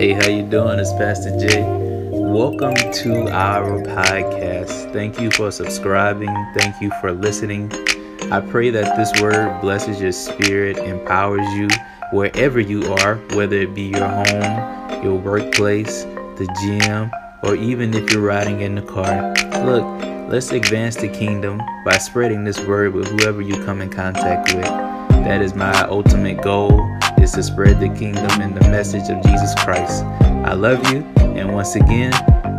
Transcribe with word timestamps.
Hey, 0.00 0.12
how 0.12 0.28
you 0.28 0.42
doing? 0.42 0.78
It's 0.78 0.94
Pastor 0.94 1.28
Jay. 1.38 1.62
Welcome 1.62 2.74
to 2.74 3.30
our 3.30 3.82
podcast. 3.82 4.94
Thank 4.94 5.20
you 5.20 5.30
for 5.30 5.50
subscribing. 5.50 6.34
Thank 6.56 6.80
you 6.80 6.90
for 7.02 7.12
listening. 7.12 7.70
I 8.32 8.40
pray 8.40 8.70
that 8.70 8.96
this 8.96 9.20
word 9.20 9.60
blesses 9.60 10.00
your 10.00 10.12
spirit, 10.12 10.78
empowers 10.78 11.46
you 11.52 11.68
wherever 12.12 12.58
you 12.58 12.90
are, 12.94 13.16
whether 13.34 13.56
it 13.56 13.74
be 13.74 13.88
your 13.88 14.08
home, 14.08 15.04
your 15.04 15.16
workplace, 15.16 16.04
the 16.04 16.48
gym, 16.62 17.10
or 17.42 17.54
even 17.54 17.92
if 17.92 18.10
you're 18.10 18.22
riding 18.22 18.62
in 18.62 18.76
the 18.76 18.82
car. 18.82 19.34
Look, 19.66 19.84
let's 20.32 20.50
advance 20.50 20.96
the 20.96 21.08
kingdom 21.08 21.60
by 21.84 21.98
spreading 21.98 22.44
this 22.44 22.58
word 22.60 22.94
with 22.94 23.06
whoever 23.08 23.42
you 23.42 23.62
come 23.66 23.82
in 23.82 23.90
contact 23.90 24.54
with. 24.54 24.64
That 24.64 25.42
is 25.42 25.54
my 25.54 25.78
ultimate 25.82 26.40
goal 26.40 26.99
is 27.20 27.32
to 27.32 27.42
spread 27.42 27.78
the 27.78 27.88
kingdom 27.90 28.40
and 28.40 28.56
the 28.56 28.66
message 28.70 29.10
of 29.10 29.22
Jesus 29.22 29.54
Christ. 29.56 30.04
I 30.24 30.54
love 30.54 30.90
you, 30.90 31.00
and 31.18 31.52
once 31.52 31.76
again, 31.76 32.12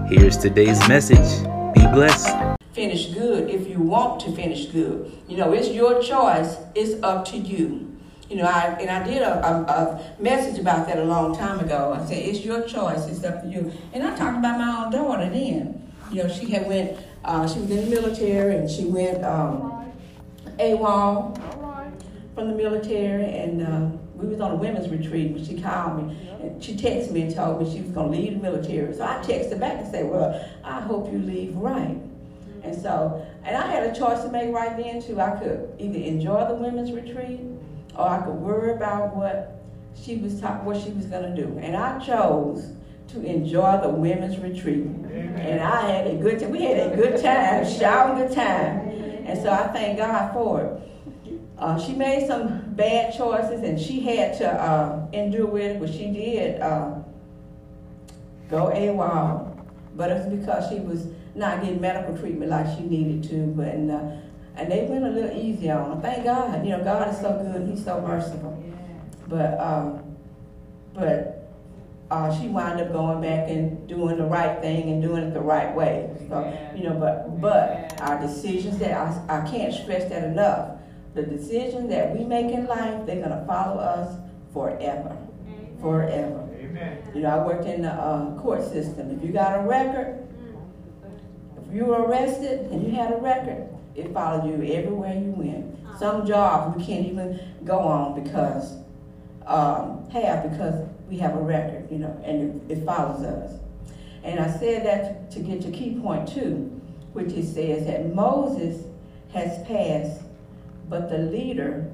here's 0.07 0.37
today's 0.37 0.77
message. 0.87 1.43
Be 1.73 1.81
blessed. 1.87 2.35
Finish 2.71 3.07
good 3.07 3.49
if 3.49 3.67
you 3.67 3.79
want 3.79 4.21
to 4.21 4.31
finish 4.31 4.67
good. 4.67 5.11
You 5.27 5.37
know, 5.37 5.51
it's 5.51 5.69
your 5.69 6.01
choice. 6.03 6.57
It's 6.75 7.01
up 7.01 7.25
to 7.29 7.37
you. 7.37 7.97
You 8.29 8.37
know, 8.37 8.45
I 8.45 8.77
and 8.79 8.89
I 8.89 9.03
did 9.03 9.23
a, 9.23 9.45
a, 9.45 9.51
a 9.63 10.21
message 10.21 10.59
about 10.59 10.85
that 10.87 10.99
a 10.99 11.05
long 11.05 11.35
time 11.35 11.59
ago. 11.59 11.97
I 11.99 12.05
said 12.05 12.19
it's 12.19 12.45
your 12.45 12.61
choice. 12.61 13.07
It's 13.07 13.23
up 13.23 13.41
to 13.41 13.47
you. 13.47 13.73
And 13.93 14.03
I 14.03 14.15
talked 14.15 14.37
about 14.37 14.59
my 14.59 14.85
own 14.85 14.91
daughter 14.91 15.27
then. 15.27 15.91
You 16.11 16.23
know, 16.23 16.29
she 16.29 16.51
had 16.51 16.67
went. 16.67 16.99
Uh, 17.25 17.47
she 17.47 17.59
was 17.59 17.71
in 17.71 17.89
the 17.89 17.95
military 17.95 18.55
and 18.55 18.69
she 18.69 18.85
went 18.85 19.23
um, 19.23 19.91
AWOL 20.59 21.35
from 22.35 22.49
the 22.49 22.55
military 22.55 23.25
and. 23.25 23.61
Uh, 23.63 24.00
we 24.21 24.27
was 24.27 24.39
on 24.39 24.51
a 24.51 24.55
women's 24.55 24.89
retreat 24.89 25.31
when 25.31 25.43
she 25.43 25.59
called 25.59 26.07
me 26.07 26.17
and 26.41 26.63
she 26.63 26.75
texted 26.75 27.11
me 27.11 27.23
and 27.23 27.35
told 27.35 27.61
me 27.61 27.71
she 27.71 27.81
was 27.81 27.91
going 27.91 28.11
to 28.11 28.17
leave 28.17 28.33
the 28.33 28.39
military. 28.39 28.93
So 28.93 29.03
I 29.03 29.15
texted 29.23 29.59
back 29.59 29.79
and 29.79 29.91
said, 29.91 30.09
well, 30.09 30.47
I 30.63 30.81
hope 30.81 31.11
you 31.11 31.19
leave 31.19 31.55
right. 31.55 31.97
And 32.63 32.79
so, 32.79 33.25
and 33.43 33.55
I 33.55 33.67
had 33.67 33.83
a 33.83 33.97
choice 33.97 34.21
to 34.23 34.31
make 34.31 34.53
right 34.53 34.77
then 34.77 35.01
too. 35.01 35.19
I 35.19 35.31
could 35.31 35.73
either 35.79 35.99
enjoy 35.99 36.47
the 36.47 36.53
women's 36.53 36.91
retreat 36.91 37.41
or 37.95 38.07
I 38.07 38.21
could 38.21 38.35
worry 38.35 38.73
about 38.73 39.15
what 39.15 39.63
she 39.95 40.17
was 40.17 40.39
talk, 40.39 40.63
what 40.63 40.81
she 40.81 40.91
was 40.91 41.05
going 41.05 41.35
to 41.35 41.41
do. 41.41 41.57
And 41.59 41.75
I 41.75 41.99
chose 41.99 42.73
to 43.09 43.23
enjoy 43.23 43.79
the 43.81 43.89
women's 43.89 44.37
retreat. 44.37 44.85
Amen. 44.85 45.35
And 45.35 45.61
I 45.61 45.89
had 45.89 46.07
a 46.07 46.15
good 46.15 46.39
time. 46.39 46.51
We 46.51 46.63
had 46.63 46.91
a 46.91 46.95
good 46.95 47.21
time, 47.21 47.65
shouting 47.65 48.27
good 48.27 48.35
time. 48.35 48.89
And 49.25 49.41
so 49.41 49.51
I 49.51 49.67
thank 49.67 49.97
God 49.97 50.31
for 50.33 50.61
it. 50.61 51.41
Uh, 51.57 51.79
she 51.79 51.93
made 51.93 52.27
some 52.27 52.60
bad 52.71 53.13
choices 53.13 53.61
and 53.63 53.79
she 53.79 54.01
had 54.01 54.37
to 54.37 54.49
uh, 54.49 55.07
endure 55.13 55.57
it, 55.59 55.79
but 55.79 55.89
she 55.89 56.07
did 56.07 56.61
uh, 56.61 56.95
go 58.49 58.69
while. 58.93 59.47
But 59.95 60.11
it 60.11 60.25
was 60.25 60.39
because 60.39 60.69
she 60.69 60.79
was 60.79 61.07
not 61.35 61.61
getting 61.61 61.81
medical 61.81 62.17
treatment 62.17 62.51
like 62.51 62.65
she 62.77 62.83
needed 62.83 63.29
to. 63.29 63.47
But 63.47 63.67
and, 63.67 63.91
uh, 63.91 64.11
and 64.55 64.71
they 64.71 64.85
went 64.85 65.03
a 65.03 65.09
little 65.09 65.37
easy 65.37 65.69
on 65.69 65.95
her. 65.95 66.01
Thank 66.01 66.23
God. 66.23 66.65
You 66.65 66.77
know, 66.77 66.83
God 66.83 67.13
is 67.13 67.19
so 67.19 67.37
good. 67.37 67.67
He's 67.67 67.83
so 67.83 68.01
merciful. 68.01 68.63
But 69.27 69.59
um, 69.59 70.15
but 70.93 71.49
uh, 72.09 72.37
she 72.39 72.47
wound 72.47 72.79
up 72.79 72.91
going 72.91 73.21
back 73.21 73.49
and 73.49 73.87
doing 73.87 74.17
the 74.17 74.25
right 74.25 74.61
thing 74.61 74.89
and 74.89 75.01
doing 75.01 75.23
it 75.23 75.33
the 75.33 75.41
right 75.41 75.73
way. 75.75 76.09
So, 76.27 76.57
you 76.75 76.83
know, 76.83 76.93
but 76.93 77.39
but 77.41 77.99
our 78.01 78.19
decisions 78.19 78.77
that 78.79 78.91
I, 78.91 79.39
I 79.39 79.49
can't 79.49 79.73
stress 79.73 80.09
that 80.09 80.23
enough 80.23 80.80
the 81.13 81.23
decision 81.23 81.89
that 81.89 82.15
we 82.15 82.23
make 82.23 82.51
in 82.51 82.67
life, 82.67 83.05
they're 83.05 83.17
going 83.17 83.37
to 83.37 83.43
follow 83.45 83.79
us 83.79 84.17
forever. 84.53 85.17
Amen. 85.45 85.77
Forever. 85.81 86.49
Amen. 86.59 86.97
You 87.13 87.21
know, 87.21 87.29
I 87.29 87.45
worked 87.45 87.65
in 87.65 87.81
the 87.81 87.91
uh, 87.91 88.39
court 88.39 88.63
system. 88.63 89.11
If 89.11 89.23
you 89.23 89.31
got 89.33 89.59
a 89.59 89.67
record, 89.67 90.25
if 91.67 91.75
you 91.75 91.85
were 91.85 92.03
arrested 92.03 92.71
and 92.71 92.85
you 92.85 92.91
had 92.93 93.11
a 93.11 93.17
record, 93.17 93.67
it 93.95 94.13
followed 94.13 94.47
you 94.47 94.73
everywhere 94.73 95.13
you 95.13 95.31
went. 95.31 95.77
Some 95.99 96.25
jobs 96.25 96.77
we 96.77 96.83
can't 96.83 97.05
even 97.05 97.39
go 97.65 97.79
on 97.79 98.23
because, 98.23 98.77
um, 99.45 100.09
have 100.11 100.49
because 100.49 100.87
we 101.09 101.17
have 101.17 101.35
a 101.35 101.41
record, 101.41 101.91
you 101.91 101.99
know, 101.99 102.21
and 102.23 102.71
it, 102.71 102.79
it 102.79 102.85
follows 102.85 103.23
us. 103.23 103.59
And 104.23 104.39
I 104.39 104.49
said 104.57 104.85
that 104.85 105.31
to, 105.31 105.37
to 105.37 105.45
get 105.45 105.61
to 105.63 105.71
key 105.71 105.99
point 105.99 106.27
two, 106.29 106.81
which 107.13 107.33
it 107.33 107.45
says 107.45 107.85
that 107.87 108.15
Moses 108.15 108.85
has 109.33 109.65
passed 109.67 110.21
but 110.91 111.09
the 111.09 111.17
leader 111.17 111.89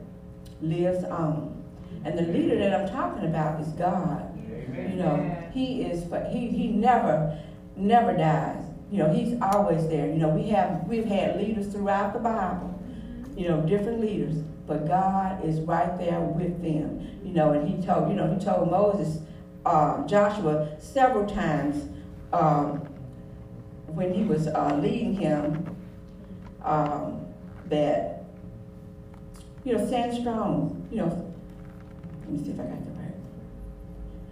lives 0.60 1.04
on. 1.06 1.64
And 2.04 2.18
the 2.18 2.24
leader 2.24 2.58
that 2.58 2.74
I'm 2.74 2.90
talking 2.90 3.30
about 3.30 3.62
is 3.62 3.68
God. 3.70 4.24
Amen. 4.36 4.92
You 4.92 4.98
know, 4.98 5.50
He 5.54 5.84
is, 5.84 6.04
but 6.04 6.32
He 6.32 6.48
He 6.48 6.68
never, 6.70 7.40
never 7.76 8.12
dies. 8.18 8.64
You 8.92 8.98
know, 8.98 9.14
He's 9.14 9.40
always 9.40 9.88
there. 9.88 10.08
You 10.08 10.16
know, 10.16 10.30
we 10.30 10.50
have 10.50 10.84
we've 10.88 11.06
had 11.06 11.38
leaders 11.38 11.68
throughout 11.68 12.14
the 12.14 12.20
Bible. 12.20 12.74
You 13.38 13.50
know, 13.50 13.62
different 13.62 14.02
leaders, 14.02 14.38
but 14.66 14.88
God 14.88 15.46
is 15.46 15.62
right 15.62 15.96
there 16.00 16.20
with 16.20 16.64
them. 16.64 17.20
You 17.24 17.34
know, 17.34 17.54
and 17.54 17.70
He 17.70 17.86
told 17.86 18.10
you 18.10 18.16
know 18.16 18.34
He 18.34 18.44
told 18.44 18.72
Moses, 18.72 19.22
uh, 19.64 20.08
Joshua 20.08 20.70
several 20.80 21.28
times 21.28 21.88
um, 22.34 22.78
when 23.86 24.12
He 24.12 24.24
was 24.24 24.48
uh, 24.48 24.80
leading 24.82 25.14
him 25.14 25.76
um, 26.64 27.28
that 27.70 28.17
you 29.68 29.78
know, 29.78 29.86
stand 29.86 30.18
strong. 30.18 30.88
You 30.90 31.00
know, 31.00 31.34
let 32.22 32.32
me 32.32 32.44
see 32.44 32.52
if 32.52 32.60
I 32.60 32.64
got 32.64 32.86
that 32.86 33.02
right. 33.02 33.14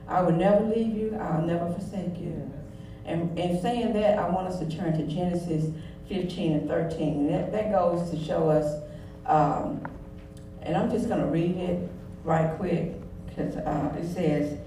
I 0.08 0.22
will 0.22 0.32
never 0.32 0.64
leave 0.64 0.96
you. 0.96 1.18
I'll 1.20 1.46
never 1.46 1.70
forsake 1.74 2.18
you. 2.22 2.50
And, 3.04 3.38
and 3.38 3.62
saying 3.62 3.92
that, 3.94 4.18
I 4.18 4.30
want 4.30 4.48
us 4.48 4.60
to 4.60 4.70
turn 4.70 4.98
to 4.98 5.06
Genesis 5.06 5.66
15 6.08 6.54
and 6.54 6.70
13. 6.70 7.00
And 7.02 7.30
that, 7.30 7.52
that 7.52 7.72
goes 7.72 8.10
to 8.12 8.24
show 8.24 8.50
us, 8.50 8.82
um, 9.26 9.86
and 10.62 10.78
I'm 10.78 10.90
just 10.90 11.10
going 11.10 11.20
to 11.20 11.28
read 11.28 11.58
it 11.58 11.90
right 12.24 12.56
quick 12.56 12.94
because 13.28 13.58
uh, 13.58 13.94
it 14.00 14.08
says, 14.08 14.58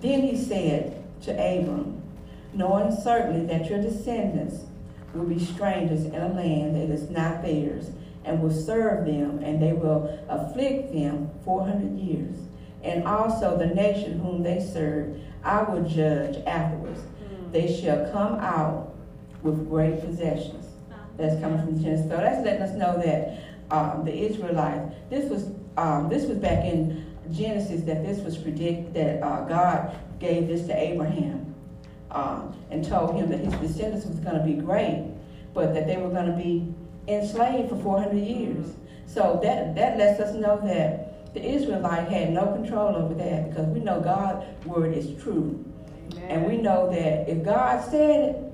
Then 0.00 0.22
he 0.22 0.36
said 0.36 1.02
to 1.22 1.32
Abram, 1.32 2.00
knowing 2.54 2.94
certainly 2.94 3.44
that 3.46 3.68
your 3.68 3.82
descendants 3.82 4.64
will 5.12 5.24
be 5.24 5.44
strangers 5.44 6.04
in 6.04 6.14
a 6.14 6.28
land 6.28 6.76
that 6.76 6.94
is 6.94 7.10
not 7.10 7.42
theirs, 7.42 7.90
and 8.24 8.42
will 8.42 8.52
serve 8.52 9.06
them, 9.06 9.40
and 9.42 9.62
they 9.62 9.72
will 9.72 10.18
afflict 10.28 10.92
them 10.92 11.30
400 11.44 11.98
years. 11.98 12.36
And 12.82 13.04
also 13.04 13.56
the 13.56 13.66
nation 13.66 14.18
whom 14.18 14.42
they 14.42 14.60
serve, 14.60 15.18
I 15.42 15.62
will 15.62 15.82
judge 15.88 16.36
afterwards. 16.46 17.00
Mm. 17.00 17.52
They 17.52 17.80
shall 17.80 18.10
come 18.12 18.34
out 18.34 18.94
with 19.42 19.68
great 19.68 20.00
possessions. 20.00 20.66
That's 21.16 21.40
coming 21.40 21.58
from 21.58 21.82
Genesis. 21.82 22.08
So 22.08 22.16
that's 22.16 22.44
letting 22.44 22.62
us 22.62 22.74
know 22.76 23.00
that 23.04 23.42
um, 23.70 24.04
the 24.04 24.16
Israelites, 24.16 24.94
this 25.10 25.28
was 25.28 25.50
um, 25.76 26.08
this 26.08 26.24
was 26.24 26.38
back 26.38 26.64
in 26.64 27.06
Genesis 27.30 27.82
that 27.82 28.04
this 28.04 28.18
was 28.20 28.36
predicted 28.36 28.94
that 28.94 29.22
uh, 29.22 29.44
God 29.44 29.96
gave 30.18 30.48
this 30.48 30.66
to 30.66 30.76
Abraham 30.76 31.54
um, 32.10 32.56
and 32.70 32.84
told 32.84 33.14
him 33.14 33.28
that 33.30 33.38
his 33.38 33.54
descendants 33.54 34.06
was 34.06 34.18
going 34.20 34.36
to 34.36 34.42
be 34.42 34.54
great, 34.54 35.04
but 35.54 35.74
that 35.74 35.86
they 35.86 35.96
were 35.96 36.08
going 36.08 36.26
to 36.26 36.36
be 36.36 36.74
enslaved 37.08 37.70
for 37.70 37.76
400 37.76 38.16
years. 38.16 38.74
So 39.06 39.40
that, 39.42 39.74
that 39.74 39.98
lets 39.98 40.20
us 40.20 40.34
know 40.34 40.60
that 40.64 41.34
the 41.34 41.44
Israelite 41.44 42.08
had 42.08 42.32
no 42.32 42.52
control 42.52 42.96
over 42.96 43.14
that 43.14 43.50
because 43.50 43.66
we 43.66 43.80
know 43.80 44.00
God's 44.00 44.44
word 44.64 44.94
is 44.94 45.20
true. 45.22 45.64
Amen. 46.12 46.30
And 46.30 46.46
we 46.46 46.56
know 46.58 46.90
that 46.90 47.28
if 47.28 47.44
God 47.44 47.82
said 47.90 48.30
it, 48.30 48.44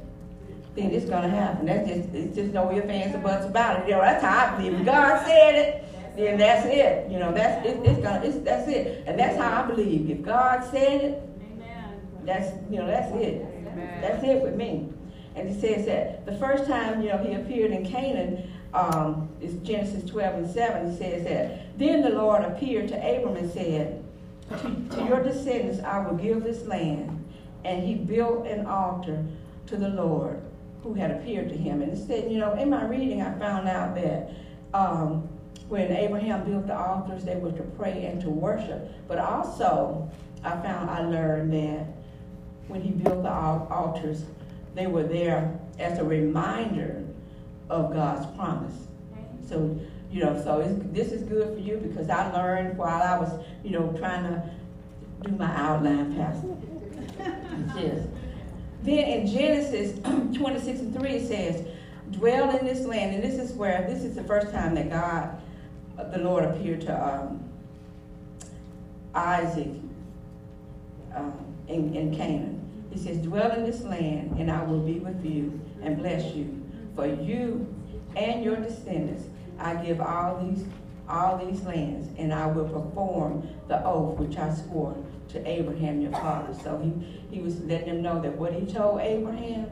then 0.75 0.91
it's 0.91 1.07
going 1.07 1.23
to 1.23 1.31
happen. 1.31 1.67
That's 1.67 1.89
just, 1.89 2.09
it's 2.15 2.35
just 2.35 2.53
no 2.53 2.71
ifs, 2.77 2.89
ands, 2.89 3.15
or 3.15 3.19
buts 3.19 3.47
about 3.47 3.81
it. 3.81 3.87
You 3.87 3.93
know, 3.93 4.01
that's 4.01 4.25
how 4.25 4.55
I 4.55 4.57
believe. 4.57 4.81
If 4.81 4.87
God 4.87 5.25
said 5.25 5.55
it, 5.55 5.85
then 6.17 6.39
that's 6.39 6.67
it. 6.67 7.11
You 7.11 7.19
know, 7.19 7.33
that's 7.33 7.67
it, 7.67 7.77
it's 7.85 8.01
gonna, 8.01 8.25
it's, 8.25 8.39
that's 8.39 8.69
it. 8.69 9.05
And 9.07 9.19
that's 9.19 9.37
how 9.37 9.63
I 9.63 9.67
believe. 9.67 10.11
If 10.11 10.23
God 10.23 10.65
said 10.71 11.01
it, 11.01 11.23
Amen. 11.41 12.09
that's, 12.25 12.53
you 12.71 12.79
know, 12.79 12.87
that's 12.87 13.13
it. 13.15 13.43
Amen. 13.43 14.01
That's 14.01 14.25
it 14.25 14.43
with 14.43 14.55
me. 14.55 14.94
And 15.35 15.49
it 15.49 15.61
says 15.61 15.87
that 15.87 16.27
the 16.27 16.37
first 16.37 16.67
time, 16.67 17.03
you 17.03 17.09
know, 17.09 17.19
he 17.19 17.35
appeared 17.35 17.73
in 17.73 17.85
Canaan, 17.85 18.51
um, 18.73 19.29
it's 19.41 19.55
Genesis 19.67 20.09
12 20.09 20.35
and 20.35 20.51
7, 20.51 20.87
it 20.87 20.99
says 20.99 21.25
that, 21.25 21.79
Then 21.79 22.03
the 22.03 22.11
Lord 22.11 22.45
appeared 22.45 22.89
to 22.89 22.97
Abram 22.97 23.37
and 23.37 23.51
said, 23.51 24.05
to, 24.51 24.97
to 24.97 25.05
your 25.05 25.23
descendants 25.23 25.83
I 25.83 26.07
will 26.07 26.17
give 26.17 26.43
this 26.43 26.67
land. 26.67 27.25
And 27.65 27.83
he 27.83 27.95
built 27.95 28.47
an 28.47 28.67
altar 28.67 29.25
to 29.67 29.77
the 29.77 29.89
Lord 29.89 30.43
who 30.83 30.95
had 30.95 31.11
appeared 31.11 31.49
to 31.49 31.57
him. 31.57 31.83
And 31.83 31.93
it 31.93 32.07
said, 32.07 32.31
you 32.31 32.39
know, 32.39 32.53
in 32.53 32.69
my 32.69 32.85
reading, 32.85 33.23
I 33.23 33.37
found 33.39 33.69
out 33.69 33.95
that 33.95 34.31
um, 34.75 35.29
when 35.69 35.91
Abraham 35.91 36.45
built 36.45 36.67
the 36.67 36.79
altars, 36.79 37.25
they 37.25 37.37
were 37.37 37.53
to 37.53 37.63
pray 37.63 38.05
and 38.05 38.21
to 38.21 38.29
worship. 38.29 38.91
But 39.09 39.19
also, 39.19 40.11
I 40.43 40.51
found, 40.61 40.91
I 40.91 41.01
learned 41.01 41.53
that 41.55 41.87
when 42.69 42.83
he 42.83 42.91
built 42.91 43.23
the 43.23 43.31
altars, 43.31 44.25
they 44.75 44.87
were 44.87 45.05
there 45.05 45.59
as 45.79 45.99
a 45.99 46.05
reminder 46.05 47.05
of 47.71 47.93
God's 47.93 48.27
promise. 48.37 48.75
So, 49.49 49.79
you 50.11 50.23
know, 50.25 50.41
so 50.43 50.63
this 50.93 51.13
is 51.13 51.23
good 51.23 51.55
for 51.55 51.61
you 51.61 51.77
because 51.77 52.09
I 52.11 52.33
learned 52.33 52.79
while 52.79 53.03
I 53.03 53.19
was, 53.19 53.31
you 53.63 53.71
know, 53.71 53.93
trying 53.99 54.25
to 54.25 54.51
do 55.23 55.33
my 55.37 55.55
outline, 55.57 56.15
Pastor. 56.17 56.57
Yes. 57.77 58.07
Then 58.83 58.99
in 58.99 59.27
Genesis 59.27 59.99
26 60.37 60.81
and 60.81 60.95
3, 60.95 61.11
it 61.11 61.29
says, 61.29 61.67
Dwell 62.11 62.57
in 62.57 62.67
this 62.67 62.81
land. 62.81 63.15
And 63.15 63.25
this 63.25 63.39
is 63.39 63.53
where, 63.57 63.87
this 63.89 64.05
is 64.05 64.15
the 64.15 64.25
first 64.25 64.53
time 64.53 64.75
that 64.75 64.91
God, 64.91 65.41
the 66.13 66.19
Lord, 66.19 66.45
appeared 66.45 66.83
to 66.83 66.93
um, 66.95 67.43
Isaac 69.15 69.69
um, 71.15 71.33
in, 71.69 71.95
in 71.95 72.15
Canaan. 72.15 72.54
He 72.95 73.01
says, 73.01 73.19
Dwell 73.19 73.51
in 73.51 73.65
this 73.65 73.83
land, 73.83 74.39
and 74.39 74.49
I 74.51 74.63
will 74.63 74.79
be 74.79 75.01
with 75.01 75.25
you 75.27 75.61
and 75.83 75.99
bless 75.99 76.33
you. 76.33 76.63
For 76.95 77.07
you 77.07 77.75
and 78.17 78.45
your 78.45 78.57
descendants 78.57 79.25
I 79.59 79.75
give 79.75 80.01
all 80.01 80.45
these 80.45 80.65
all 81.07 81.37
these 81.37 81.63
lands, 81.65 82.09
and 82.17 82.33
I 82.33 82.47
will 82.47 82.65
perform 82.67 83.47
the 83.69 83.85
oath 83.85 84.19
which 84.19 84.39
I 84.39 84.55
swore 84.55 84.97
to 85.29 85.47
Abraham 85.47 86.01
your 86.01 86.13
father. 86.13 86.55
So 86.55 86.79
he, 86.79 87.37
he 87.37 87.43
was 87.43 87.61
letting 87.61 87.89
them 87.89 88.03
know 88.03 88.23
that 88.23 88.39
what 88.39 88.55
he 88.55 88.65
told 88.65 89.03
Abraham, 89.03 89.71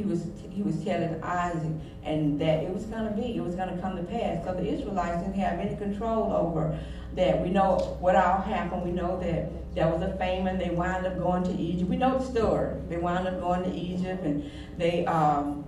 he 0.00 0.06
was 0.06 0.24
he 0.50 0.62
was 0.62 0.82
telling 0.82 1.22
Isaac, 1.22 1.72
and 2.04 2.40
that 2.40 2.62
it 2.64 2.72
was 2.72 2.84
going 2.86 3.04
to 3.04 3.10
be, 3.10 3.36
it 3.36 3.44
was 3.44 3.54
going 3.54 3.68
to 3.74 3.80
come 3.82 3.96
to 3.96 4.02
pass. 4.02 4.42
So 4.44 4.54
the 4.54 4.66
Israelites 4.66 5.22
didn't 5.22 5.34
have 5.34 5.58
any 5.60 5.76
control 5.76 6.32
over 6.32 6.78
that. 7.16 7.42
We 7.42 7.50
know 7.50 7.98
what 8.00 8.16
all 8.16 8.40
happened. 8.40 8.82
We 8.82 8.92
know 8.92 9.20
that 9.20 9.74
there 9.74 9.88
was 9.88 10.00
a 10.00 10.16
famine. 10.16 10.58
They 10.58 10.70
wound 10.70 11.06
up 11.06 11.18
going 11.18 11.44
to 11.44 11.52
Egypt. 11.52 11.90
We 11.90 11.98
know 11.98 12.18
the 12.18 12.24
story. 12.24 12.76
They 12.88 12.96
wound 12.96 13.28
up 13.28 13.40
going 13.40 13.62
to 13.64 13.76
Egypt, 13.76 14.24
and 14.24 14.50
they 14.78 15.04
um, 15.04 15.66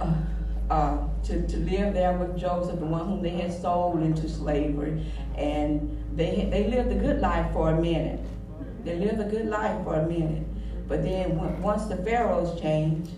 uh, 0.00 0.14
uh, 0.70 0.98
to, 1.24 1.44
to 1.48 1.56
live 1.56 1.92
there 1.92 2.16
with 2.16 2.38
Joseph, 2.38 2.78
the 2.78 2.86
one 2.86 3.08
whom 3.08 3.20
they 3.20 3.30
had 3.30 3.52
sold 3.52 4.00
into 4.00 4.28
slavery. 4.28 5.04
And 5.36 6.04
they, 6.14 6.46
they 6.48 6.68
lived 6.68 6.92
a 6.92 6.94
good 7.06 7.20
life 7.20 7.52
for 7.52 7.70
a 7.70 7.80
minute. 7.80 8.20
They 8.84 8.94
lived 8.94 9.20
a 9.20 9.24
good 9.24 9.46
life 9.46 9.82
for 9.82 9.96
a 9.96 10.06
minute. 10.06 10.46
But 10.86 11.02
then 11.02 11.60
once 11.60 11.86
the 11.86 11.96
pharaohs 11.96 12.60
changed, 12.60 13.10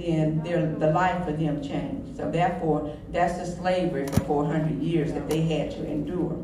then 0.00 0.42
their, 0.42 0.66
the 0.66 0.90
life 0.90 1.24
for 1.24 1.32
them 1.32 1.62
changed. 1.62 2.16
So 2.16 2.30
therefore, 2.30 2.96
that's 3.10 3.38
the 3.38 3.46
slavery 3.46 4.06
for 4.06 4.20
400 4.20 4.80
years 4.80 5.12
that 5.12 5.28
they 5.28 5.42
had 5.42 5.70
to 5.72 5.86
endure. 5.86 6.36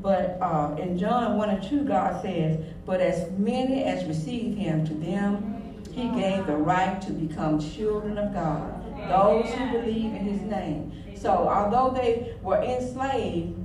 But 0.00 0.38
uh, 0.40 0.76
in 0.78 0.98
John 0.98 1.36
1 1.36 1.50
and 1.50 1.62
2, 1.62 1.84
God 1.84 2.22
says, 2.22 2.64
But 2.84 3.00
as 3.00 3.30
many 3.32 3.84
as 3.84 4.04
received 4.04 4.58
him, 4.58 4.86
to 4.86 4.94
them 4.94 5.82
he 5.92 6.08
gave 6.10 6.46
the 6.46 6.56
right 6.56 7.00
to 7.02 7.12
become 7.12 7.58
children 7.58 8.18
of 8.18 8.32
God 8.34 8.76
those 9.08 9.48
who 9.52 9.70
believe 9.70 10.14
in 10.14 10.24
his 10.24 10.40
name. 10.42 10.92
So 11.14 11.30
although 11.30 11.94
they 11.94 12.34
were 12.42 12.62
enslaved, 12.62 13.56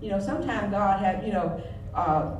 you 0.00 0.10
know, 0.10 0.20
sometimes 0.20 0.70
God 0.70 1.00
had, 1.00 1.24
you 1.24 1.32
know, 1.32 1.62
uh, 1.94 2.36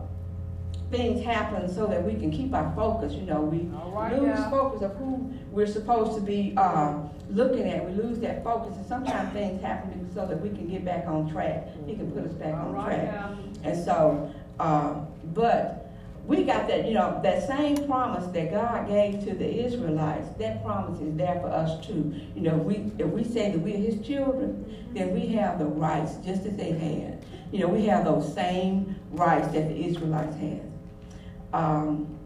things 0.90 1.24
happen 1.24 1.72
so 1.72 1.86
that 1.86 2.04
we 2.04 2.14
can 2.14 2.30
keep 2.30 2.52
our 2.52 2.72
focus. 2.74 3.12
You 3.12 3.22
know, 3.22 3.40
we 3.40 3.68
right, 3.92 4.12
lose 4.18 4.28
yeah. 4.28 4.50
focus 4.50 4.82
of 4.82 4.96
who 4.96 5.32
we're 5.50 5.66
supposed 5.66 6.14
to 6.16 6.20
be 6.20 6.54
uh, 6.56 6.98
looking 7.28 7.68
at. 7.70 7.88
We 7.88 8.02
lose 8.02 8.18
that 8.20 8.42
focus, 8.42 8.76
and 8.76 8.86
sometimes 8.86 9.32
things 9.32 9.62
happen 9.62 10.08
so 10.12 10.26
that 10.26 10.40
we 10.40 10.48
can 10.48 10.68
get 10.68 10.84
back 10.84 11.06
on 11.06 11.30
track. 11.30 11.68
He 11.86 11.94
can 11.94 12.10
put 12.10 12.24
us 12.24 12.32
back 12.32 12.54
All 12.54 12.68
on 12.68 12.72
right, 12.72 12.96
track. 12.96 13.14
Yeah. 13.14 13.70
And 13.70 13.84
so, 13.84 14.32
uh, 14.58 14.94
but 15.32 15.80
we 16.26 16.44
got 16.44 16.68
that, 16.68 16.86
you 16.86 16.94
know, 16.94 17.20
that 17.22 17.46
same 17.46 17.86
promise 17.86 18.26
that 18.32 18.52
God 18.52 18.88
gave 18.88 19.24
to 19.24 19.34
the 19.34 19.64
Israelites, 19.64 20.28
that 20.38 20.62
promise 20.64 21.00
is 21.00 21.16
there 21.16 21.38
for 21.40 21.48
us 21.48 21.84
too. 21.86 22.14
You 22.34 22.42
know, 22.42 22.54
we 22.56 22.90
if 22.98 23.06
we 23.06 23.24
say 23.24 23.52
that 23.52 23.58
we're 23.58 23.76
his 23.76 24.04
children, 24.06 24.86
then 24.92 25.12
we 25.12 25.28
have 25.28 25.58
the 25.58 25.66
rights 25.66 26.16
just 26.24 26.44
as 26.46 26.56
they 26.56 26.72
had. 26.72 27.24
You 27.52 27.60
know, 27.60 27.68
we 27.68 27.86
have 27.86 28.04
those 28.04 28.32
same 28.32 28.96
rights 29.10 29.48
that 29.48 29.68
the 29.68 29.84
Israelites 29.84 30.36
had. 30.36 30.69
Um, 31.52 32.18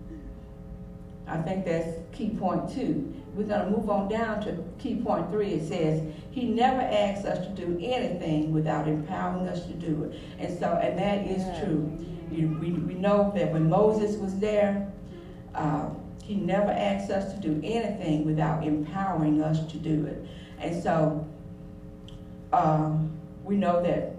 I 1.26 1.38
think 1.38 1.64
that's 1.64 1.98
key 2.12 2.30
point 2.30 2.72
two. 2.74 3.12
We're 3.34 3.44
going 3.44 3.64
to 3.64 3.70
move 3.70 3.90
on 3.90 4.08
down 4.08 4.40
to 4.42 4.62
key 4.78 4.96
point 4.96 5.30
three. 5.30 5.54
It 5.54 5.68
says, 5.68 6.02
He 6.30 6.44
never 6.44 6.80
asks 6.80 7.24
us 7.24 7.46
to 7.46 7.52
do 7.52 7.78
anything 7.82 8.52
without 8.52 8.86
empowering 8.86 9.48
us 9.48 9.66
to 9.66 9.72
do 9.72 10.04
it. 10.04 10.20
And 10.38 10.58
so, 10.58 10.78
and 10.82 10.98
that 10.98 11.26
is 11.26 11.42
yeah. 11.42 11.64
true. 11.64 12.06
You, 12.30 12.58
we, 12.60 12.72
we 12.72 12.94
know 12.94 13.32
that 13.34 13.52
when 13.52 13.68
Moses 13.68 14.16
was 14.16 14.38
there, 14.38 14.92
uh, 15.54 15.88
he 16.22 16.34
never 16.34 16.70
asked 16.70 17.10
us 17.10 17.32
to 17.34 17.40
do 17.40 17.60
anything 17.64 18.24
without 18.24 18.66
empowering 18.66 19.42
us 19.42 19.66
to 19.72 19.76
do 19.76 20.06
it. 20.06 20.26
And 20.58 20.82
so 20.82 21.26
um, 22.52 23.10
we 23.42 23.56
know 23.56 23.82
that 23.82 24.16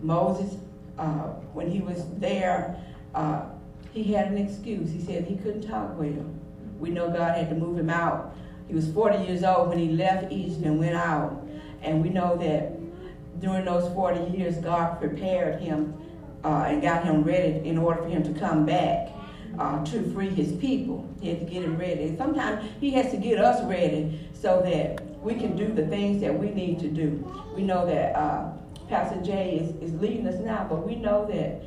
Moses, 0.00 0.56
uh, 0.98 1.28
when 1.52 1.70
he 1.70 1.80
was 1.80 2.04
there, 2.18 2.80
uh, 3.14 3.46
he 3.94 4.12
had 4.12 4.26
an 4.26 4.38
excuse. 4.38 4.90
He 4.90 5.00
said 5.00 5.24
he 5.24 5.36
couldn't 5.36 5.68
talk 5.68 5.96
well. 5.96 6.26
We 6.80 6.90
know 6.90 7.08
God 7.08 7.36
had 7.36 7.48
to 7.50 7.54
move 7.54 7.78
him 7.78 7.88
out. 7.88 8.36
He 8.66 8.74
was 8.74 8.90
40 8.92 9.24
years 9.24 9.44
old 9.44 9.68
when 9.68 9.78
he 9.78 9.90
left 9.90 10.32
Egypt 10.32 10.64
and 10.64 10.80
went 10.80 10.96
out. 10.96 11.46
And 11.80 12.02
we 12.02 12.08
know 12.08 12.36
that 12.38 12.72
during 13.40 13.64
those 13.64 13.92
40 13.94 14.36
years, 14.36 14.56
God 14.56 14.98
prepared 14.98 15.60
him 15.60 15.94
uh, 16.42 16.64
and 16.66 16.82
got 16.82 17.04
him 17.04 17.22
ready 17.22 17.66
in 17.66 17.78
order 17.78 18.02
for 18.02 18.08
him 18.08 18.24
to 18.24 18.38
come 18.38 18.66
back 18.66 19.10
uh, 19.58 19.84
to 19.84 20.12
free 20.12 20.30
his 20.30 20.52
people. 20.52 21.08
He 21.20 21.28
had 21.28 21.40
to 21.40 21.46
get 21.46 21.62
him 21.62 21.76
ready. 21.76 22.04
And 22.04 22.18
sometimes 22.18 22.68
he 22.80 22.90
has 22.92 23.12
to 23.12 23.16
get 23.16 23.38
us 23.38 23.62
ready 23.64 24.28
so 24.32 24.60
that 24.62 25.04
we 25.22 25.34
can 25.34 25.56
do 25.56 25.72
the 25.72 25.86
things 25.86 26.20
that 26.20 26.36
we 26.36 26.50
need 26.50 26.80
to 26.80 26.88
do. 26.88 27.32
We 27.54 27.62
know 27.62 27.86
that 27.86 28.16
uh, 28.16 28.50
Pastor 28.88 29.22
Jay 29.22 29.58
is, 29.58 29.90
is 29.90 30.00
leading 30.00 30.26
us 30.26 30.40
now, 30.40 30.66
but 30.68 30.84
we 30.86 30.96
know 30.96 31.26
that 31.26 31.62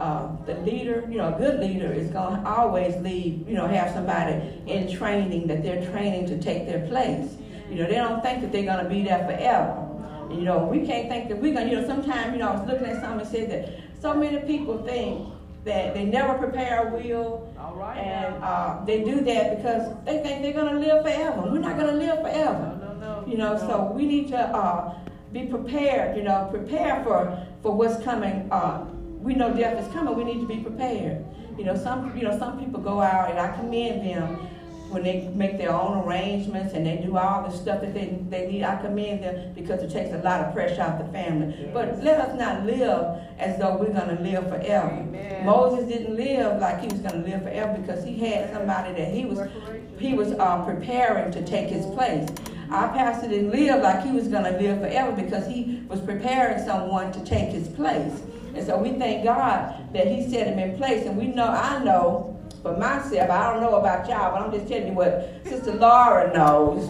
uh, 0.00 0.28
the 0.44 0.54
leader, 0.58 1.06
you 1.10 1.16
know, 1.16 1.34
a 1.34 1.38
good 1.38 1.60
leader 1.60 1.92
is 1.92 2.10
going 2.10 2.42
to 2.42 2.48
always 2.48 2.96
lead, 2.96 3.46
you 3.48 3.54
know, 3.54 3.66
have 3.66 3.92
somebody 3.92 4.34
in 4.66 4.94
training 4.94 5.46
that 5.46 5.62
they're 5.62 5.90
training 5.90 6.26
to 6.26 6.38
take 6.38 6.66
their 6.66 6.86
place. 6.86 7.36
You 7.70 7.76
know, 7.76 7.86
they 7.86 7.94
don't 7.94 8.22
think 8.22 8.42
that 8.42 8.52
they're 8.52 8.64
going 8.64 8.84
to 8.84 8.90
be 8.90 9.02
there 9.02 9.24
forever. 9.24 9.82
You 10.30 10.42
know, 10.42 10.64
we 10.64 10.86
can't 10.86 11.08
think 11.08 11.28
that 11.28 11.40
we're 11.40 11.54
going 11.54 11.68
to, 11.68 11.74
you 11.74 11.80
know, 11.80 11.86
sometimes, 11.86 12.32
you 12.32 12.40
know, 12.40 12.48
I 12.48 12.56
was 12.56 12.68
looking 12.68 12.86
at 12.86 13.00
something 13.00 13.20
and 13.20 13.28
said 13.28 13.50
that 13.50 14.02
so 14.02 14.14
many 14.14 14.38
people 14.40 14.84
think 14.84 15.28
that 15.64 15.94
they 15.94 16.04
never 16.04 16.34
prepare 16.34 16.88
a 16.88 16.92
will, 16.92 17.52
right, 17.74 17.98
and 17.98 18.42
uh, 18.42 18.84
they 18.84 19.02
do 19.02 19.20
that 19.22 19.56
because 19.56 19.92
they 20.04 20.22
think 20.22 20.42
they're 20.42 20.52
going 20.52 20.72
to 20.72 20.78
live 20.78 21.02
forever. 21.02 21.42
We're 21.50 21.58
not 21.58 21.76
going 21.76 21.88
to 21.88 21.96
live 21.96 22.20
forever. 22.22 22.78
No, 22.80 22.92
no, 22.94 23.20
no, 23.22 23.26
you 23.26 23.36
know, 23.36 23.58
so 23.58 23.92
we 23.92 24.06
need 24.06 24.28
to 24.28 24.38
uh, 24.38 24.94
be 25.32 25.46
prepared. 25.46 26.16
You 26.16 26.22
know, 26.22 26.48
prepare 26.50 27.02
for 27.02 27.44
for 27.62 27.72
what's 27.72 28.02
coming. 28.04 28.48
Uh, 28.50 28.86
we 29.26 29.34
know 29.34 29.52
death 29.52 29.84
is 29.84 29.92
coming. 29.92 30.16
We 30.16 30.22
need 30.22 30.40
to 30.40 30.46
be 30.46 30.58
prepared. 30.58 31.24
You 31.58 31.64
know, 31.64 31.76
some 31.76 32.16
you 32.16 32.22
know 32.22 32.38
some 32.38 32.60
people 32.60 32.80
go 32.80 33.00
out, 33.00 33.28
and 33.28 33.40
I 33.40 33.54
commend 33.56 34.06
them 34.06 34.48
when 34.88 35.02
they 35.02 35.28
make 35.34 35.58
their 35.58 35.72
own 35.72 36.06
arrangements 36.06 36.72
and 36.72 36.86
they 36.86 36.96
do 36.98 37.16
all 37.16 37.42
the 37.42 37.50
stuff 37.50 37.80
that 37.80 37.92
they, 37.92 38.18
they 38.30 38.46
need, 38.46 38.62
I 38.62 38.80
commend 38.80 39.24
them 39.24 39.52
because 39.52 39.82
it 39.82 39.90
takes 39.90 40.14
a 40.14 40.18
lot 40.18 40.42
of 40.42 40.54
pressure 40.54 40.80
off 40.80 41.04
the 41.04 41.10
family. 41.12 41.56
Yes. 41.58 41.70
But 41.74 42.04
let 42.04 42.20
us 42.20 42.38
not 42.38 42.64
live 42.64 43.20
as 43.36 43.58
though 43.58 43.76
we're 43.78 43.92
going 43.92 44.16
to 44.16 44.22
live 44.22 44.48
forever. 44.48 44.88
Amen. 44.88 45.44
Moses 45.44 45.88
didn't 45.88 46.14
live 46.14 46.60
like 46.60 46.80
he 46.80 46.86
was 46.86 47.00
going 47.00 47.20
to 47.20 47.28
live 47.28 47.42
forever 47.42 47.76
because 47.80 48.04
he 48.04 48.16
had 48.16 48.52
somebody 48.52 48.92
that 48.94 49.12
he 49.12 49.24
was 49.24 49.50
he 49.98 50.14
was 50.14 50.32
uh, 50.32 50.64
preparing 50.64 51.32
to 51.32 51.44
take 51.44 51.68
his 51.68 51.84
place. 51.86 52.28
Our 52.70 52.88
pastor 52.90 53.28
didn't 53.28 53.50
live 53.50 53.82
like 53.82 54.04
he 54.04 54.12
was 54.12 54.28
going 54.28 54.44
to 54.44 54.58
live 54.58 54.80
forever 54.80 55.20
because 55.20 55.48
he 55.48 55.82
was 55.88 56.00
preparing 56.00 56.64
someone 56.64 57.10
to 57.12 57.24
take 57.24 57.48
his 57.48 57.66
place. 57.68 58.22
And 58.56 58.66
so 58.66 58.78
we 58.78 58.92
thank 58.92 59.24
God 59.24 59.92
that 59.92 60.06
he 60.06 60.28
set 60.28 60.46
him 60.46 60.58
in 60.58 60.76
place. 60.76 61.06
And 61.06 61.16
we 61.16 61.26
know, 61.26 61.46
I 61.48 61.82
know, 61.84 62.32
for 62.62 62.76
myself, 62.76 63.30
I 63.30 63.52
don't 63.52 63.62
know 63.62 63.76
about 63.76 64.08
y'all, 64.08 64.32
but 64.32 64.42
I'm 64.42 64.50
just 64.50 64.66
telling 64.68 64.88
you 64.88 64.92
what 64.94 65.40
Sister 65.44 65.72
Laura 65.74 66.32
knows 66.32 66.82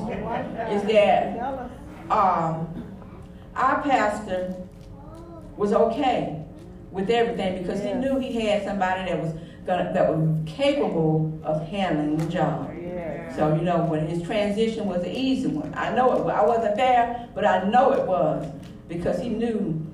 is 0.71 0.83
that 0.85 1.39
um, 2.11 2.85
our 3.55 3.83
pastor 3.83 4.55
was 5.57 5.73
okay 5.73 6.43
with 6.93 7.11
everything 7.11 7.63
because 7.63 7.83
he 7.83 7.93
knew 7.93 8.19
he 8.19 8.41
had 8.41 8.65
somebody 8.65 9.11
that 9.11 9.21
was 9.21 9.33
gonna 9.67 9.93
that 9.93 10.09
was 10.09 10.39
capable 10.47 11.39
of 11.43 11.67
handling 11.69 12.17
the 12.17 12.27
job. 12.27 12.71
So 13.35 13.55
you 13.55 13.63
know 13.63 13.85
when 13.85 14.07
his 14.07 14.23
transition 14.23 14.87
was 14.87 15.03
an 15.03 15.11
easy 15.11 15.49
one. 15.49 15.75
I 15.77 15.95
know 15.95 16.13
it. 16.13 16.31
I 16.31 16.43
wasn't 16.45 16.77
there, 16.77 17.29
but 17.35 17.45
I 17.45 17.65
know 17.69 17.93
it 17.93 18.07
was 18.07 18.47
because 18.89 19.21
he 19.21 19.29
knew 19.29 19.85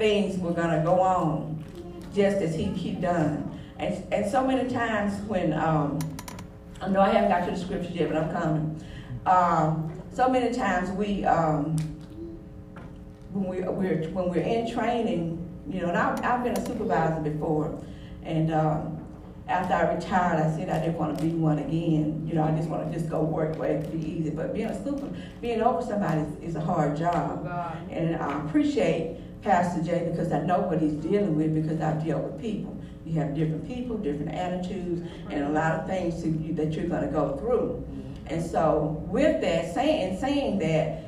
things 0.00 0.38
were 0.38 0.52
gonna 0.52 0.82
go 0.82 0.98
on 0.98 1.62
just 2.14 2.38
as 2.38 2.54
he 2.54 2.64
he 2.64 2.92
done. 2.92 3.46
And, 3.78 4.12
and 4.12 4.30
so 4.30 4.46
many 4.46 4.68
times 4.68 5.20
when, 5.28 5.52
um, 5.52 5.98
I 6.80 6.88
know 6.88 7.00
I 7.00 7.10
haven't 7.10 7.28
got 7.28 7.44
to 7.44 7.50
the 7.50 7.58
scriptures 7.58 7.94
yet, 7.94 8.08
but 8.08 8.16
I'm 8.16 8.32
coming. 8.32 8.84
Um, 9.26 9.92
so 10.12 10.28
many 10.28 10.54
times 10.54 10.90
we, 10.92 11.24
um, 11.26 11.76
when, 13.32 13.44
we, 13.44 13.60
we're, 13.60 14.08
when 14.08 14.30
we're 14.30 14.40
in 14.40 14.72
training, 14.72 15.46
you 15.68 15.82
know, 15.82 15.88
and 15.88 15.98
I've, 15.98 16.24
I've 16.24 16.44
been 16.44 16.56
a 16.56 16.66
supervisor 16.66 17.20
before, 17.20 17.78
and 18.24 18.52
um, 18.52 19.04
after 19.48 19.74
I 19.74 19.94
retired, 19.94 20.40
I 20.40 20.56
said 20.56 20.70
I 20.70 20.80
didn't 20.80 20.96
want 20.96 21.18
to 21.18 21.24
be 21.24 21.30
one 21.30 21.58
again. 21.58 22.26
You 22.26 22.34
know, 22.34 22.44
I 22.44 22.52
just 22.52 22.68
want 22.68 22.90
to 22.90 22.98
just 22.98 23.10
go 23.10 23.22
work 23.22 23.56
where 23.56 23.76
it 23.76 23.92
be 23.92 23.98
easy. 23.98 24.30
But 24.30 24.54
being 24.54 24.68
a 24.68 24.84
super, 24.84 25.08
being 25.40 25.60
over 25.60 25.82
somebody 25.82 26.22
is, 26.22 26.50
is 26.50 26.56
a 26.56 26.60
hard 26.60 26.96
job. 26.96 27.46
Oh, 27.46 27.92
and 27.92 28.16
I 28.16 28.40
appreciate 28.46 29.18
Pastor 29.42 29.82
Jay 29.82 30.08
because 30.10 30.32
I 30.32 30.40
know 30.40 30.60
what 30.60 30.80
he's 30.80 30.92
dealing 30.94 31.36
with 31.36 31.54
because 31.54 31.80
I've 31.80 32.04
dealt 32.04 32.24
with 32.24 32.40
people. 32.40 32.76
You 33.06 33.14
have 33.20 33.34
different 33.34 33.66
people, 33.66 33.96
different 33.96 34.32
attitudes, 34.32 35.02
and 35.30 35.44
a 35.44 35.48
lot 35.48 35.72
of 35.80 35.86
things 35.86 36.22
to, 36.22 36.28
that 36.54 36.72
you're 36.72 36.86
going 36.86 37.06
to 37.06 37.12
go 37.12 37.36
through. 37.38 37.84
And 38.26 38.44
so, 38.44 39.02
with 39.08 39.40
that, 39.40 39.74
saying 39.74 40.18
saying 40.20 40.58
that, 40.58 41.04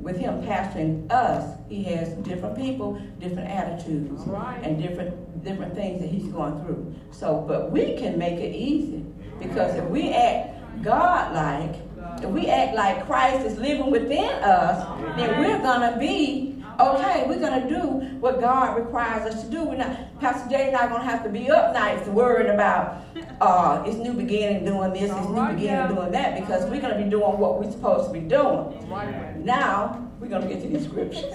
with 0.00 0.16
him 0.16 0.40
pastoring 0.42 1.10
us, 1.10 1.58
he 1.68 1.82
has 1.84 2.10
different 2.24 2.56
people, 2.56 3.02
different 3.18 3.48
attitudes, 3.50 4.22
Right. 4.26 4.62
and 4.62 4.80
different 4.80 5.42
different 5.44 5.74
things 5.74 6.00
that 6.00 6.08
he's 6.08 6.28
going 6.28 6.62
through. 6.64 6.94
So, 7.10 7.44
but 7.48 7.72
we 7.72 7.96
can 7.96 8.16
make 8.18 8.38
it 8.38 8.54
easy 8.54 9.04
because 9.40 9.74
if 9.74 9.84
we 9.86 10.12
act 10.12 10.82
God-like, 10.84 11.74
if 12.22 12.30
we 12.30 12.46
act 12.48 12.74
like 12.74 13.06
Christ 13.06 13.46
is 13.46 13.58
living 13.58 13.90
within 13.90 14.30
us, 14.42 14.86
then 15.16 15.40
we're 15.40 15.58
gonna 15.58 15.96
be 15.98 16.57
okay. 16.78 17.24
We're 17.28 17.40
gonna 17.40 17.68
do 17.68 18.16
what 18.20 18.40
God 18.40 18.76
requires 18.78 19.34
us 19.34 19.44
to 19.44 19.50
do. 19.50 19.64
We're 19.64 19.76
not, 19.76 20.20
Pastor 20.20 20.48
Jay's 20.48 20.72
not 20.72 20.90
gonna 20.90 21.04
have 21.04 21.22
to 21.24 21.28
be 21.28 21.50
up 21.50 21.74
nights 21.74 22.08
worrying 22.08 22.52
about 22.54 23.04
uh, 23.40 23.82
it's 23.86 23.96
new 23.96 24.12
beginning 24.12 24.64
doing 24.64 24.92
this, 24.92 25.10
it's 25.10 25.28
new 25.28 25.46
beginning 25.52 25.94
doing 25.94 26.12
that, 26.12 26.40
because 26.40 26.64
we're 26.70 26.80
gonna 26.80 27.02
be 27.02 27.08
doing 27.08 27.38
what 27.38 27.60
we're 27.60 27.70
supposed 27.70 28.12
to 28.12 28.12
be 28.12 28.26
doing. 28.26 29.44
Now, 29.44 30.08
we're 30.20 30.28
going 30.28 30.42
to 30.42 30.48
get 30.48 30.62
to 30.62 30.68
these 30.68 30.84
scriptures. 30.84 31.32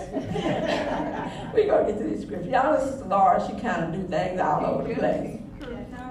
we're 1.54 1.68
going 1.68 1.86
to 1.86 1.94
get 1.94 1.98
to 2.00 2.04
these 2.04 2.22
scriptures. 2.24 2.52
Y'all, 2.52 2.74
this 2.74 2.96
is 2.96 3.02
Laura. 3.04 3.42
She 3.48 3.54
kind 3.62 3.84
of 3.84 3.94
do 3.94 4.06
things 4.08 4.42
all 4.42 4.66
over 4.66 4.88
the 4.88 4.96
place. 4.96 5.40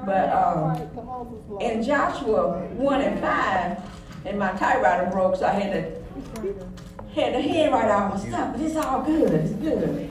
But 0.07 0.33
um, 0.33 1.61
in 1.61 1.83
Joshua 1.83 2.67
1 2.67 3.01
and 3.03 3.21
5, 3.21 3.79
and 4.25 4.39
my 4.39 4.53
typewriter 4.53 5.11
broke, 5.11 5.37
so 5.37 5.47
I 5.47 5.53
had 5.53 5.73
to 5.73 6.82
had 7.15 7.33
to 7.35 7.41
handwrite 7.41 7.91
all 7.91 8.09
my 8.11 8.17
stuff, 8.17 8.53
but 8.53 8.61
it's 8.61 8.77
all 8.77 9.03
good. 9.03 9.33
It's 9.33 9.53
good. 9.53 10.11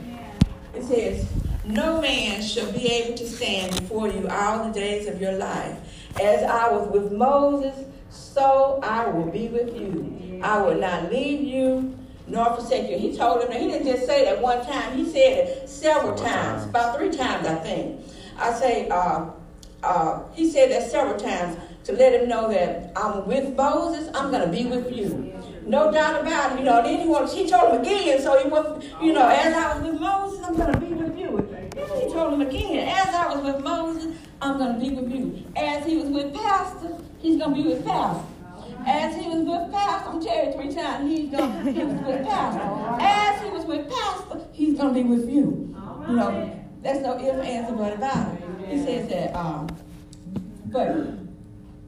It 0.75 0.83
says, 0.83 1.27
No 1.65 2.01
man 2.01 2.41
shall 2.41 2.71
be 2.71 2.87
able 2.87 3.17
to 3.17 3.27
stand 3.27 3.75
before 3.79 4.07
you 4.07 4.27
all 4.29 4.65
the 4.65 4.71
days 4.71 5.07
of 5.07 5.19
your 5.21 5.33
life. 5.33 5.77
As 6.21 6.43
I 6.43 6.69
was 6.71 6.87
with 6.89 7.11
Moses, 7.11 7.85
so 8.09 8.79
I 8.83 9.07
will 9.07 9.31
be 9.31 9.47
with 9.47 9.75
you. 9.79 10.39
I 10.43 10.61
will 10.61 10.75
not 10.79 11.11
leave 11.11 11.41
you 11.41 11.97
nor 12.27 12.45
forsake 12.55 12.89
you. 12.89 12.97
He 12.97 13.15
told 13.17 13.43
him 13.43 13.51
he 13.51 13.67
didn't 13.67 13.85
just 13.87 14.05
say 14.05 14.23
that 14.25 14.41
one 14.41 14.65
time, 14.65 14.95
he 14.97 15.05
said 15.05 15.47
it 15.47 15.69
several 15.69 16.15
Several 16.15 16.17
times, 16.17 16.61
times. 16.61 16.65
about 16.69 16.97
three 16.97 17.09
times, 17.09 17.45
I 17.47 17.55
think. 17.55 17.99
I 18.37 18.53
say, 18.53 18.87
uh, 18.89 19.25
uh, 19.83 20.23
he 20.33 20.49
said 20.49 20.71
that 20.71 20.89
several 20.89 21.17
times 21.19 21.57
to 21.85 21.93
let 21.93 22.13
him 22.13 22.29
know 22.29 22.49
that 22.49 22.91
I'm 22.95 23.27
with 23.27 23.55
Moses, 23.55 24.09
I'm 24.13 24.31
going 24.31 24.43
to 24.43 24.55
be 24.55 24.65
with 24.65 24.91
you. 24.95 25.33
No 25.65 25.91
doubt 25.91 26.21
about 26.21 26.53
it. 26.53 26.59
You 26.59 26.65
know, 26.65 26.81
then 26.81 26.99
he, 26.99 27.07
wanted, 27.07 27.29
he 27.29 27.49
told 27.49 27.73
him 27.73 27.81
again, 27.81 28.21
so 28.21 28.41
he 28.41 28.49
was, 28.49 28.83
you 29.01 29.13
know, 29.13 29.27
as 29.27 29.53
I 29.53 29.77
was 29.77 29.91
with 29.91 30.01
Moses, 30.01 30.45
I'm 30.45 30.55
going 30.55 30.73
to 30.73 30.79
be 30.79 30.87
with 30.87 31.17
you. 31.17 31.47
Then 31.73 32.01
he 32.01 32.11
told 32.11 32.33
him 32.33 32.41
again, 32.41 32.87
as 32.89 33.13
I 33.13 33.33
was 33.33 33.53
with 33.53 33.63
Moses, 33.63 34.17
I'm 34.41 34.57
going 34.57 34.73
to 34.73 34.79
be 34.79 34.95
with 34.95 35.11
you. 35.11 35.45
As 35.55 35.85
he 35.85 35.97
was 35.97 36.09
with 36.09 36.33
Pastor, 36.33 36.97
he's 37.19 37.37
going 37.37 37.55
to 37.55 37.61
be 37.61 37.69
with 37.69 37.85
Pastor. 37.85 38.25
As 38.85 39.15
he 39.15 39.27
was 39.27 39.39
with 39.47 39.71
Pastor, 39.71 40.09
I'm 40.09 40.21
telling 40.21 40.47
you 40.47 40.53
three 40.53 40.73
times, 40.73 41.09
he's 41.09 41.29
going 41.29 41.75
he 41.75 41.83
was 41.83 42.01
with 42.01 42.25
Pastor. 42.25 42.97
As 42.99 43.41
he 43.43 43.49
was 43.49 43.65
with 43.65 43.87
Pastor, 43.89 44.41
he's 44.51 44.77
going 44.77 44.93
to 44.95 45.03
be 45.03 45.07
with 45.07 45.29
you. 45.29 45.75
You 46.07 46.15
know, 46.15 46.59
that's 46.81 46.99
no 47.01 47.17
if, 47.19 47.45
ands, 47.45 47.69
or 47.69 47.75
but 47.75 47.93
about 47.93 48.33
it. 48.33 48.41
He 48.67 48.83
says 48.83 49.07
that, 49.09 49.35
um, 49.35 49.67
but, 50.65 50.95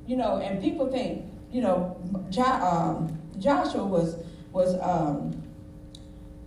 you 0.05 0.15
know, 0.17 0.37
and 0.37 0.61
people 0.61 0.91
think, 0.91 1.25
you 1.51 1.61
know, 1.61 1.97
John, 2.29 2.61
um, 2.61 3.19
Joshua 3.39 3.85
was, 3.85 4.17
was 4.51 4.75
um, 4.81 5.41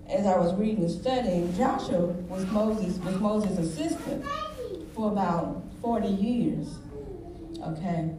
as 0.09 0.27
I 0.27 0.37
was 0.37 0.55
reading 0.55 0.85
and 0.85 0.91
studying, 0.91 1.55
Joshua 1.57 2.07
was 2.07 2.47
Moses, 2.47 2.99
was 2.99 3.17
Moses' 3.17 3.59
assistant 3.59 4.25
for 4.95 5.13
about 5.13 5.63
40 5.83 6.09
years. 6.09 6.79
Okay? 7.63 8.11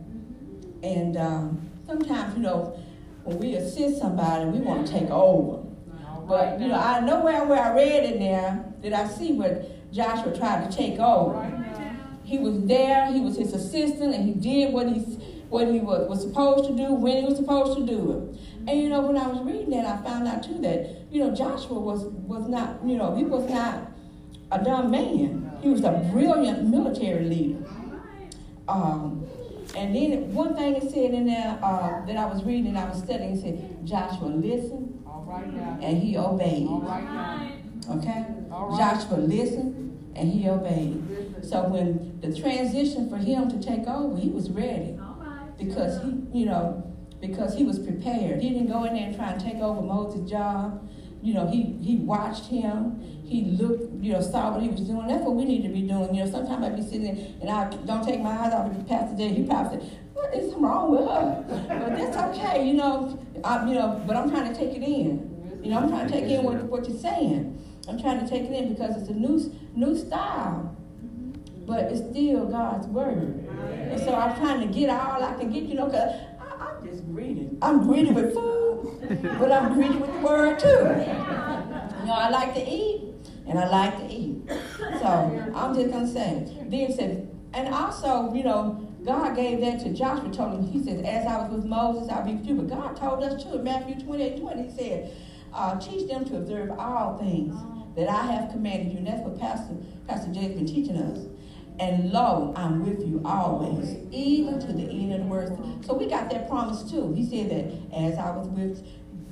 And 0.83 1.17
um, 1.17 1.69
sometimes, 1.85 2.35
you 2.35 2.41
know, 2.41 2.77
when 3.23 3.39
we 3.39 3.55
assist 3.55 3.99
somebody, 3.99 4.45
we 4.45 4.59
want 4.59 4.87
to 4.87 4.93
take 4.93 5.09
over. 5.09 5.63
But, 6.27 6.59
you 6.59 6.67
know, 6.67 6.75
I 6.75 6.99
nowhere 6.99 7.45
where 7.45 7.63
I 7.63 7.73
read 7.73 8.11
in 8.11 8.19
there 8.19 8.65
did 8.81 8.91
I 8.91 9.07
see 9.07 9.33
where 9.33 9.63
Joshua 9.93 10.37
tried 10.37 10.69
to 10.69 10.77
take 10.77 10.99
over. 10.99 11.41
He 12.23 12.37
was 12.37 12.61
there, 12.65 13.11
he 13.11 13.21
was 13.21 13.37
his 13.37 13.53
assistant, 13.53 14.13
and 14.13 14.25
he 14.25 14.33
did 14.33 14.73
what 14.73 14.87
he 14.87 14.99
what 15.49 15.67
he 15.69 15.79
was, 15.79 16.09
was 16.09 16.21
supposed 16.21 16.65
to 16.65 16.75
do 16.75 16.93
when 16.93 17.17
he 17.17 17.23
was 17.23 17.37
supposed 17.37 17.77
to 17.77 17.85
do 17.85 18.11
it. 18.11 18.39
And 18.67 18.81
you 18.81 18.89
know, 18.89 19.01
when 19.01 19.17
I 19.17 19.27
was 19.27 19.41
reading 19.43 19.69
that, 19.71 19.85
I 19.85 20.03
found 20.03 20.27
out 20.27 20.43
too 20.43 20.59
that 20.59 21.07
you 21.09 21.23
know 21.23 21.33
Joshua 21.33 21.79
was 21.79 22.03
was 22.05 22.47
not 22.49 22.79
you 22.85 22.97
know 22.97 23.15
he 23.15 23.23
was 23.23 23.49
not 23.49 23.91
a 24.51 24.63
dumb 24.63 24.91
man. 24.91 25.51
He 25.61 25.69
was 25.69 25.83
a 25.83 26.09
brilliant 26.11 26.67
military 26.67 27.25
leader. 27.25 27.63
Um, 28.67 29.25
and 29.75 29.95
then 29.95 30.33
one 30.33 30.55
thing 30.55 30.75
it 30.75 30.89
said 30.91 31.13
in 31.13 31.25
there 31.25 31.59
uh, 31.61 32.05
that 32.05 32.17
I 32.17 32.25
was 32.25 32.43
reading 32.43 32.67
and 32.67 32.77
I 32.77 32.89
was 32.89 32.99
studying, 32.99 33.37
it 33.37 33.41
said 33.41 33.85
Joshua 33.85 34.27
listened 34.27 35.03
All 35.05 35.23
right 35.27 35.45
and 35.81 36.01
he 36.01 36.17
obeyed. 36.17 36.67
All 36.67 36.81
right. 36.81 37.61
Okay? 37.89 38.25
All 38.51 38.69
right. 38.69 38.79
Joshua 38.79 39.17
listened 39.17 40.13
and 40.15 40.31
he 40.31 40.49
obeyed. 40.49 41.03
So 41.43 41.67
when 41.67 42.19
the 42.21 42.37
transition 42.37 43.09
for 43.09 43.17
him 43.17 43.49
to 43.49 43.61
take 43.61 43.87
over, 43.87 44.17
he 44.17 44.29
was 44.29 44.49
ready 44.49 44.99
because 45.57 46.01
he, 46.01 46.39
you 46.39 46.45
know, 46.45 46.86
because 47.19 47.55
he 47.55 47.63
was 47.63 47.79
prepared. 47.79 48.41
He 48.41 48.49
didn't 48.49 48.67
go 48.67 48.83
in 48.83 48.93
there 48.93 49.07
and 49.07 49.15
try 49.15 49.31
and 49.31 49.41
take 49.41 49.55
over 49.55 49.81
Moses' 49.81 50.29
job. 50.29 50.87
You 51.21 51.33
know, 51.33 51.47
he 51.47 51.77
he 51.81 51.97
watched 51.97 52.45
him. 52.45 53.01
He 53.25 53.43
looked, 53.59 53.91
you 54.03 54.13
know, 54.13 54.21
saw 54.21 54.51
what 54.51 54.61
he 54.61 54.69
was 54.69 54.81
doing. 54.81 55.07
That's 55.07 55.23
what 55.23 55.35
we 55.35 55.45
need 55.45 55.63
to 55.63 55.69
be 55.69 55.81
doing. 55.81 56.13
You 56.13 56.23
know, 56.23 56.31
sometimes 56.31 56.63
I'd 56.63 56.75
be 56.75 56.83
sitting 56.83 57.03
there 57.03 57.27
and 57.41 57.49
I 57.49 57.69
don't 57.85 58.05
take 58.05 58.21
my 58.21 58.29
eyes 58.29 58.53
off 58.53 58.71
of 58.71 58.87
Pastor 58.87 59.17
Jay. 59.17 59.33
He 59.33 59.43
probably 59.43 59.79
said, 59.79 59.99
"What 60.13 60.33
is 60.33 60.53
wrong 60.53 60.91
with 60.91 61.09
her?" 61.09 61.45
But 61.67 61.97
that's 61.97 62.17
okay. 62.17 62.67
You 62.67 62.75
know, 62.75 63.19
I, 63.43 63.67
you 63.67 63.75
know. 63.75 64.01
But 64.05 64.15
I'm 64.15 64.29
trying 64.29 64.53
to 64.53 64.57
take 64.57 64.75
it 64.75 64.83
in. 64.83 65.59
You 65.63 65.71
know, 65.71 65.79
I'm 65.79 65.89
trying 65.89 66.07
to 66.07 66.13
take 66.13 66.25
in 66.25 66.43
what, 66.43 66.63
what 66.65 66.87
you're 66.87 66.97
saying. 66.97 67.53
I'm 67.89 67.99
trying 67.99 68.19
to 68.19 68.27
take 68.27 68.43
it 68.43 68.51
in 68.51 68.73
because 68.73 68.95
it's 68.95 69.09
a 69.09 69.13
new 69.13 69.53
new 69.75 69.97
style 69.97 70.77
but 71.67 71.91
it's 71.91 71.99
still 72.09 72.45
God's 72.45 72.87
word. 72.87 73.45
And 73.91 73.99
so 73.99 74.15
I'm 74.15 74.35
trying 74.37 74.65
to 74.65 74.73
get 74.73 74.89
all 74.89 75.21
I 75.21 75.33
can 75.33 75.51
get, 75.51 75.63
you 75.63 75.75
know, 75.75 75.87
because 75.87 76.15
Greedy. 77.11 77.49
I'm 77.61 77.87
greedy 77.87 78.11
with 78.11 78.33
food, 78.33 79.19
but 79.39 79.51
I'm 79.51 79.73
greedy 79.73 79.97
with 79.97 80.13
the 80.13 80.19
word 80.19 80.59
too. 80.59 80.67
You 80.67 82.05
know, 82.05 82.13
I 82.13 82.29
like 82.29 82.53
to 82.53 82.65
eat, 82.65 83.01
and 83.47 83.59
I 83.59 83.67
like 83.67 83.97
to 83.97 84.13
eat. 84.13 84.41
So 84.77 85.51
I'm 85.55 85.75
just 85.75 85.91
to 85.91 86.07
say, 86.07 86.47
then 86.67 86.93
said, 86.93 87.29
and 87.53 87.73
also, 87.73 88.33
you 88.33 88.43
know, 88.43 88.87
God 89.03 89.35
gave 89.35 89.61
that 89.61 89.79
to 89.81 89.93
Joshua, 89.93 90.31
told 90.31 90.53
him, 90.53 90.67
he 90.67 90.83
says, 90.83 91.01
as 91.05 91.25
I 91.25 91.41
was 91.41 91.51
with 91.51 91.65
Moses, 91.65 92.09
I'll 92.09 92.25
be 92.25 92.33
with 92.33 92.45
you. 92.45 92.55
But 92.55 92.69
God 92.69 92.95
told 92.95 93.23
us 93.23 93.41
too 93.43 93.55
in 93.55 93.63
Matthew 93.63 93.99
28, 94.03 94.41
20, 94.41 94.63
he 94.63 94.77
said, 94.77 95.15
uh, 95.53 95.79
teach 95.79 96.07
them 96.07 96.25
to 96.25 96.37
observe 96.37 96.71
all 96.77 97.17
things 97.17 97.55
that 97.95 98.09
I 98.09 98.31
have 98.31 98.51
commanded 98.51 98.91
you. 98.91 98.99
And 98.99 99.07
that's 99.07 99.21
what 99.21 99.39
Pastor, 99.39 99.75
Pastor 100.07 100.31
Jay's 100.31 100.55
been 100.55 100.65
teaching 100.65 100.97
us. 100.97 101.19
And 101.79 102.11
lo, 102.11 102.53
I'm 102.55 102.83
with 102.83 103.07
you 103.07 103.21
always, 103.23 103.95
even 104.11 104.59
to 104.59 104.73
the 104.73 104.83
end 104.83 105.13
of 105.13 105.19
the 105.19 105.25
world. 105.25 105.85
So 105.85 105.93
we 105.93 106.07
got 106.07 106.29
that 106.31 106.49
promise 106.49 106.89
too. 106.89 107.13
He 107.13 107.23
said 107.23 107.51
that 107.51 107.95
as 107.95 108.17
I 108.17 108.31
was 108.35 108.47
with 108.47 108.83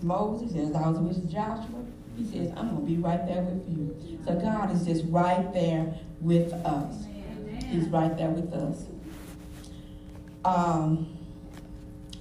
Moses, 0.04 0.56
as 0.56 0.76
I 0.76 0.88
was 0.88 1.00
with 1.00 1.32
Joshua, 1.32 1.86
he 2.16 2.24
says, 2.24 2.54
I'm 2.56 2.70
going 2.70 2.86
to 2.86 2.92
be 2.92 2.98
right 2.98 3.26
there 3.28 3.42
with 3.42 3.68
you. 3.68 4.20
So 4.26 4.36
God 4.36 4.72
is 4.72 4.86
just 4.86 5.06
right 5.08 5.52
there 5.54 5.96
with 6.22 6.54
us. 6.54 7.06
He's 7.66 7.88
right 7.90 8.16
there 8.16 8.30
with 8.30 8.54
us. 8.54 8.86
Um, 10.46 11.18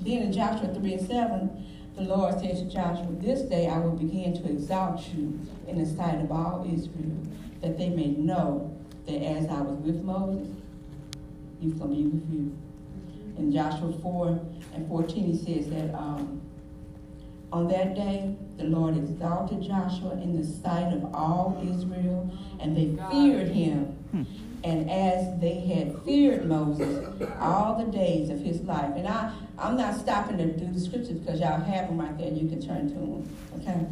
then 0.01 0.23
in 0.23 0.33
Joshua 0.33 0.75
3 0.75 0.95
and 0.95 1.07
7, 1.07 1.67
the 1.97 2.03
Lord 2.03 2.41
said 2.41 2.57
to 2.57 2.65
Joshua, 2.65 3.07
This 3.21 3.43
day 3.43 3.69
I 3.69 3.79
will 3.79 3.93
begin 3.93 4.35
to 4.35 4.51
exalt 4.51 5.07
you 5.15 5.39
in 5.69 5.79
the 5.79 5.87
sight 5.87 6.21
of 6.21 6.33
all 6.33 6.67
Israel, 6.67 7.23
that 7.61 7.79
they 7.79 7.91
may 7.91 8.09
know 8.09 8.74
that 9.07 9.23
as 9.23 9.49
I 9.49 9.61
was 9.61 9.79
with 9.79 10.03
Moses, 10.03 10.49
he's 11.61 11.75
going 11.75 11.91
to 11.91 11.97
be 11.97 12.05
with 12.05 12.31
you. 12.33 12.59
In 13.39 13.53
Joshua 13.53 13.93
4 14.01 14.41
and 14.75 14.89
14, 14.89 15.25
he 15.25 15.37
says 15.37 15.69
that 15.71 15.95
um, 15.95 16.41
on 17.53 17.69
that 17.69 17.95
day, 17.95 18.35
the 18.57 18.65
Lord 18.65 18.97
exalted 18.97 19.63
Joshua 19.63 20.13
in 20.13 20.37
the 20.41 20.45
sight 20.47 20.93
of 20.93 21.15
all 21.15 21.61
Israel, 21.63 22.31
and 22.61 22.77
they 22.77 22.97
feared 23.11 23.49
him. 23.49 23.97
And 24.65 24.91
as 24.91 25.39
they 25.41 25.61
had 25.61 26.03
feared 26.05 26.47
Moses 26.47 27.05
all 27.39 27.77
the 27.85 27.91
days 27.93 28.31
of 28.31 28.41
his 28.41 28.63
life. 28.63 28.93
And 28.97 29.07
I, 29.07 29.33
I'm 29.59 29.77
not 29.77 29.95
stopping 30.01 30.39
to 30.39 30.47
do 30.47 30.73
the 30.73 30.81
scriptures 30.81 31.19
because 31.19 31.39
y'all 31.39 31.61
have 31.61 31.89
them 31.89 32.01
right 32.01 32.17
there. 32.17 32.31
You 32.31 32.49
can 32.49 32.61
turn 32.67 32.89
to 32.89 32.95
them. 32.95 33.37
Okay? 33.61 33.87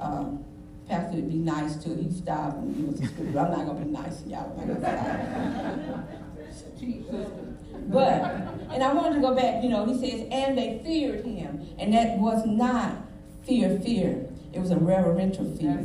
Um, 0.00 0.44
Pastor 0.88 1.16
would 1.16 1.28
be 1.28 1.36
nice 1.36 1.76
too. 1.82 1.94
He'd 1.96 2.14
stop 2.16 2.54
and 2.54 2.76
give 2.76 2.94
us 2.94 3.00
a 3.00 3.12
scripture. 3.12 3.38
I'm 3.40 3.50
not 3.50 3.66
going 3.66 3.78
to 3.78 3.84
be 3.84 3.90
nice 3.90 4.22
to 4.22 4.28
y'all. 4.28 4.56
I'm 4.60 4.68
not 4.68 4.80
gonna. 4.82 6.08
But, 7.88 8.08
and 8.72 8.82
I 8.82 8.92
wanted 8.92 9.16
to 9.16 9.20
go 9.20 9.34
back, 9.34 9.62
you 9.62 9.68
know, 9.70 9.84
he 9.84 9.94
says, 9.94 10.26
and 10.30 10.56
they 10.56 10.80
feared 10.84 11.24
him. 11.24 11.66
And 11.78 11.92
that 11.92 12.18
was 12.18 12.44
not 12.46 12.96
fear, 13.44 13.78
fear. 13.80 14.26
It 14.52 14.60
was 14.60 14.70
a 14.70 14.76
reverential 14.76 15.44
fear. 15.56 15.78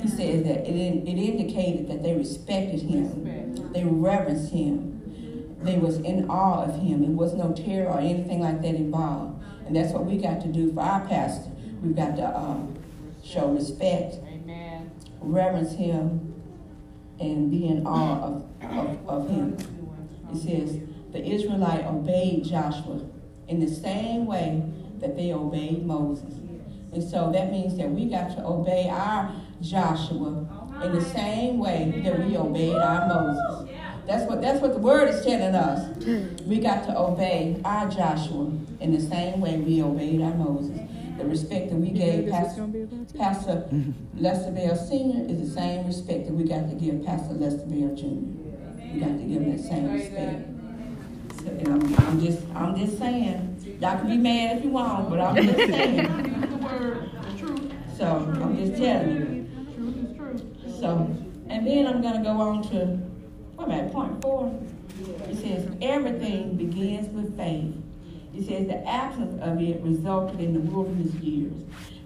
He 0.00 0.08
says 0.08 0.44
that 0.44 0.68
it, 0.68 0.76
in- 0.76 1.06
it 1.06 1.18
indicated 1.18 1.88
that 1.88 2.02
they 2.02 2.14
respected 2.14 2.82
him. 2.82 3.24
Respect. 3.24 3.72
They 3.74 3.84
reverenced 3.84 4.52
him. 4.52 5.56
They 5.62 5.78
was 5.78 5.96
in 5.98 6.28
awe 6.30 6.64
of 6.64 6.80
him. 6.80 7.02
It 7.04 7.10
was 7.10 7.34
no 7.34 7.52
terror 7.52 7.88
or 7.90 8.00
anything 8.00 8.40
like 8.40 8.62
that 8.62 8.74
involved. 8.74 9.42
And 9.66 9.74
that's 9.76 9.92
what 9.92 10.04
we 10.04 10.16
got 10.18 10.40
to 10.42 10.48
do 10.48 10.72
for 10.72 10.80
our 10.80 11.00
pastor. 11.06 11.50
We've 11.82 11.96
got 11.96 12.16
to 12.16 12.36
um, 12.36 12.76
show 13.24 13.48
respect. 13.52 14.16
Reverence 15.22 15.72
him, 15.72 16.34
and 17.20 17.50
be 17.50 17.68
in 17.68 17.86
awe 17.86 18.22
of, 18.22 18.48
of, 18.62 19.08
of 19.08 19.28
him. 19.28 19.56
It 20.32 20.36
says, 20.36 20.78
the 21.12 21.24
Israelite 21.24 21.84
obeyed 21.84 22.44
Joshua 22.44 23.00
in 23.48 23.60
the 23.60 23.68
same 23.68 24.26
way 24.26 24.62
that 25.00 25.16
they 25.16 25.32
obeyed 25.32 25.84
Moses. 25.84 26.34
And 26.92 27.02
so 27.02 27.30
that 27.32 27.50
means 27.50 27.76
that 27.76 27.90
we 27.90 28.06
got 28.06 28.36
to 28.36 28.44
obey 28.44 28.88
our 28.88 29.34
Joshua 29.60 30.46
in 30.82 30.92
the 30.92 31.00
same 31.02 31.58
way 31.58 32.00
that 32.04 32.18
we 32.18 32.36
obeyed 32.36 32.74
our 32.76 33.06
Moses. 33.08 33.70
That's 34.06 34.28
what 34.28 34.42
that's 34.42 34.60
what 34.60 34.72
the 34.72 34.80
word 34.80 35.08
is 35.08 35.24
telling 35.24 35.54
us. 35.54 35.96
We 36.44 36.58
got 36.58 36.84
to 36.86 36.98
obey 36.98 37.60
our 37.64 37.88
Joshua 37.88 38.50
in 38.80 38.92
the 38.92 39.00
same 39.00 39.40
way 39.40 39.58
we 39.58 39.82
obeyed 39.82 40.20
our 40.22 40.34
Moses. 40.34 40.81
The 41.22 41.28
respect 41.28 41.70
that 41.70 41.76
we 41.76 41.90
gave 41.90 42.28
Pastor, 42.28 42.68
Pastor 43.16 43.68
Lester 44.16 44.50
Bell 44.50 44.74
Sr. 44.74 45.30
is 45.30 45.38
the 45.48 45.54
same 45.54 45.86
respect 45.86 46.26
that 46.26 46.32
we 46.34 46.42
got 46.42 46.68
to 46.68 46.74
give 46.74 47.04
Pastor 47.06 47.34
Lester 47.34 47.64
Bell 47.66 47.94
Jr. 47.94 48.06
We 48.92 48.98
got 48.98 49.06
to 49.06 49.22
give 49.22 49.40
him 49.42 49.56
that 49.56 49.62
same 49.62 49.92
respect. 49.92 50.48
So, 51.40 51.46
and 51.46 51.68
I'm, 51.68 51.94
I'm 52.08 52.20
just 52.20 52.42
I'm 52.56 52.76
just 52.76 52.98
saying. 52.98 53.78
Y'all 53.80 53.98
can 54.00 54.08
be 54.10 54.16
mad 54.16 54.58
if 54.58 54.64
you 54.64 54.70
want, 54.70 55.10
but 55.10 55.20
I'm 55.20 55.36
just 55.36 55.56
saying. 55.58 56.40
The 56.50 56.56
word, 56.56 57.10
the 57.12 57.38
truth, 57.38 57.72
So 57.96 58.06
I'm 58.42 58.56
just 58.56 58.76
telling 58.82 59.16
you. 59.16 59.74
truth 59.76 60.10
is 60.10 60.16
truth. 60.16 60.80
So, 60.80 61.08
and 61.48 61.64
then 61.64 61.86
I'm 61.86 62.02
gonna 62.02 62.24
go 62.24 62.30
on 62.30 62.62
to, 62.70 62.86
what 63.54 63.70
at, 63.70 63.92
point 63.92 64.20
four? 64.22 64.52
It 65.28 65.36
says, 65.36 65.68
everything 65.80 66.56
begins 66.56 67.08
with 67.10 67.36
faith. 67.36 67.74
It 68.34 68.46
says 68.46 68.66
the 68.66 68.86
absence 68.86 69.40
of 69.42 69.60
it 69.60 69.80
resulted 69.82 70.40
in 70.40 70.54
the 70.54 70.60
wilderness 70.60 71.14
years. 71.14 71.52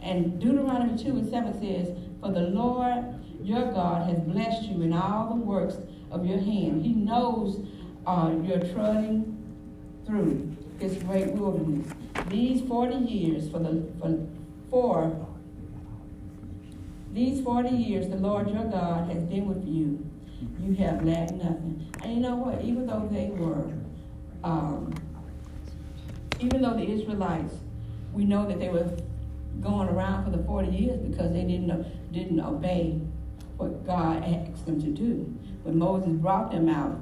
And 0.02 0.40
Deuteronomy 0.40 1.02
2 1.02 1.10
and 1.10 1.30
7 1.30 1.60
says, 1.60 1.96
For 2.20 2.32
the 2.32 2.40
Lord 2.40 3.04
your 3.42 3.72
God 3.72 4.08
has 4.08 4.18
blessed 4.20 4.62
you 4.62 4.82
in 4.82 4.92
all 4.92 5.28
the 5.28 5.40
works 5.40 5.76
of 6.10 6.26
your 6.26 6.38
hand. 6.38 6.84
He 6.84 6.92
knows 6.92 7.64
uh, 8.06 8.32
you're 8.42 8.60
trudging 8.72 9.32
through 10.06 10.56
this 10.78 11.02
great 11.02 11.32
wilderness. 11.32 11.92
These 12.28 12.66
40 12.68 12.96
years 12.96 13.48
for 13.50 13.58
the 13.58 13.86
for, 14.00 14.26
for 14.70 15.26
these 17.12 17.42
40 17.42 17.70
years, 17.70 18.08
the 18.08 18.16
Lord 18.16 18.50
your 18.50 18.64
God 18.64 19.10
has 19.10 19.22
been 19.24 19.48
with 19.48 19.66
you. 19.66 20.04
You 20.60 20.74
have 20.74 21.02
lacked 21.02 21.32
nothing. 21.32 21.90
And 22.02 22.14
you 22.14 22.20
know 22.20 22.36
what? 22.36 22.62
Even 22.62 22.86
though 22.86 23.08
they 23.10 23.30
were, 23.30 23.72
um, 24.44 24.92
even 26.40 26.62
though 26.62 26.74
the 26.74 26.88
Israelites, 26.88 27.54
we 28.12 28.24
know 28.24 28.46
that 28.46 28.58
they 28.58 28.68
were 28.68 28.88
going 29.60 29.88
around 29.88 30.24
for 30.24 30.30
the 30.30 30.42
40 30.44 30.68
years 30.68 30.98
because 31.00 31.32
they 31.32 31.42
didn't, 31.42 32.12
didn't 32.12 32.40
obey 32.40 33.00
what 33.56 33.86
God 33.86 34.22
asked 34.22 34.66
them 34.66 34.80
to 34.80 34.88
do. 34.88 35.34
When 35.62 35.78
Moses 35.78 36.10
brought 36.10 36.50
them 36.52 36.68
out, 36.68 36.98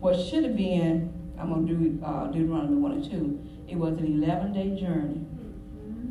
what 0.00 0.18
should 0.18 0.44
have 0.44 0.56
been, 0.56 1.12
I'm 1.38 1.50
going 1.50 1.66
to 1.66 1.74
do 1.74 2.04
uh, 2.04 2.26
Deuteronomy 2.26 2.76
1 2.76 2.92
and 2.92 3.10
2, 3.10 3.48
it 3.68 3.76
was 3.76 3.98
an 3.98 4.22
11 4.22 4.52
day 4.52 4.78
journey 4.80 5.24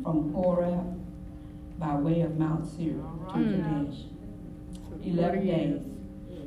from 0.02 0.32
Horeb 0.32 0.96
by 1.78 1.94
way 1.96 2.22
of 2.22 2.38
Mount 2.38 2.66
Seir 2.66 2.94
to 2.94 3.32
Kadesh. 3.32 4.04
11 5.02 5.46
days. 5.46 5.82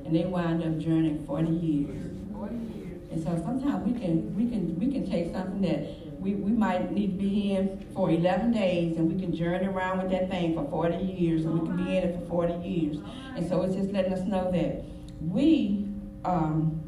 And 0.05 0.15
they 0.15 0.25
wound 0.25 0.63
up 0.63 0.77
journeying 0.79 1.25
40 1.25 1.49
years. 1.49 2.11
Forty 2.33 2.55
years. 2.55 2.78
And 3.11 3.23
so 3.23 3.41
sometimes 3.43 3.91
we 3.91 3.99
can 3.99 4.35
we 4.35 4.49
can 4.49 4.77
we 4.79 4.91
can 4.91 5.09
take 5.09 5.33
something 5.33 5.61
that 5.61 5.87
we, 6.19 6.35
we 6.35 6.51
might 6.51 6.91
need 6.91 7.17
to 7.17 7.17
be 7.17 7.53
in 7.53 7.85
for 7.95 8.11
11 8.11 8.51
days 8.51 8.97
and 8.97 9.11
we 9.11 9.19
can 9.19 9.33
journey 9.33 9.67
around 9.67 10.01
with 10.01 10.11
that 10.11 10.29
thing 10.29 10.53
for 10.53 10.69
40 10.69 10.97
years 10.97 11.45
and 11.45 11.59
we 11.59 11.67
can 11.67 11.77
be 11.77 11.97
in 11.97 12.03
it 12.03 12.19
for 12.19 12.25
40 12.47 12.67
years. 12.67 12.97
And 13.35 13.47
so 13.47 13.61
it's 13.61 13.75
just 13.75 13.91
letting 13.91 14.13
us 14.13 14.21
know 14.27 14.51
that 14.51 14.83
we 15.21 15.87
um, 16.25 16.83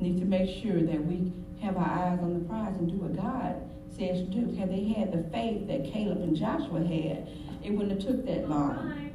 need 0.00 0.18
to 0.18 0.26
make 0.26 0.62
sure 0.62 0.80
that 0.80 1.04
we 1.04 1.32
have 1.62 1.76
our 1.76 1.88
eyes 1.88 2.18
on 2.20 2.34
the 2.34 2.48
prize 2.48 2.76
and 2.76 2.90
do 2.90 2.96
what 2.96 3.16
God 3.16 3.56
says 3.90 4.18
to 4.18 4.24
do. 4.26 4.54
Had 4.56 4.70
they 4.70 4.84
had 4.92 5.12
the 5.12 5.28
faith 5.30 5.66
that 5.68 5.90
Caleb 5.90 6.18
and 6.18 6.36
Joshua 6.36 6.80
had, 6.80 7.28
it 7.62 7.70
wouldn't 7.70 8.02
have 8.02 8.14
took 8.14 8.26
that 8.26 8.48
long. 8.48 9.12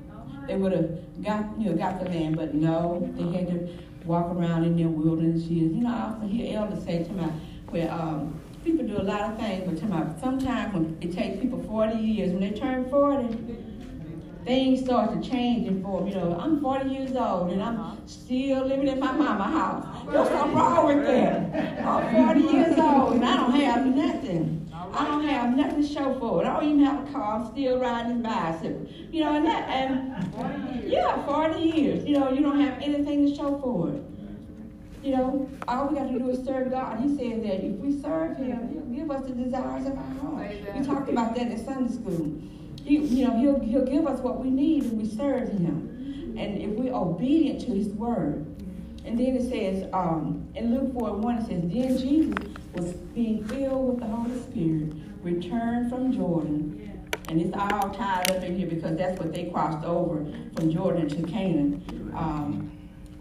They 0.47 0.55
would 0.55 0.71
have 0.71 1.23
got 1.23 1.45
you 1.59 1.69
know 1.69 1.75
got 1.75 2.03
the 2.03 2.09
land, 2.09 2.35
but 2.35 2.55
no, 2.55 3.07
they 3.15 3.37
had 3.37 3.47
to 3.49 3.69
walk 4.05 4.27
around 4.35 4.63
in 4.63 4.75
their 4.77 4.87
wilderness 4.87 5.43
years. 5.43 5.73
You 5.73 5.83
know, 5.83 5.89
I 5.89 6.01
often 6.01 6.29
hear 6.29 6.57
elders 6.57 6.83
say 6.83 7.03
to 7.03 7.11
me, 7.11 7.25
where 7.69 7.91
um, 7.91 8.39
people 8.63 8.85
do 8.85 8.97
a 8.97 9.03
lot 9.03 9.21
of 9.21 9.39
things, 9.39 9.63
but 9.65 9.77
to 9.79 9.85
my 9.85 10.05
sometimes 10.19 10.73
when 10.73 10.97
it 11.01 11.13
takes 11.13 11.39
people 11.39 11.61
40 11.63 11.97
years, 11.97 12.31
when 12.31 12.41
they 12.41 12.57
turn 12.57 12.89
40, 12.89 13.37
things 14.45 14.83
start 14.83 15.21
to 15.21 15.29
change 15.29 15.67
and 15.67 15.83
form. 15.83 16.07
You 16.07 16.15
know, 16.15 16.39
I'm 16.39 16.61
40 16.61 16.89
years 16.89 17.15
old 17.15 17.51
and 17.51 17.61
I'm 17.61 18.07
still 18.07 18.65
living 18.65 18.87
in 18.87 18.99
my 18.99 19.11
mama 19.11 19.43
house. 19.43 20.05
There's 20.11 20.27
something 20.29 20.57
wrong 20.57 20.87
with 20.87 21.05
that. 21.05 21.85
I'm 21.85 22.25
40 22.25 22.41
years 22.41 22.79
old 22.79 23.13
and 23.13 23.25
I 23.25 23.37
don't 23.37 23.51
have 23.51 23.85
nothing. 23.85 24.68
I 24.93 25.05
don't 25.05 25.23
have 25.25 25.55
nothing 25.55 25.81
to 25.81 25.87
show 25.87 26.17
for 26.19 26.43
it. 26.43 26.47
I 26.47 26.59
don't 26.59 26.69
even 26.69 26.85
have 26.85 27.07
a 27.07 27.11
car. 27.11 27.39
I'm 27.39 27.51
still 27.51 27.79
riding 27.79 28.21
this 28.21 28.31
bicycle. 28.31 28.87
You 29.11 29.23
know, 29.23 29.35
and 29.35 29.45
that, 29.45 29.69
and 29.69 30.83
yeah, 30.89 31.25
40 31.25 31.59
years. 31.59 32.05
You 32.05 32.19
know, 32.19 32.31
you 32.31 32.41
don't 32.41 32.59
have 32.59 32.81
anything 32.81 33.29
to 33.29 33.35
show 33.35 33.59
for 33.59 33.89
it. 33.89 34.03
You 35.03 35.15
know, 35.15 35.49
all 35.67 35.87
we 35.87 35.95
got 35.95 36.11
to 36.11 36.19
do 36.19 36.29
is 36.29 36.45
serve 36.45 36.71
God. 36.71 36.99
He 36.99 37.15
said 37.15 37.43
that 37.43 37.63
if 37.63 37.77
we 37.77 38.01
serve 38.01 38.37
Him, 38.37 38.69
He'll 38.69 39.05
give 39.05 39.11
us 39.11 39.25
the 39.25 39.33
desires 39.33 39.85
of 39.85 39.97
our 39.97 40.13
heart. 40.21 40.55
We 40.75 40.85
talked 40.85 41.09
about 41.09 41.35
that 41.35 41.47
in 41.47 41.63
Sunday 41.63 41.93
school. 41.93 42.41
He, 42.83 42.97
you 42.97 43.27
know, 43.27 43.37
He'll 43.37 43.59
He'll 43.59 43.85
give 43.85 44.07
us 44.07 44.19
what 44.19 44.43
we 44.43 44.49
need 44.49 44.85
if 44.85 44.91
we 44.91 45.07
serve 45.07 45.49
Him, 45.49 46.35
and 46.37 46.57
if 46.57 46.71
we're 46.71 46.93
obedient 46.93 47.61
to 47.61 47.67
His 47.67 47.87
word. 47.89 48.45
And 49.05 49.17
then 49.17 49.37
it 49.37 49.49
says, 49.49 49.89
um, 49.93 50.47
in 50.55 50.75
Luke 50.75 50.93
4 50.93 51.13
1, 51.13 51.37
it 51.37 51.47
says, 51.47 51.61
Then 51.63 51.97
Jesus 51.97 52.48
was 52.73 52.93
being 52.93 53.47
filled 53.47 53.89
with 53.89 53.99
the 53.99 54.05
Holy 54.05 54.39
Spirit, 54.41 54.93
returned 55.23 55.89
from 55.89 56.11
Jordan. 56.13 56.85
And 57.27 57.41
it's 57.41 57.55
all 57.55 57.89
tied 57.91 58.31
up 58.31 58.43
in 58.43 58.57
here 58.57 58.67
because 58.67 58.97
that's 58.97 59.19
what 59.19 59.33
they 59.33 59.45
crossed 59.49 59.85
over 59.85 60.25
from 60.55 60.71
Jordan 60.71 61.07
to 61.09 61.23
Canaan. 61.23 62.13
Um, 62.15 62.71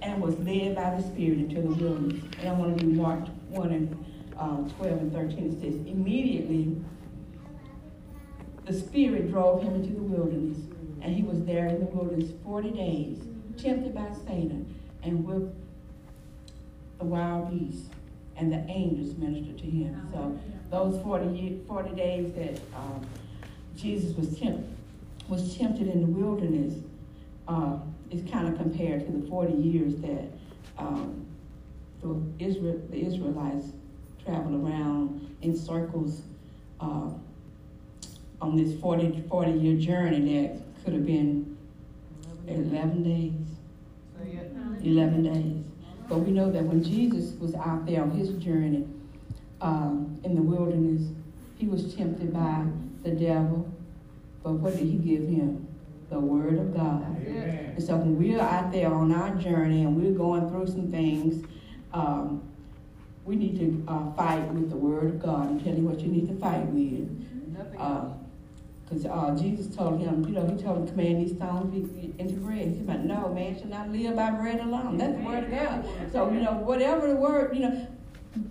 and 0.00 0.22
was 0.22 0.38
led 0.38 0.76
by 0.76 0.94
the 0.96 1.02
Spirit 1.02 1.38
into 1.38 1.61
the 1.61 1.68
wilderness. 1.68 2.22
And 2.38 2.48
I 2.48 2.52
want 2.52 2.78
to 2.78 2.84
do 2.84 2.92
Mark 2.92 3.26
1 3.48 3.72
and 3.72 4.06
um, 4.38 4.70
12 4.76 4.92
and 4.92 5.12
13. 5.12 5.38
It 5.38 5.61
says, 5.61 5.74
Immediately 5.87 6.76
the 8.68 8.74
Spirit 8.74 9.30
drove 9.30 9.62
him 9.62 9.76
into 9.76 9.94
the 9.94 10.02
wilderness, 10.02 10.58
and 11.00 11.14
he 11.14 11.22
was 11.22 11.42
there 11.44 11.66
in 11.68 11.80
the 11.80 11.87
wilderness 11.87 12.30
40 12.44 12.70
days, 12.72 13.18
tempted 13.56 13.94
by 13.94 14.11
Satan, 14.26 14.78
and 15.02 15.24
with 15.24 15.54
the 16.98 17.04
wild 17.04 17.50
beasts, 17.50 17.88
and 18.38 18.53
the 18.53 18.64
angels 18.70 19.16
ministered 19.16 19.59
to 19.59 19.64
him. 19.66 20.09
So 20.12 20.38
those 20.70 21.03
40, 21.03 21.27
ye- 21.37 21.61
40 21.66 21.94
days 21.96 22.33
that 22.35 22.61
um, 22.77 23.05
Jesus 23.77 24.16
was, 24.16 24.38
temp- 24.38 24.64
was 25.29 25.57
tempted 25.57 25.88
in 25.88 26.01
the 26.01 26.07
wilderness 26.07 26.74
uh, 27.48 27.79
is 28.11 28.29
kind 28.31 28.48
of 28.48 28.57
compared 28.57 29.05
to 29.07 29.12
the 29.12 29.27
40 29.29 29.53
years 29.55 29.96
that 29.96 30.29
um, 30.79 31.27
the, 32.03 32.20
Israel, 32.38 32.81
the 32.90 33.05
Israelites 33.05 33.66
traveled 34.24 34.62
around 34.64 35.35
in 35.42 35.57
circles 35.57 36.22
uh, 36.81 37.11
on 38.40 38.57
this 38.57 38.79
40, 38.81 39.24
40 39.29 39.51
year 39.53 39.77
journey 39.77 40.42
that 40.46 40.85
could 40.85 40.94
have 40.94 41.07
been 41.07 41.57
11 42.46 43.03
days. 43.03 43.33
11 44.85 45.22
days. 45.24 45.64
But 46.09 46.21
we 46.21 46.31
know 46.31 46.51
that 46.51 46.64
when 46.64 46.83
Jesus 46.83 47.38
was 47.38 47.55
out 47.55 47.85
there 47.87 48.03
on 48.03 48.11
his 48.12 48.31
journey 48.42 48.87
um, 49.61 50.18
in 50.25 50.35
the 50.35 50.42
wilderness, 50.42 51.09
he 51.57 51.66
was 51.66 51.94
tempted 51.94 52.33
by 52.33 52.64
the 53.03 53.11
devil. 53.11 53.71
But 54.42 54.53
what 54.53 54.77
did 54.77 54.87
he 54.87 54.97
give 54.97 55.29
him? 55.29 55.66
The 56.09 56.18
word 56.18 56.59
of 56.59 56.75
God. 56.75 57.05
Amen. 57.21 57.75
And 57.77 57.83
so 57.83 57.97
when 57.97 58.18
we're 58.18 58.40
out 58.40 58.73
there 58.73 58.92
on 58.92 59.12
our 59.12 59.35
journey 59.35 59.83
and 59.83 59.94
we're 59.94 60.16
going 60.16 60.49
through 60.49 60.66
some 60.68 60.90
things, 60.90 61.44
um, 61.92 62.42
we 63.27 63.37
need 63.37 63.59
to 63.59 63.85
uh, 63.92 64.11
fight 64.12 64.42
with 64.55 64.71
the 64.71 64.77
word 64.77 65.05
of 65.05 65.23
God 65.23 65.51
and 65.51 65.62
tell 65.62 65.75
you 65.75 65.83
what 65.83 66.01
you 66.01 66.09
need 66.09 66.29
to 66.29 66.35
fight 66.37 66.64
with. 66.68 67.11
Nothing. 67.55 67.79
Because 68.88 69.05
uh, 69.05 69.37
Jesus 69.38 69.74
told 69.74 70.01
him, 70.01 70.24
you 70.24 70.33
know, 70.33 70.46
he 70.46 70.62
told 70.62 70.79
him 70.79 70.87
to 70.87 70.92
command 70.92 71.20
these 71.20 71.37
stones 71.37 71.88
be 71.90 72.14
into 72.18 72.35
bread. 72.37 72.68
He 72.68 72.83
said, 72.87 73.05
no, 73.05 73.29
man 73.29 73.59
shall 73.59 73.68
not 73.68 73.90
live 73.90 74.16
by 74.16 74.31
bread 74.31 74.61
alone. 74.61 74.96
That's 74.96 75.14
the 75.14 75.22
word 75.22 75.44
of 75.44 75.51
God. 75.51 75.88
So, 76.12 76.31
you 76.33 76.40
know, 76.40 76.53
whatever 76.55 77.09
the 77.09 77.16
word, 77.16 77.55
you 77.55 77.62
know, 77.62 77.87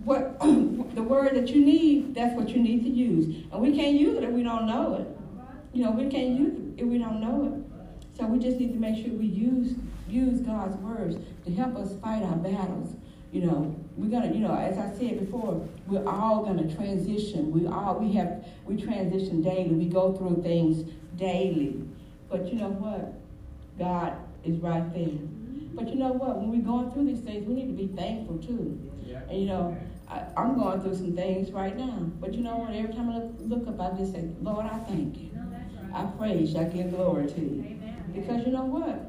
what 0.04 0.38
the 0.94 1.02
word 1.02 1.34
that 1.34 1.48
you 1.48 1.64
need, 1.64 2.14
that's 2.14 2.36
what 2.36 2.50
you 2.50 2.62
need 2.62 2.82
to 2.84 2.88
use. 2.88 3.46
And 3.50 3.60
we 3.60 3.74
can't 3.74 3.98
use 3.98 4.16
it 4.16 4.24
if 4.24 4.30
we 4.30 4.44
don't 4.44 4.66
know 4.66 4.94
it. 4.94 5.08
You 5.72 5.84
know, 5.84 5.90
we 5.90 6.06
can't 6.08 6.38
use 6.38 6.54
it 6.54 6.82
if 6.82 6.86
we 6.86 6.98
don't 6.98 7.20
know 7.20 7.44
it. 7.46 8.18
So 8.18 8.26
we 8.26 8.38
just 8.38 8.58
need 8.58 8.72
to 8.72 8.78
make 8.78 9.04
sure 9.04 9.14
we 9.14 9.26
use 9.26 9.74
use 10.08 10.40
God's 10.40 10.76
words 10.76 11.16
to 11.44 11.54
help 11.54 11.76
us 11.76 11.94
fight 12.02 12.22
our 12.22 12.36
battles. 12.36 12.96
You 13.32 13.42
know, 13.42 13.76
we're 13.96 14.10
gonna, 14.10 14.32
you 14.32 14.40
know, 14.40 14.54
as 14.54 14.78
I 14.78 14.90
said 14.98 15.20
before, 15.20 15.68
we're 15.86 16.06
all 16.08 16.44
gonna 16.44 16.72
transition. 16.74 17.50
We 17.50 17.66
all 17.66 17.98
we 17.98 18.12
have 18.14 18.44
we 18.64 18.80
transition 18.80 19.42
daily. 19.42 19.74
We 19.74 19.86
go 19.86 20.14
through 20.14 20.42
things 20.42 20.90
daily. 21.16 21.82
But 22.30 22.46
you 22.46 22.58
know 22.58 22.70
what? 22.70 23.14
God 23.78 24.16
is 24.44 24.56
right 24.58 24.92
there. 24.92 25.02
Mm-hmm. 25.02 25.76
But 25.76 25.88
you 25.88 25.96
know 25.96 26.12
what? 26.12 26.38
When 26.38 26.50
we're 26.50 26.66
going 26.66 26.90
through 26.90 27.06
these 27.06 27.20
things, 27.20 27.46
we 27.46 27.54
need 27.54 27.66
to 27.66 27.86
be 27.86 27.88
thankful 27.94 28.38
too. 28.38 28.78
Yeah. 29.06 29.20
And 29.28 29.40
you 29.40 29.46
know, 29.46 29.76
I, 30.08 30.22
I'm 30.36 30.58
going 30.58 30.80
through 30.80 30.96
some 30.96 31.14
things 31.14 31.52
right 31.52 31.76
now. 31.76 31.98
But 32.20 32.34
you 32.34 32.42
know 32.42 32.56
what? 32.56 32.74
Every 32.74 32.92
time 32.92 33.10
I 33.10 33.18
look, 33.18 33.66
look 33.66 33.68
up, 33.68 33.80
I 33.80 33.96
just 33.98 34.12
say, 34.12 34.28
Lord, 34.40 34.66
I 34.66 34.78
thank 34.78 35.18
you. 35.18 35.30
No, 35.34 35.42
right. 35.42 36.04
I 36.04 36.04
praise 36.16 36.54
you. 36.54 36.60
I 36.60 36.64
give 36.64 36.90
glory 36.90 37.26
to 37.26 37.40
you. 37.40 37.60
Amen. 37.60 38.12
Because 38.14 38.46
you 38.46 38.52
know 38.52 38.64
what? 38.64 39.07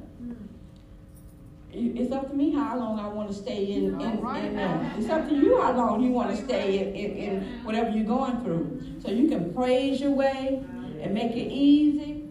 It's 1.72 2.12
up 2.12 2.30
to 2.30 2.36
me 2.36 2.52
how 2.52 2.78
long 2.78 3.00
I 3.00 3.08
want 3.08 3.30
to 3.30 3.34
stay 3.34 3.74
in, 3.74 4.02
in, 4.02 4.26
in 4.26 4.56
there. 4.56 4.94
It's 4.98 5.10
up 5.10 5.30
to 5.30 5.36
you 5.36 5.62
how 5.62 5.74
long 5.74 6.02
you 6.02 6.10
want 6.10 6.36
to 6.36 6.44
stay 6.44 6.80
in, 6.80 6.96
in, 6.96 7.18
in 7.18 7.64
whatever 7.64 7.92
you're 7.92 8.06
going 8.06 8.44
through. 8.44 8.82
So 9.04 9.12
you 9.12 9.28
can 9.30 9.54
praise 9.54 10.02
your 10.02 10.12
way 10.12 10.64
and 11.02 11.14
make 11.14 11.34
it 11.34 11.52
easy 11.52 12.24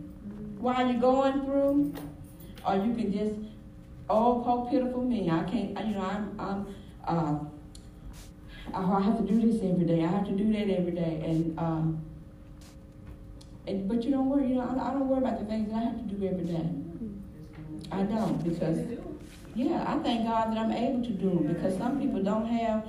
while 0.58 0.90
you're 0.90 1.00
going 1.00 1.44
through, 1.44 1.94
or 2.66 2.74
you 2.76 2.94
can 2.94 3.12
just, 3.12 3.34
oh, 4.10 4.42
poor 4.44 4.68
pitiful 4.70 5.04
me. 5.04 5.30
I 5.30 5.44
can't, 5.44 5.70
you 5.86 5.94
know, 5.94 6.00
I'm, 6.00 6.40
I'm, 6.40 6.74
uh, 7.06 7.38
oh, 8.74 8.92
I 8.92 9.00
have 9.00 9.18
to 9.18 9.24
do 9.24 9.40
this 9.40 9.62
every 9.62 9.86
day. 9.86 10.02
I 10.02 10.08
have 10.08 10.26
to 10.26 10.32
do 10.32 10.52
that 10.52 10.68
every 10.68 10.92
day, 10.92 11.22
and 11.24 11.58
um, 11.58 12.04
and 13.68 13.88
but 13.88 14.02
you 14.02 14.10
don't 14.10 14.28
worry. 14.28 14.48
You 14.48 14.56
know, 14.56 14.62
I, 14.62 14.90
I 14.90 14.92
don't 14.92 15.08
worry 15.08 15.18
about 15.18 15.38
the 15.38 15.44
things 15.46 15.70
that 15.70 15.76
I 15.76 15.84
have 15.84 15.96
to 15.96 16.14
do 16.14 16.26
every 16.26 16.44
day. 16.44 16.68
I 17.92 18.02
don't 18.02 18.42
because 18.42 18.78
yeah, 19.54 19.84
I 19.86 19.98
thank 19.98 20.26
God 20.26 20.52
that 20.52 20.58
I'm 20.58 20.72
able 20.72 21.02
to 21.02 21.10
do 21.10 21.30
them 21.30 21.54
because 21.54 21.76
some 21.76 22.00
people 22.00 22.22
don't 22.22 22.46
have 22.46 22.86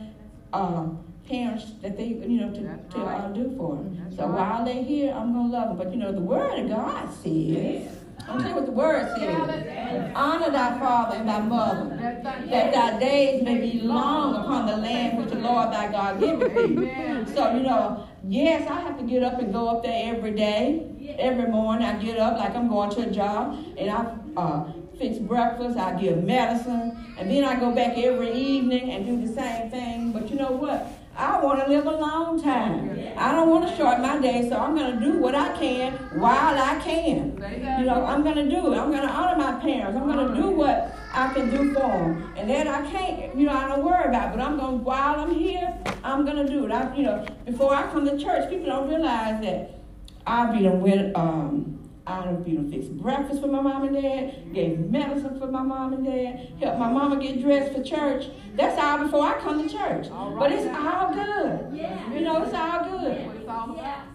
uh, 0.54 0.88
parents 1.28 1.74
that 1.82 1.98
they 1.98 2.08
you 2.08 2.42
know 2.42 2.54
to, 2.54 2.62
That's 2.62 2.94
to 2.94 3.02
uh, 3.02 3.28
do 3.30 3.56
for 3.58 3.76
them. 3.76 4.02
That's 4.04 4.18
so 4.18 4.28
right. 4.28 4.52
while 4.52 4.66
they're 4.66 4.84
here, 4.84 5.14
I'm 5.14 5.34
gonna 5.34 5.50
love 5.50 5.70
them. 5.70 5.78
But 5.78 5.92
you 5.92 5.98
know, 5.98 6.12
the 6.12 6.22
Word 6.22 6.60
of 6.60 6.70
God 6.70 7.14
says. 7.24 7.96
I'll 8.28 8.38
tell 8.40 8.50
you 8.50 8.56
what 8.56 8.66
the 8.68 8.72
Word 8.72 9.18
says. 9.18 10.12
Honor 10.16 10.52
thy 10.52 10.78
father 10.80 11.16
and 11.16 11.28
thy 11.28 11.42
mother, 11.42 11.96
that 11.98 12.74
thy 12.74 13.00
days 13.00 13.42
may 13.42 13.58
be 13.58 13.80
long 13.80 14.36
upon 14.36 14.68
the 14.68 14.78
land 14.78 15.18
which 15.18 15.30
the 15.30 15.40
Lord 15.40 15.72
thy 15.72 15.92
God 15.92 16.20
giveth 16.20 16.54
thee. 16.54 17.34
So, 17.34 17.56
you 17.56 17.62
know, 17.62 18.08
yes, 18.24 18.70
I 18.70 18.82
have 18.82 19.00
to 19.00 19.04
get 19.04 19.24
up 19.24 19.40
and 19.40 19.52
go 19.52 19.70
up 19.70 19.84
there 19.84 20.16
every 20.16 20.32
day. 20.32 20.86
Every 21.18 21.48
morning 21.50 21.88
I 21.88 22.02
get 22.04 22.20
up 22.20 22.38
like 22.38 22.56
I'm 22.56 22.68
going 22.70 22.92
to 22.92 23.02
a 23.02 23.12
job 23.12 23.58
and 23.78 23.90
I 23.90 24.16
uh, 24.38 24.72
fix 25.00 25.18
breakfast, 25.18 25.78
I 25.78 26.00
give 26.00 26.24
medicine, 26.24 27.14
and 27.18 27.32
then 27.32 27.44
I 27.46 27.60
go 27.60 27.72
back 27.74 27.98
every 27.98 28.34
evening 28.34 28.92
and 28.92 29.06
do 29.06 29.26
the 29.26 29.34
same 29.34 29.72
thing. 29.72 30.12
But 30.12 30.30
you 30.30 30.36
know 30.36 30.52
what? 30.52 30.88
I 31.16 31.42
want 31.44 31.60
to 31.62 31.70
live 31.70 31.86
a 31.86 31.92
long 31.92 32.42
time. 32.42 32.98
I 33.18 33.34
don't 33.34 33.50
want 33.50 33.68
to 33.68 33.76
short 33.76 34.00
my 34.00 34.20
day, 34.20 34.48
so 34.50 34.58
I'm 34.58 34.76
going 34.76 35.00
to 35.00 35.06
do 35.06 35.18
what 35.18 35.36
I 35.36 35.58
can 35.58 35.94
while 36.20 36.58
I 36.58 36.80
can. 36.80 37.36
You 37.80 37.86
know, 37.86 38.06
I'm 38.06 38.24
going 38.24 38.36
to 38.36 38.50
do 38.50 38.72
it. 38.72 38.78
I'm 38.78 38.90
going 38.90 39.02
to 39.02 39.10
honor 39.10 39.38
my 39.38 39.60
parents. 39.60 39.98
I'm 39.98 40.08
going 40.08 40.30
to 40.30 40.42
do 40.42 40.50
what 40.52 40.96
I 41.14 41.34
can 41.34 41.50
do 41.50 41.74
for 41.74 41.80
them. 41.82 42.34
And 42.38 42.50
then 42.50 42.70
I 42.70 42.90
can't, 42.90 43.36
you 43.36 43.46
know, 43.48 43.54
I 43.54 43.68
don't 43.68 43.84
worry 43.84 44.08
about 44.08 44.30
it. 44.30 44.38
But 44.38 44.46
I'm 44.46 44.58
going, 44.58 44.82
while 44.84 45.20
I'm 45.20 45.34
here, 45.34 45.78
I'm 46.06 46.24
going 46.24 46.38
to 46.38 46.48
do 46.48 46.66
it. 46.66 46.72
I, 46.72 46.96
you 46.96 47.04
know, 47.04 47.26
before 47.46 47.74
I 47.76 47.84
come 47.92 48.06
to 48.06 48.18
church, 48.18 48.50
people 48.50 48.68
don't 48.68 48.88
realize 48.88 49.42
that 49.42 49.82
I 50.26 50.56
be 50.56 50.64
them 50.64 50.80
with, 50.80 51.14
um, 51.18 51.79
I 52.10 52.26
done 52.26 52.42
be 52.42 52.56
them 52.56 52.72
fix 52.72 52.88
breakfast 52.88 53.40
for 53.40 53.48
my 53.48 53.62
mom 53.62 53.84
and 53.84 54.02
dad, 54.02 54.52
gave 54.54 54.80
medicine 54.80 55.40
for 55.40 55.46
my 55.48 55.62
mom 55.62 55.94
and 55.94 56.04
dad, 56.04 56.54
helped 56.60 56.80
my 56.80 56.92
mama 56.92 57.22
get 57.22 57.40
dressed 57.40 57.74
for 57.74 57.84
church. 57.84 58.26
That's 58.56 58.82
all 58.82 59.04
before 59.04 59.24
I 59.24 59.40
come 59.40 59.62
to 59.62 59.70
church. 59.70 60.08
But 60.10 60.52
it's 60.52 60.66
all 60.76 61.14
good. 61.14 61.78
You 62.12 62.22
know, 62.22 62.42
it's 62.44 62.54
all 62.54 62.84
good. 62.84 63.46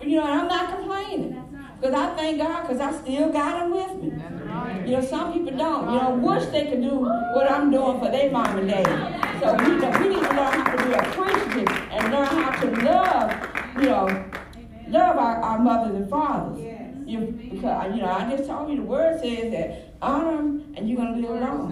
You 0.03 0.17
know, 0.17 0.27
and 0.27 0.41
I'm 0.41 0.49
not 0.49 0.77
complaining. 0.77 1.41
Because 1.81 1.95
I 1.95 2.17
thank 2.17 2.39
God 2.39 2.63
because 2.63 2.81
I 2.81 2.93
still 3.01 3.31
got 3.31 3.63
him 3.63 3.71
with 3.73 4.03
me. 4.03 4.91
You 4.91 4.97
know, 4.97 5.03
some 5.03 5.33
people 5.33 5.57
don't. 5.57 5.93
You 5.93 6.01
know, 6.01 6.11
wish 6.15 6.47
they 6.47 6.67
could 6.67 6.83
do 6.83 6.97
what 6.99 7.51
I'm 7.51 7.71
doing 7.71 8.01
for 8.01 8.11
their 8.11 8.31
mom 8.31 8.59
and 8.59 8.69
dad. 8.69 9.41
So 9.41 9.55
we, 9.55 9.75
we 9.75 10.15
need 10.15 10.23
to 10.23 10.35
learn 10.35 10.53
how 10.53 10.77
to 10.77 10.85
be 10.85 10.93
appreciative 10.95 11.69
and 11.93 12.13
learn 12.13 12.27
how 12.27 12.61
to 12.61 12.67
love, 12.83 13.77
you 13.77 13.89
know, 13.89 14.31
love 14.89 15.17
our, 15.17 15.37
our 15.37 15.59
mothers 15.59 15.95
and 15.95 16.11
fathers. 16.11 16.74
You, 17.07 17.21
because, 17.51 17.95
you 17.95 18.03
know, 18.03 18.09
I 18.11 18.31
just 18.35 18.49
told 18.49 18.71
you 18.71 18.77
the 18.77 18.83
word 18.83 19.21
says 19.21 19.51
that 19.53 19.95
honor 20.01 20.37
them 20.37 20.75
and 20.77 20.89
you're 20.89 20.97
going 20.97 21.21
to 21.23 21.29
live 21.29 21.41
long. 21.41 21.71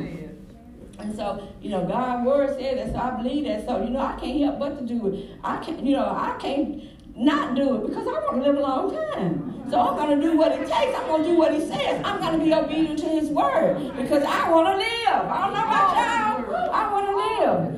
And 0.98 1.14
so, 1.16 1.48
you 1.60 1.70
know, 1.70 1.84
God's 1.86 2.26
word 2.26 2.58
said 2.60 2.78
that, 2.78 2.92
so 2.92 2.98
I 3.00 3.10
believe 3.22 3.44
that. 3.46 3.66
So, 3.66 3.82
you 3.82 3.90
know, 3.90 4.00
I 4.00 4.14
can't 4.20 4.40
help 4.40 4.58
but 4.58 4.78
to 4.78 4.86
do 4.86 5.08
it. 5.08 5.30
I 5.42 5.56
can't, 5.58 5.82
you 5.84 5.96
know, 5.96 6.04
I 6.06 6.36
can't 6.38 6.82
not 7.16 7.54
do 7.54 7.76
it 7.76 7.88
because 7.88 8.06
I 8.06 8.12
want 8.12 8.36
to 8.36 8.48
live 8.50 8.56
a 8.56 8.60
long 8.60 8.90
time. 8.94 9.48
So 9.70 9.80
I'm 9.80 9.96
going 9.96 10.20
to 10.20 10.26
do 10.26 10.36
what 10.36 10.52
it 10.52 10.60
takes. 10.68 10.96
I'm 10.98 11.06
going 11.06 11.22
to 11.24 11.28
do 11.30 11.36
what 11.36 11.52
he 11.54 11.60
says. 11.60 12.02
I'm 12.04 12.20
going 12.20 12.38
to 12.38 12.44
be 12.44 12.52
obedient 12.54 12.98
to 13.00 13.08
his 13.08 13.28
word 13.30 13.96
because 13.96 14.22
I 14.22 14.50
want 14.50 14.66
to 14.68 14.76
live. 14.76 15.30
I 15.30 15.40
don't 15.44 15.54
know 15.54 15.64
about 15.64 15.96
y'all. 15.96 16.70
I 16.70 16.92
want 16.92 17.06
to 17.06 17.16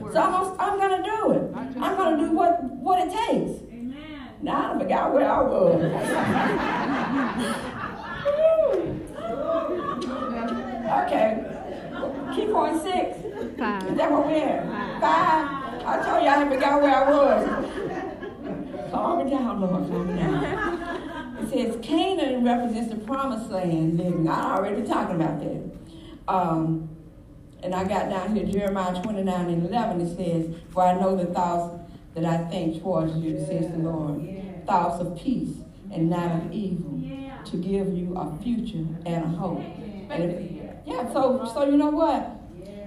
live. 0.03 0.13
So 0.13 0.21
I'm, 0.21 0.33
gonna- 0.33 0.57
I'm 0.59 0.79
going 0.79 1.03
to 1.03 1.09
do 1.09 1.33
it. 1.33 1.57
I'm 1.83 1.97
going 1.97 2.19
to 2.19 2.25
do 2.27 2.33
what, 2.33 2.63
what 2.65 2.99
it 3.07 3.13
takes. 3.13 3.61
Now 4.45 4.75
I 4.75 4.79
forgot 4.79 5.15
where 5.15 5.27
I 5.27 5.43
was. 5.43 5.83
okay. 11.07 11.29
Keep 12.35 12.53
point 12.53 12.83
six. 12.83 13.25
Is 13.25 13.57
that 13.97 14.11
what 14.13 14.27
we're 14.27 14.45
at? 14.45 15.01
Five. 15.01 15.47
I 15.87 16.03
told 16.05 16.23
you 16.23 16.29
I 16.29 16.47
forgot 16.47 16.83
where 16.83 16.95
I 16.95 17.11
was. 17.11 18.91
Calm 18.91 19.25
me 19.25 19.31
down, 19.31 19.61
Lord. 19.63 19.89
Calm 19.91 20.15
me 20.15 20.21
down. 20.21 20.45
It 21.41 21.49
says 21.49 21.79
Canaan 21.83 22.45
represents 22.45 22.93
the 22.93 23.01
promised 23.01 23.51
land 23.51 23.97
living. 23.97 24.29
I 24.29 24.57
already 24.57 24.87
talking 24.87 25.17
about 25.17 25.41
that. 25.41 25.63
Um, 26.29 26.91
and 27.63 27.75
I 27.75 27.85
got 27.85 28.11
down 28.11 28.37
here 28.37 28.45
Jeremiah 28.45 29.03
29 29.03 29.49
and 29.49 29.67
11. 29.67 30.01
It 30.03 30.17
says, 30.17 30.55
For 30.71 30.83
I 30.83 31.01
know 31.01 31.17
the 31.17 31.33
thoughts 31.33 31.84
that 32.15 32.25
I 32.25 32.45
think 32.49 32.83
towards 32.83 33.17
you, 33.17 33.39
says 33.47 33.71
the 33.71 33.79
Lord. 33.79 34.23
Thoughts 34.67 35.01
of 35.01 35.17
peace 35.19 35.57
and 35.93 36.09
not 36.09 36.31
of 36.31 36.53
evil, 36.53 37.01
to 37.45 37.57
give 37.57 37.93
you 37.93 38.17
a 38.17 38.37
future 38.43 38.87
and 39.05 39.25
a 39.25 39.29
hope. 39.29 39.61
And 40.11 40.23
if, 40.23 40.87
yeah, 40.87 41.13
so 41.13 41.45
so 41.53 41.65
you 41.67 41.77
know 41.77 41.91
what? 41.91 42.41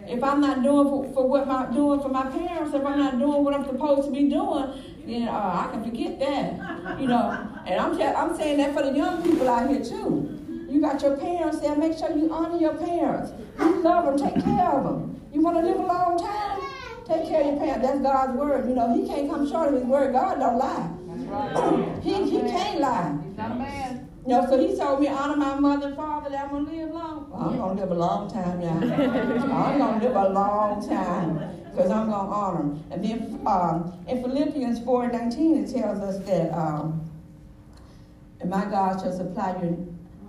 If 0.07 0.23
I'm 0.23 0.39
not 0.39 0.63
doing 0.63 0.87
for, 0.87 1.13
for 1.13 1.27
what 1.27 1.47
I'm 1.47 1.73
doing 1.73 1.99
for 1.99 2.09
my 2.09 2.25
parents, 2.29 2.73
if 2.73 2.85
I'm 2.85 2.97
not 2.97 3.19
doing 3.19 3.43
what 3.43 3.53
I'm 3.53 3.65
supposed 3.65 4.07
to 4.07 4.11
be 4.11 4.29
doing, 4.29 4.73
then 5.05 5.27
uh, 5.27 5.67
I 5.67 5.71
can 5.71 5.83
forget 5.83 6.19
that. 6.19 6.99
You 6.99 7.07
know, 7.07 7.49
and 7.65 7.79
I'm 7.79 8.01
I'm 8.01 8.35
saying 8.37 8.57
that 8.57 8.73
for 8.73 8.83
the 8.83 8.93
young 8.93 9.21
people 9.21 9.47
out 9.49 9.69
here 9.69 9.83
too. 9.83 10.33
You 10.69 10.81
got 10.81 11.01
your 11.01 11.17
parents 11.17 11.59
there. 11.59 11.75
Make 11.75 11.97
sure 11.97 12.11
you 12.15 12.31
honor 12.31 12.57
your 12.57 12.75
parents. 12.75 13.31
You 13.59 13.81
love 13.81 14.05
them. 14.05 14.17
Take 14.17 14.43
care 14.43 14.71
of 14.71 14.83
them. 14.83 15.21
You 15.33 15.41
want 15.41 15.57
to 15.57 15.63
live 15.63 15.77
a 15.77 15.85
long 15.85 16.17
time? 16.17 16.46
Take 17.07 17.27
care 17.29 17.41
of 17.41 17.47
your 17.47 17.57
parents. 17.57 17.87
That's 17.87 18.01
God's 18.01 18.37
word. 18.37 18.67
You 18.67 18.75
know, 18.75 18.93
He 18.93 19.07
can't 19.07 19.29
come 19.29 19.49
short 19.49 19.69
of 19.69 19.75
His 19.75 19.83
word. 19.83 20.11
God 20.13 20.39
don't 20.39 20.57
lie. 20.57 20.91
Right. 21.27 22.03
he 22.03 22.29
he 22.29 22.39
can't 22.39 22.79
lie. 22.79 23.17
He's 23.25 23.37
not 23.37 23.51
a 23.51 23.55
man. 23.55 24.07
You 24.25 24.33
know, 24.33 24.45
so 24.49 24.59
he 24.59 24.77
told 24.77 25.01
me 25.01 25.07
honor 25.07 25.35
my 25.35 25.59
mother 25.59 25.87
and 25.87 25.95
father 25.95 26.29
that 26.29 26.45
I'm 26.45 26.51
gonna 26.51 26.71
live 26.71 26.91
long. 26.91 27.29
Well, 27.29 27.49
I'm 27.49 27.57
gonna 27.57 27.81
live 27.81 27.91
a 27.91 27.95
long 27.95 28.29
time 28.29 28.59
now. 28.59 28.73
I'm 29.55 29.77
gonna 29.77 30.03
live 30.03 30.15
a 30.15 30.29
long 30.29 30.87
time 30.87 31.63
because 31.71 31.91
I'm 31.91 32.09
gonna 32.09 32.29
honor 32.29 32.61
him. 32.61 32.83
And 32.91 33.03
then 33.03 33.41
um, 33.47 33.97
in 34.07 34.21
Philippians 34.21 34.83
4 34.83 35.03
and 35.05 35.13
19, 35.13 35.63
it 35.63 35.73
tells 35.73 35.99
us 35.99 36.17
that 36.25 36.57
um, 36.57 37.09
and 38.39 38.49
my 38.49 38.65
God 38.65 39.01
shall 39.01 39.11
supply 39.11 39.57
your 39.61 39.77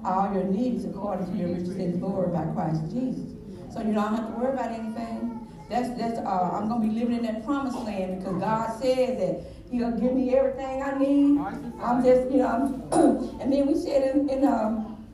all 0.05 0.33
your 0.33 0.45
needs 0.45 0.85
according 0.85 1.27
to 1.27 1.37
your 1.37 1.49
riches 1.49 1.77
in 1.77 1.99
glory 1.99 2.33
by 2.33 2.45
Christ 2.55 2.83
Jesus. 2.93 3.35
So 3.73 3.83
you 3.83 3.93
don't 3.93 4.15
have 4.15 4.27
to 4.29 4.41
worry 4.41 4.53
about 4.53 4.71
anything. 4.71 5.38
That's 5.69 5.91
that's 5.99 6.19
uh, 6.19 6.51
I'm 6.55 6.69
gonna 6.69 6.81
be 6.81 6.99
living 6.99 7.17
in 7.17 7.23
that 7.25 7.45
promised 7.45 7.79
land 7.81 8.21
because 8.21 8.41
God 8.41 8.81
said 8.81 9.21
that 9.21 9.53
He'll 9.71 9.91
give 9.93 10.15
me 10.15 10.35
everything 10.35 10.83
I 10.83 10.99
need. 10.99 11.39
I'm 11.83 12.03
just 12.03 12.31
you 12.31 12.39
know, 12.39 12.49
I'm, 12.91 13.41
and 13.41 13.53
then 13.53 13.67
we 13.67 13.75
said 13.75 14.17
in, 14.17 14.31
in 14.31 14.47
um, 14.47 15.07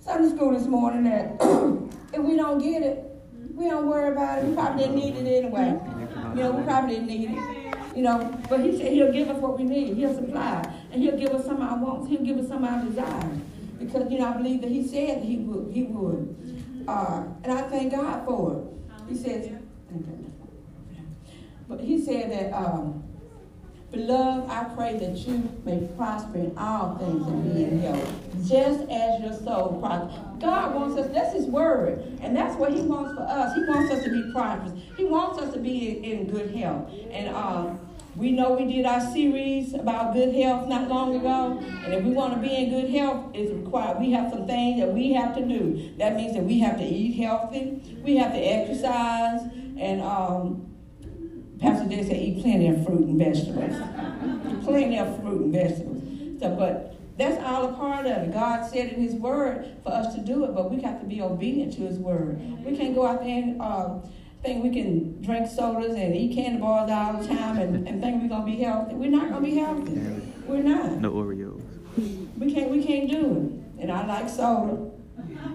Sunday 0.00 0.34
school 0.34 0.52
this 0.52 0.66
morning 0.66 1.04
that 1.04 1.36
if 2.14 2.22
we 2.22 2.34
don't 2.36 2.58
get 2.58 2.82
it, 2.82 3.04
we 3.54 3.66
don't 3.68 3.86
worry 3.86 4.12
about 4.12 4.38
it. 4.38 4.46
We 4.46 4.54
probably 4.54 4.84
didn't 4.84 4.96
need 4.96 5.16
it 5.16 5.44
anyway. 5.44 5.78
You 6.34 6.42
know, 6.42 6.52
we 6.52 6.62
probably 6.64 6.94
didn't 6.94 7.08
need 7.08 7.30
it. 7.32 7.96
You 7.96 8.02
know, 8.04 8.40
but 8.48 8.60
He 8.60 8.78
said 8.78 8.90
He'll 8.90 9.12
give 9.12 9.28
us 9.28 9.36
what 9.36 9.58
we 9.58 9.64
need. 9.64 9.98
He'll 9.98 10.14
supply, 10.14 10.62
and 10.92 11.02
He'll 11.02 11.18
give 11.18 11.30
us 11.30 11.44
some 11.44 11.56
of 11.56 11.70
our 11.70 11.78
wants. 11.78 12.08
He'll 12.08 12.24
give 12.24 12.38
us 12.38 12.48
some 12.48 12.64
of 12.64 12.72
our 12.72 12.82
desires 12.86 13.38
because 13.78 14.10
you 14.10 14.18
know 14.18 14.32
I 14.32 14.36
believe 14.38 14.62
that 14.62 14.70
He 14.70 14.86
said 14.86 15.22
He 15.22 15.36
would. 15.36 15.74
He 15.74 15.82
would, 15.82 16.84
uh, 16.88 17.24
and 17.42 17.52
I 17.52 17.62
thank 17.68 17.92
God 17.92 18.24
for 18.24 18.62
it. 18.62 18.74
He 19.10 19.14
says, 19.14 19.50
but 21.68 21.80
He 21.80 22.02
said 22.02 22.30
that. 22.30 22.52
Um, 22.56 23.04
Beloved, 23.94 24.50
I 24.50 24.64
pray 24.74 24.98
that 24.98 25.16
you 25.18 25.48
may 25.64 25.86
prosper 25.96 26.38
in 26.38 26.58
all 26.58 26.96
things 26.96 27.24
and 27.28 27.54
be 27.54 27.62
in 27.62 27.78
health, 27.78 28.12
just 28.44 28.80
as 28.90 29.22
your 29.22 29.32
soul 29.34 29.78
prospers. 29.80 30.18
God 30.40 30.74
wants 30.74 30.98
us, 30.98 31.14
that's 31.14 31.32
His 31.32 31.46
word, 31.46 32.00
and 32.20 32.36
that's 32.36 32.56
what 32.56 32.72
He 32.72 32.80
wants 32.80 33.14
for 33.14 33.22
us. 33.22 33.54
He 33.54 33.62
wants 33.64 33.92
us 33.92 34.02
to 34.02 34.10
be 34.10 34.32
prosperous. 34.32 34.72
He 34.96 35.04
wants 35.04 35.38
us 35.38 35.54
to 35.54 35.60
be 35.60 35.90
in, 35.90 36.04
in 36.04 36.26
good 36.26 36.56
health. 36.56 36.90
And 37.12 37.28
um, 37.36 37.78
we 38.16 38.32
know 38.32 38.54
we 38.54 38.64
did 38.64 38.84
our 38.84 39.00
series 39.12 39.74
about 39.74 40.12
good 40.12 40.34
health 40.34 40.66
not 40.66 40.88
long 40.88 41.14
ago, 41.14 41.62
and 41.84 41.94
if 41.94 42.02
we 42.02 42.10
want 42.10 42.34
to 42.34 42.40
be 42.40 42.52
in 42.52 42.70
good 42.70 42.90
health, 42.90 43.30
it's 43.32 43.52
required. 43.52 44.00
We 44.00 44.10
have 44.10 44.28
some 44.32 44.44
things 44.48 44.80
that 44.80 44.92
we 44.92 45.12
have 45.12 45.36
to 45.36 45.44
do. 45.44 45.94
That 45.98 46.16
means 46.16 46.34
that 46.34 46.42
we 46.42 46.58
have 46.58 46.78
to 46.78 46.84
eat 46.84 47.12
healthy, 47.12 47.80
we 48.02 48.16
have 48.16 48.32
to 48.32 48.38
exercise, 48.38 49.42
and 49.78 50.00
um, 50.02 50.74
Pastor 51.60 51.88
Jay 51.88 52.02
said, 52.02 52.16
eat 52.16 52.42
plenty 52.42 52.68
of 52.68 52.84
fruit 52.84 53.06
and 53.06 53.18
vegetables. 53.18 54.64
plenty 54.64 54.98
of 54.98 55.20
fruit 55.20 55.42
and 55.42 55.52
vegetables. 55.52 56.40
So, 56.40 56.54
but 56.56 56.96
that's 57.16 57.42
all 57.44 57.70
a 57.70 57.72
part 57.72 58.06
of 58.06 58.28
it. 58.28 58.32
God 58.32 58.68
said 58.70 58.92
in 58.92 59.00
His 59.00 59.14
Word 59.14 59.76
for 59.82 59.92
us 59.92 60.14
to 60.14 60.20
do 60.20 60.44
it, 60.44 60.54
but 60.54 60.70
we 60.70 60.82
have 60.82 61.00
to 61.00 61.06
be 61.06 61.22
obedient 61.22 61.72
to 61.74 61.82
His 61.82 61.98
Word. 61.98 62.40
We 62.64 62.76
can't 62.76 62.94
go 62.94 63.06
out 63.06 63.22
there 63.22 63.42
and 63.42 63.60
uh, 63.60 64.00
think 64.42 64.62
we 64.62 64.70
can 64.70 65.22
drink 65.22 65.48
sodas 65.48 65.94
and 65.94 66.14
eat 66.14 66.34
candy 66.34 66.60
bars 66.60 66.90
all 66.90 67.14
the 67.14 67.26
time 67.26 67.58
and, 67.58 67.88
and 67.88 68.02
think 68.02 68.22
we're 68.22 68.28
gonna 68.28 68.44
be 68.44 68.56
healthy. 68.56 68.94
We're 68.94 69.10
not 69.10 69.30
gonna 69.30 69.40
be 69.40 69.56
healthy. 69.56 69.92
We're 70.46 70.62
not. 70.62 71.00
No 71.00 71.12
Oreos. 71.12 71.62
We 72.36 72.52
can't. 72.52 72.70
We 72.70 72.84
can't 72.84 73.08
do 73.08 73.62
it. 73.78 73.82
And 73.82 73.92
I 73.92 74.06
like 74.06 74.28
soda. 74.28 74.90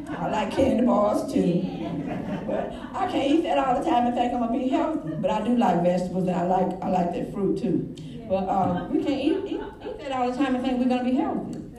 I 0.10 0.30
like 0.30 0.52
candy 0.52 0.86
bars 0.86 1.32
too. 1.32 1.62
I 2.94 3.08
can't 3.12 3.32
eat 3.32 3.44
that 3.44 3.58
all 3.58 3.82
the 3.82 3.90
time 3.90 4.08
and 4.08 4.16
think 4.16 4.34
I'm 4.34 4.40
gonna 4.40 4.58
be 4.58 4.70
healthy. 4.70 5.16
But 5.20 5.32
I 5.32 5.42
do 5.46 5.56
like 5.56 5.84
vegetables 5.84 6.28
and 6.28 6.36
I 6.36 6.46
like 6.46 6.82
I 6.82 6.90
like 6.90 7.14
that 7.14 7.34
fruit 7.34 7.62
too. 7.62 7.96
But 8.28 8.48
uh, 8.48 8.88
we 8.92 9.04
can't 9.04 9.22
eat, 9.22 9.54
eat, 9.54 9.62
eat 9.86 10.00
that 10.00 10.12
all 10.12 10.32
the 10.32 10.38
time 10.38 10.56
and 10.56 10.64
think 10.64 10.80
we're 10.80 10.90
gonna 10.90 11.04
be 11.04 11.16
healthy. 11.16 11.70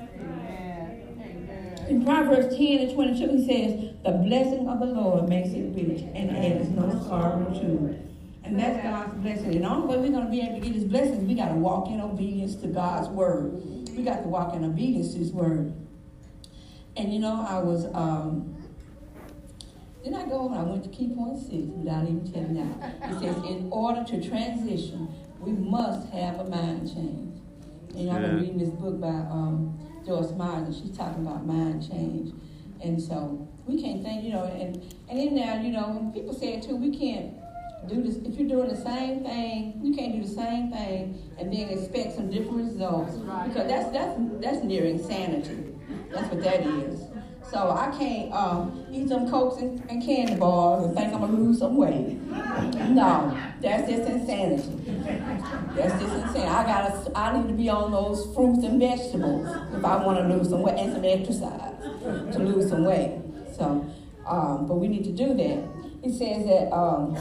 In 1.91 2.05
Proverbs 2.05 2.57
10 2.57 2.79
and 2.79 2.95
22, 2.95 3.37
he 3.37 3.47
says, 3.47 3.95
The 4.05 4.13
blessing 4.13 4.69
of 4.69 4.79
the 4.79 4.87
Lord 4.87 5.29
makes 5.29 5.49
it 5.49 5.75
rich 5.75 6.03
and 6.15 6.37
adds 6.37 6.69
no 6.69 6.89
sorrow 7.09 7.45
to 7.53 7.87
it. 7.89 8.07
And 8.45 8.59
that's 8.59 8.81
God's 8.81 9.19
blessing. 9.19 9.57
And 9.57 9.65
the 9.65 9.69
only 9.69 9.89
way 9.89 10.01
we're 10.01 10.13
going 10.13 10.25
to 10.25 10.31
be 10.31 10.41
able 10.41 10.61
to 10.61 10.61
get 10.61 10.73
his 10.73 10.85
blessings, 10.85 11.27
we 11.27 11.35
got 11.35 11.49
to 11.49 11.55
walk 11.55 11.89
in 11.89 12.01
obedience 12.01 12.55
to 12.57 12.69
God's 12.69 13.09
word. 13.09 13.61
We 13.97 14.05
got 14.05 14.23
to 14.23 14.29
walk 14.29 14.55
in 14.55 14.65
obedience 14.65 15.15
to 15.15 15.19
his 15.19 15.33
word. 15.33 15.75
And 16.97 17.13
you 17.13 17.19
know, 17.19 17.45
I 17.49 17.59
was, 17.59 17.87
um, 17.93 18.57
then 20.05 20.15
I 20.15 20.27
go 20.29 20.47
and 20.47 20.55
I 20.55 20.63
went 20.63 20.83
to 20.85 20.91
key 20.91 21.13
point 21.15 21.39
six 21.39 21.67
without 21.69 22.05
even 22.05 22.31
telling 22.33 22.57
you. 22.57 22.75
It 23.03 23.21
says, 23.21 23.37
in 23.45 23.69
order 23.71 24.05
to 24.05 24.29
transition, 24.29 25.09
we 25.41 25.53
must 25.53 26.09
have 26.11 26.41
a 26.41 26.45
mind 26.45 26.93
change. 26.93 27.41
And 27.97 28.11
I've 28.11 28.23
been 28.23 28.37
reading 28.41 28.59
this 28.59 28.71
book 28.71 29.01
by 29.01 29.09
um, 29.09 29.79
Joyce 30.07 30.33
Myers, 30.33 30.69
and 30.69 30.75
she's 30.75 30.97
talking 30.97 31.27
about 31.27 31.47
mind 31.47 31.89
change. 31.89 32.33
And 32.83 33.01
so 33.01 33.47
we 33.67 33.81
can't 33.83 34.03
think, 34.03 34.25
you 34.25 34.33
know, 34.33 34.45
and, 34.45 34.77
and 35.11 35.19
in 35.19 35.35
there, 35.35 35.61
you 35.61 35.71
know, 35.71 35.89
when 35.89 36.13
people 36.13 36.33
say 36.33 36.55
it 36.55 36.63
too, 36.63 36.77
we 36.77 36.97
can't 36.97 37.35
do 37.89 38.03
this. 38.03 38.17
If 38.17 38.39
you're 38.39 38.49
doing 38.49 38.69
the 38.69 38.77
same 38.77 39.25
thing, 39.25 39.81
you 39.83 39.95
can't 39.95 40.13
do 40.13 40.23
the 40.23 40.35
same 40.35 40.71
thing 40.71 41.21
and 41.39 41.53
then 41.53 41.69
expect 41.69 42.15
some 42.15 42.31
different 42.31 42.71
results. 42.73 43.17
Because 43.49 43.69
that's 43.69 43.91
that's 43.91 44.19
that's 44.41 44.63
near 44.65 44.85
insanity. 44.85 45.75
That's 46.13 46.29
what 46.33 46.43
that 46.43 46.61
is. 46.61 47.01
So 47.51 47.71
I 47.71 47.93
can't 47.99 48.33
um, 48.33 48.87
eat 48.93 49.09
some 49.09 49.29
cokes 49.29 49.61
and, 49.61 49.83
and 49.91 50.01
candy 50.05 50.37
bars 50.37 50.85
and 50.85 50.95
think 50.95 51.13
I'm 51.13 51.21
gonna 51.21 51.33
lose 51.33 51.59
some 51.59 51.77
weight. 51.77 52.21
No, 52.91 53.37
that's 53.61 53.91
just 53.91 54.09
insanity. 54.09 54.71
That's 55.75 56.01
just 56.01 56.15
insane. 56.15 56.49
I 56.49 56.63
gotta, 56.63 57.11
I 57.19 57.37
need 57.37 57.49
to 57.49 57.55
be 57.55 57.69
on 57.69 57.91
those 57.91 58.33
fruits 58.37 58.65
and 58.65 58.79
vegetables 58.79 59.49
if 59.75 59.85
I 59.85 60.05
want 60.05 60.19
to 60.19 60.33
lose 60.33 60.49
some 60.49 60.63
weight 60.63 60.79
and 60.79 60.93
some 60.93 61.05
exercise 61.05 61.75
to 62.35 62.39
lose 62.39 62.71
some 62.71 62.85
weight. 62.85 63.21
So, 63.57 63.85
um, 64.27 64.67
but 64.69 64.77
we 64.77 64.87
need 64.87 65.03
to 65.05 65.13
do 65.13 65.35
that. 65.35 65.69
It 66.05 66.13
says 66.13 66.47
that 66.47 66.73
um, 66.73 67.19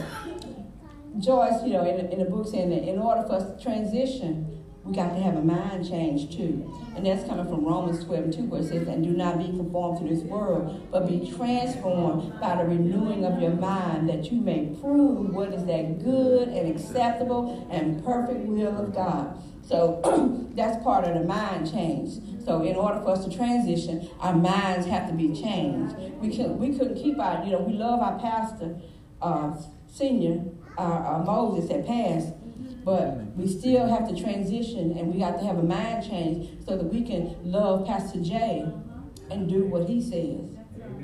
Joyce, 1.18 1.64
you 1.64 1.72
know, 1.72 1.84
in, 1.84 2.06
in 2.06 2.20
the 2.20 2.24
book 2.24 2.46
saying 2.46 2.70
that 2.70 2.88
in 2.88 3.00
order 3.00 3.26
for 3.26 3.34
us 3.34 3.56
to 3.56 3.62
transition, 3.62 4.59
we 4.84 4.94
got 4.94 5.14
to 5.14 5.20
have 5.20 5.36
a 5.36 5.42
mind 5.42 5.88
change 5.88 6.34
too. 6.34 6.72
And 6.96 7.04
that's 7.04 7.26
coming 7.28 7.46
from 7.46 7.64
Romans 7.64 8.04
12 8.04 8.24
and 8.24 8.32
2, 8.32 8.42
where 8.44 8.60
it 8.62 8.68
says, 8.68 8.88
And 8.88 9.04
do 9.04 9.10
not 9.10 9.38
be 9.38 9.44
conformed 9.44 9.98
to 9.98 10.14
this 10.14 10.24
world, 10.24 10.88
but 10.90 11.06
be 11.06 11.30
transformed 11.36 12.40
by 12.40 12.56
the 12.56 12.64
renewing 12.64 13.24
of 13.24 13.40
your 13.40 13.52
mind, 13.52 14.08
that 14.08 14.32
you 14.32 14.40
may 14.40 14.74
prove 14.80 15.34
what 15.34 15.52
is 15.52 15.64
that 15.66 16.02
good 16.02 16.48
and 16.48 16.74
acceptable 16.74 17.68
and 17.70 18.02
perfect 18.04 18.40
will 18.40 18.76
of 18.76 18.94
God. 18.94 19.42
So 19.62 20.00
that's 20.56 20.82
part 20.82 21.04
of 21.04 21.14
the 21.14 21.24
mind 21.24 21.70
change. 21.70 22.44
So 22.44 22.62
in 22.62 22.74
order 22.74 23.00
for 23.00 23.10
us 23.10 23.24
to 23.24 23.36
transition, 23.36 24.08
our 24.18 24.34
minds 24.34 24.86
have 24.86 25.08
to 25.08 25.14
be 25.14 25.28
changed. 25.28 25.94
We 26.20 26.34
can 26.34 26.58
we 26.58 26.76
couldn't 26.76 26.96
keep 26.96 27.20
our, 27.20 27.44
you 27.44 27.52
know, 27.52 27.60
we 27.60 27.74
love 27.74 28.00
our 28.00 28.18
pastor, 28.18 28.80
uh, 29.22 29.54
senior, 29.86 30.42
uh, 30.76 30.82
uh, 30.82 31.22
Moses 31.26 31.68
that 31.68 31.86
passed, 31.86 32.32
but 32.84 33.36
we 33.36 33.46
still 33.46 33.86
have 33.86 34.08
to 34.08 34.20
transition 34.20 34.96
and 34.98 35.12
we 35.12 35.20
got 35.20 35.38
to 35.38 35.44
have 35.44 35.58
a 35.58 35.62
mind 35.62 36.08
change 36.08 36.48
so 36.66 36.76
that 36.76 36.84
we 36.84 37.02
can 37.02 37.36
love 37.44 37.86
Pastor 37.86 38.20
Jay 38.20 38.66
and 39.30 39.48
do 39.48 39.64
what 39.66 39.88
he 39.88 40.00
says 40.00 40.50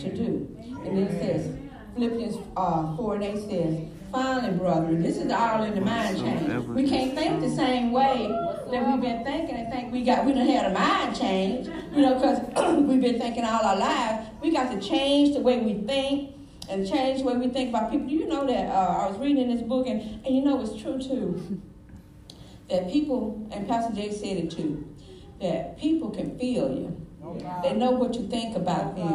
to 0.01 0.15
do. 0.15 0.49
And 0.85 0.99
then 0.99 1.07
it 1.07 1.21
says, 1.21 1.57
Philippians 1.95 2.37
uh, 2.57 2.97
4 2.97 3.15
and 3.17 3.25
8 3.25 3.51
says, 3.51 3.89
Finally, 4.12 4.57
brethren, 4.57 5.03
this 5.03 5.17
is 5.19 5.31
all 5.33 5.62
in 5.65 5.75
the 5.75 5.81
mind 5.81 6.19
change. 6.19 6.67
We 6.69 6.89
can't 6.89 7.15
think 7.15 7.41
the 7.41 7.55
same 7.55 7.93
way 7.93 8.29
that 8.71 8.87
we've 8.87 9.01
been 9.01 9.25
thinking 9.25 9.57
and 9.57 9.73
think 9.73 9.93
we 9.93 10.05
got 10.05 10.25
we 10.25 10.33
done 10.33 10.47
had 10.47 10.71
a 10.71 10.75
mind 10.75 11.19
change, 11.19 11.67
you 11.93 12.03
know, 12.03 12.15
because 12.15 12.39
we've 12.85 13.01
been 13.01 13.19
thinking 13.19 13.45
all 13.45 13.65
our 13.65 13.77
lives. 13.77 14.29
We 14.41 14.53
got 14.53 14.71
to 14.71 14.81
change 14.81 15.35
the 15.35 15.41
way 15.41 15.61
we 15.61 15.75
think 15.87 16.36
and 16.68 16.88
change 16.88 17.20
the 17.20 17.24
way 17.24 17.37
we 17.37 17.48
think 17.48 17.70
about 17.70 17.90
people. 17.90 18.09
You 18.09 18.26
know 18.26 18.46
that 18.46 18.66
uh, 18.68 19.02
I 19.02 19.09
was 19.09 19.18
reading 19.18 19.48
this 19.48 19.62
book, 19.62 19.87
and, 19.87 20.00
and 20.24 20.35
you 20.35 20.42
know 20.42 20.61
it's 20.61 20.81
true 20.81 20.98
too. 20.98 21.62
That 22.68 22.90
people, 22.90 23.46
and 23.52 23.68
Pastor 23.68 23.94
Jay 23.94 24.11
said 24.11 24.38
it 24.38 24.50
too, 24.50 24.92
that 25.40 25.79
people 25.79 26.11
can 26.11 26.37
feel 26.37 26.68
you. 26.68 27.07
They 27.62 27.74
know 27.74 27.92
what 27.92 28.14
you 28.14 28.26
think 28.26 28.57
about 28.57 28.96
them. 28.96 29.07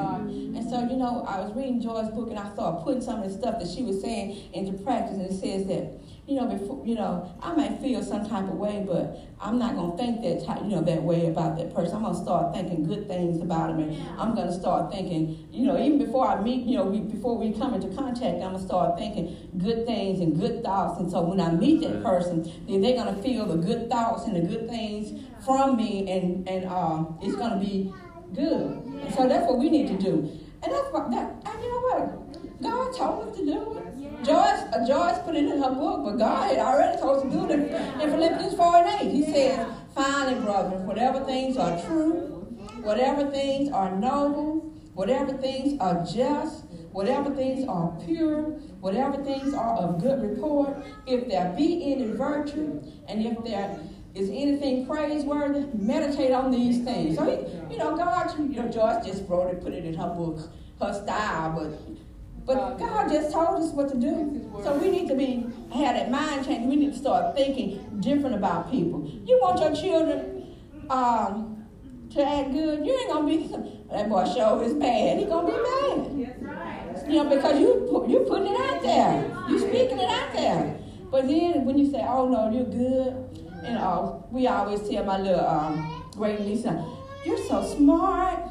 And 0.56 0.70
so, 0.70 0.80
you 0.88 0.96
know, 0.96 1.26
I 1.28 1.42
was 1.42 1.54
reading 1.54 1.82
Joy's 1.82 2.10
book 2.12 2.30
and 2.30 2.40
I 2.40 2.50
started 2.54 2.82
putting 2.84 3.02
some 3.02 3.22
of 3.22 3.30
the 3.30 3.38
stuff 3.38 3.60
that 3.60 3.68
she 3.68 3.84
was 3.84 4.02
saying 4.02 4.52
into 4.54 4.72
practice. 4.84 5.18
And 5.18 5.24
it 5.26 5.34
says 5.34 5.66
that, 5.68 6.00
you 6.28 6.36
know, 6.36 6.46
before, 6.46 6.86
you 6.86 6.96
know, 6.96 7.34
I 7.42 7.54
may 7.56 7.78
feel 7.82 8.04
some 8.04 8.28
type 8.28 8.44
of 8.44 8.54
way, 8.54 8.86
but 8.88 9.18
I'm 9.40 9.58
not 9.58 9.76
going 9.76 9.92
to 9.92 9.98
think 9.98 10.22
that, 10.22 10.46
type, 10.46 10.62
you 10.64 10.70
know, 10.70 10.82
that 10.82 11.02
way 11.02 11.28
about 11.28 11.58
that 11.58 11.74
person. 11.74 11.96
I'm 11.96 12.04
going 12.04 12.16
to 12.16 12.22
start 12.22 12.54
thinking 12.54 12.86
good 12.86 13.08
things 13.08 13.42
about 13.42 13.76
them. 13.76 13.90
And 13.90 14.20
I'm 14.20 14.36
going 14.36 14.48
to 14.48 14.54
start 14.54 14.92
thinking, 14.92 15.48
you 15.52 15.66
know, 15.66 15.78
even 15.82 15.98
before 15.98 16.28
I 16.28 16.40
meet, 16.42 16.66
you 16.66 16.78
know, 16.78 16.86
we, 16.86 17.00
before 17.00 17.38
we 17.38 17.52
come 17.52 17.74
into 17.74 17.88
contact, 17.96 18.36
I'm 18.36 18.52
going 18.52 18.60
to 18.60 18.66
start 18.66 18.98
thinking 18.98 19.36
good 19.58 19.86
things 19.86 20.20
and 20.20 20.40
good 20.40 20.64
thoughts. 20.64 21.00
And 21.00 21.10
so 21.12 21.22
when 21.22 21.42
I 21.42 21.52
meet 21.52 21.82
that 21.82 22.04
person, 22.04 22.44
then 22.68 22.82
they're 22.82 23.04
going 23.04 23.14
to 23.14 23.22
feel 23.22 23.46
the 23.48 23.58
good 23.58 23.90
thoughts 23.90 24.26
and 24.26 24.36
the 24.36 24.42
good 24.42 24.70
things 24.70 25.28
from 25.44 25.76
me, 25.76 26.10
and, 26.12 26.48
and 26.48 26.66
um, 26.66 27.18
it's 27.22 27.36
going 27.36 27.52
to 27.52 27.58
be 27.58 27.92
good. 28.36 28.84
And 28.86 29.14
so 29.16 29.28
that's 29.28 29.48
what 29.48 29.58
we 29.58 29.70
need 29.70 29.88
to 29.88 29.98
do. 29.98 30.40
And 30.64 30.72
that's 30.72 30.92
what 30.92 31.10
that. 31.12 31.34
And 31.46 31.64
you 31.64 31.70
know 31.70 31.82
what? 31.82 32.62
God 32.62 32.96
told 32.96 33.30
us 33.30 33.38
to 33.38 33.46
do 33.46 33.78
it. 33.78 33.91
Joyce, 34.24 34.62
uh, 34.74 34.86
Joyce 34.88 35.18
put 35.26 35.36
it 35.36 35.46
in 35.46 35.62
her 35.62 35.72
book, 35.72 36.04
but 36.04 36.18
God 36.18 36.50
had 36.50 36.60
already 36.60 37.00
told 37.00 37.18
us 37.18 37.24
to 37.24 37.30
do 37.30 37.46
it 37.46 37.52
in, 37.52 38.10
Philippians 38.10 38.56
4 38.56 38.76
and 38.78 39.02
8. 39.02 39.12
He 39.12 39.24
says, 39.26 39.68
Finally, 39.96 40.40
brethren, 40.42 40.86
whatever 40.86 41.24
things 41.26 41.58
are 41.58 41.82
true, 41.86 42.46
whatever 42.84 43.30
things 43.32 43.72
are 43.72 43.96
noble, 43.96 44.60
whatever 44.94 45.34
things 45.34 45.80
are 45.80 46.06
just, 46.06 46.66
whatever 46.92 47.34
things 47.34 47.68
are 47.68 47.98
pure, 48.06 48.44
whatever 48.80 49.24
things 49.24 49.54
are 49.54 49.78
of 49.78 50.00
good 50.02 50.22
report, 50.22 50.78
if 51.08 51.28
there 51.28 51.54
be 51.58 51.94
any 51.94 52.12
virtue, 52.12 52.82
and 53.08 53.26
if 53.26 53.44
there 53.44 53.80
is 54.14 54.30
anything 54.30 54.86
praiseworthy, 54.86 55.66
meditate 55.74 56.32
on 56.32 56.52
these 56.52 56.84
things. 56.84 57.18
So, 57.18 57.26
he, 57.26 57.74
you 57.74 57.80
know, 57.80 57.96
God, 57.96 58.38
you 58.38 58.62
know, 58.62 58.68
Joyce 58.68 59.06
just 59.06 59.28
wrote 59.28 59.48
it, 59.52 59.64
put 59.64 59.74
it 59.74 59.86
in 59.86 59.96
her 59.96 60.10
book, 60.10 60.40
her 60.80 60.94
style, 60.94 61.54
but 61.58 61.80
but 62.46 62.78
God 62.78 63.10
just 63.10 63.32
told 63.32 63.62
us 63.62 63.72
what 63.72 63.90
to 63.90 63.98
do. 63.98 64.52
So 64.64 64.76
we 64.78 64.90
need 64.90 65.08
to 65.08 65.16
be 65.16 65.46
have 65.74 65.96
that 65.96 66.12
mind 66.12 66.46
change. 66.46 66.68
We 66.68 66.76
need 66.76 66.94
to 66.94 67.00
start 67.00 67.36
thinking 67.36 68.00
different 68.00 68.36
about 68.36 68.72
people. 68.72 69.10
You 69.26 69.40
want 69.42 69.60
your 69.60 69.76
children 69.76 70.58
um, 70.90 71.66
to 72.14 72.28
act 72.28 72.52
good, 72.52 72.86
you 72.86 72.94
ain't 72.94 73.10
gonna 73.10 73.28
be 73.28 73.48
that 73.90 74.10
boy 74.10 74.26
show 74.26 74.60
is 74.62 74.74
bad. 74.74 75.20
He 75.20 75.26
gonna 75.26 75.48
be 75.48 75.54
bad. 75.54 77.08
You 77.08 77.24
know, 77.24 77.30
because 77.30 77.60
you 77.60 78.06
you 78.08 78.20
putting 78.28 78.54
it 78.54 78.60
out 78.60 78.82
there. 78.82 79.46
You 79.50 79.60
speaking 79.60 80.00
it 80.00 80.10
out 80.10 80.34
there. 80.34 80.78
But 81.10 81.28
then 81.28 81.66
when 81.66 81.78
you 81.78 81.90
say, 81.92 82.04
oh 82.08 82.28
no, 82.30 82.52
you're 82.52 82.66
good, 82.66 83.40
and 83.66 83.78
uh, 83.78 84.14
we 84.30 84.48
always 84.48 84.88
tell 84.90 85.04
my 85.04 85.18
little 85.18 85.46
um, 85.46 86.06
great 86.16 86.40
niece, 86.40 86.66
you're 87.26 87.38
so 87.48 87.66
smart. 87.66 88.51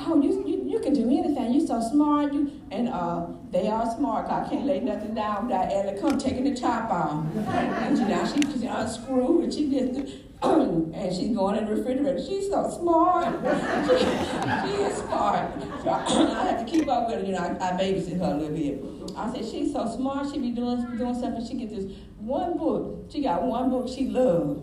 Oh, 0.00 0.20
you, 0.20 0.46
you, 0.46 0.64
you 0.72 0.80
can 0.80 0.92
do 0.94 1.04
anything. 1.04 1.52
You're 1.52 1.66
so 1.66 1.80
smart. 1.80 2.32
You, 2.32 2.50
and 2.70 2.88
uh, 2.88 3.26
they 3.50 3.68
are 3.68 3.90
smart. 3.96 4.28
I 4.30 4.48
can't 4.48 4.66
lay 4.66 4.80
nothing 4.80 5.14
down 5.14 5.46
without 5.46 5.72
Ellie 5.72 5.98
come 5.98 6.18
taking 6.18 6.44
the 6.44 6.54
top 6.54 6.90
off. 6.90 7.24
and 7.34 7.96
she, 7.96 8.04
now 8.04 8.26
she, 8.26 8.40
she 8.58 8.66
unscrew 8.66 9.42
and 9.42 9.52
she 9.52 9.70
just, 9.70 10.14
and 10.42 11.14
she's 11.14 11.34
going 11.34 11.56
in 11.56 11.66
the 11.66 11.74
refrigerator. 11.74 12.22
She's 12.24 12.48
so 12.48 12.70
smart. 12.70 13.26
she, 13.86 13.98
she 13.98 14.82
is 14.82 14.98
smart. 14.98 15.52
So 15.82 15.90
I, 15.90 16.46
have 16.50 16.64
to 16.64 16.70
keep 16.70 16.88
up 16.88 17.08
with 17.08 17.20
her. 17.20 17.26
You 17.26 17.32
know, 17.32 17.38
I, 17.38 17.50
I 17.50 17.72
babysit 17.72 18.18
her 18.18 18.34
a 18.34 18.36
little 18.36 18.56
bit. 18.56 19.16
I 19.16 19.32
said, 19.32 19.44
she's 19.44 19.72
so 19.72 19.88
smart. 19.88 20.32
She 20.32 20.38
be 20.38 20.50
doing, 20.50 20.96
doing 20.96 21.14
something. 21.14 21.44
She 21.46 21.54
get 21.54 21.70
this 21.70 21.92
one 22.18 22.56
book. 22.56 23.10
She 23.10 23.22
got 23.22 23.42
one 23.42 23.70
book 23.70 23.88
she 23.88 24.08
loves. 24.08 24.60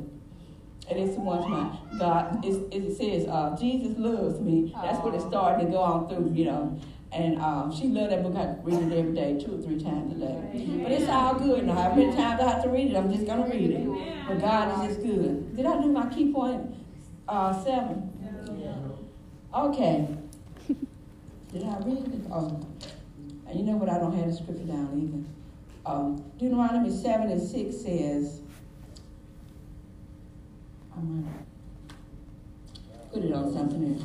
And 0.90 1.00
it's 1.00 1.18
one 1.18 1.50
my 1.50 1.78
God. 1.98 2.46
It, 2.46 2.68
it 2.72 2.96
says 2.96 3.28
uh, 3.28 3.56
Jesus 3.60 3.98
loves 3.98 4.40
me. 4.40 4.74
That's 4.82 5.00
what 5.00 5.16
it 5.16 5.22
started 5.22 5.66
to 5.66 5.72
go 5.72 5.80
on 5.80 6.08
through, 6.08 6.32
you 6.34 6.46
know. 6.46 6.80
And 7.12 7.40
um, 7.42 7.74
she 7.76 7.88
loved 7.88 8.12
that 8.12 8.24
book. 8.24 8.36
I 8.36 8.56
read 8.62 8.92
it 8.92 8.98
every 8.98 9.14
day, 9.14 9.40
two 9.40 9.56
or 9.56 9.62
three 9.62 9.82
times 9.82 10.12
a 10.12 10.20
day. 10.20 10.82
But 10.84 10.92
it's 10.92 11.10
all 11.10 11.36
good. 11.36 11.66
Now, 11.66 11.74
how 11.76 11.96
many 11.96 12.16
times 12.16 12.42
I 12.42 12.50
have 12.50 12.64
to 12.64 12.70
read 12.70 12.92
it, 12.92 12.98
I'm 12.98 13.12
just 13.12 13.26
gonna 13.26 13.48
read 13.48 13.72
it. 13.72 14.28
But 14.28 14.42
God 14.42 14.86
is 14.86 14.96
just 14.96 15.06
good. 15.06 15.56
Did 15.56 15.66
I 15.66 15.82
do 15.82 15.92
my 15.92 16.08
key 16.14 16.32
point 16.32 16.76
uh, 17.28 17.64
seven? 17.64 18.12
Okay. 19.54 20.08
Did 20.68 21.64
I 21.64 21.78
read 21.80 22.14
it? 22.14 22.22
Oh. 22.32 22.60
And 23.48 23.60
you 23.60 23.66
know 23.66 23.78
what? 23.78 23.90
I 23.90 23.98
don't 23.98 24.14
have 24.14 24.28
the 24.28 24.34
scripture 24.34 24.66
down 24.66 24.92
either. 25.00 25.24
Um, 25.86 26.22
Deuteronomy 26.38 26.92
7 26.92 27.30
and 27.30 27.42
6 27.42 27.76
says, 27.78 28.42
Gonna 30.96 31.24
put 33.12 33.24
it 33.24 33.34
on 33.34 33.54
something 33.54 33.96
else. 33.96 34.04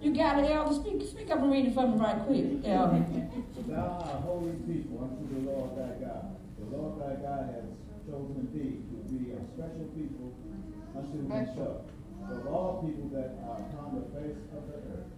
You 0.00 0.14
got 0.14 0.38
it, 0.42 0.50
Elder? 0.50 0.74
Speak, 0.74 1.02
speak 1.02 1.30
up 1.30 1.40
and 1.40 1.50
read 1.50 1.66
it 1.66 1.74
for 1.74 1.86
me 1.86 1.98
right 1.98 2.18
quick, 2.24 2.44
Elder. 2.64 3.04
Thou 3.66 3.76
art 3.76 4.22
holy 4.22 4.52
people 4.66 5.02
unto 5.02 5.34
the 5.34 5.50
Lord 5.50 5.76
thy 5.76 6.06
God. 6.06 6.36
The 6.58 6.76
Lord 6.76 7.00
thy 7.00 7.20
God 7.20 7.54
has 7.54 7.64
chosen 8.06 8.48
thee 8.54 8.80
to 8.88 8.96
be 9.12 9.32
a 9.32 9.40
special 9.52 9.84
people 9.94 10.32
unto 10.96 11.18
himself 11.28 11.82
of 12.30 12.46
all 12.46 12.82
people 12.86 13.08
that 13.10 13.36
are 13.44 13.58
upon 13.58 13.96
the 13.96 14.04
face 14.18 14.38
of 14.56 14.66
the 14.68 14.76
earth. 14.96 15.12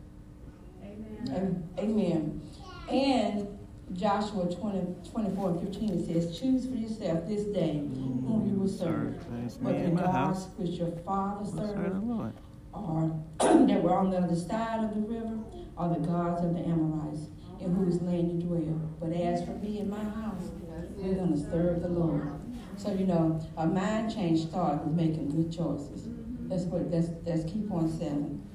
Amen. 0.82 1.68
Amen. 1.78 2.40
And 2.88 3.59
Joshua 3.92 4.46
20, 4.46 5.10
24 5.10 5.50
and 5.50 5.60
15 5.60 5.90
it 5.90 6.06
says, 6.06 6.38
Choose 6.38 6.66
for 6.66 6.74
yourself 6.74 7.26
this 7.26 7.44
day 7.44 7.78
whom 7.78 8.48
you 8.48 8.60
will 8.60 8.68
serve, 8.68 9.16
whether 9.60 9.90
the 9.90 9.96
gods 9.96 10.46
which 10.56 10.78
your 10.78 10.92
father 11.04 11.44
served, 11.44 12.34
or 12.72 13.20
that 13.40 13.82
were 13.82 13.94
on 13.96 14.10
the 14.10 14.18
other 14.18 14.36
side 14.36 14.84
of 14.84 14.94
the 14.94 15.00
river, 15.00 15.38
or 15.76 15.88
the 15.88 16.06
gods 16.06 16.44
of 16.44 16.54
the 16.54 16.60
Amorites, 16.60 17.26
in 17.58 17.74
whose 17.74 18.00
land 18.02 18.30
you 18.30 18.46
dwell. 18.46 18.80
But 19.00 19.12
as 19.12 19.44
for 19.44 19.52
me 19.52 19.80
and 19.80 19.90
my 19.90 19.98
house, 19.98 20.50
we're 20.96 21.14
going 21.14 21.32
to 21.32 21.50
serve 21.50 21.82
the 21.82 21.88
Lord. 21.88 22.30
So, 22.76 22.92
you 22.92 23.06
know, 23.06 23.40
a 23.56 23.66
mind 23.66 24.14
change 24.14 24.46
starts 24.48 24.84
with 24.84 24.94
making 24.94 25.30
good 25.30 25.52
choices. 25.52 26.08
That's 26.48 26.62
what, 26.64 26.90
that's, 26.90 27.08
that's 27.24 27.44
key 27.50 27.62
point 27.68 27.90
seven 27.90 28.46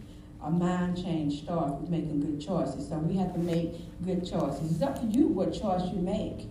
a 0.46 0.52
mind 0.52 0.96
change 0.96 1.42
starts 1.42 1.74
with 1.82 1.90
making 1.90 2.22
good 2.22 2.40
choices. 2.40 2.88
So 2.88 2.98
we 3.00 3.18
have 3.18 3.34
to 3.34 3.40
make 3.40 3.74
good 4.06 4.30
choices. 4.30 4.72
It's 4.72 4.82
up 4.84 5.00
to 5.02 5.06
you 5.08 5.28
what 5.28 5.52
choice 5.54 5.82
you 5.92 6.00
make. 6.00 6.48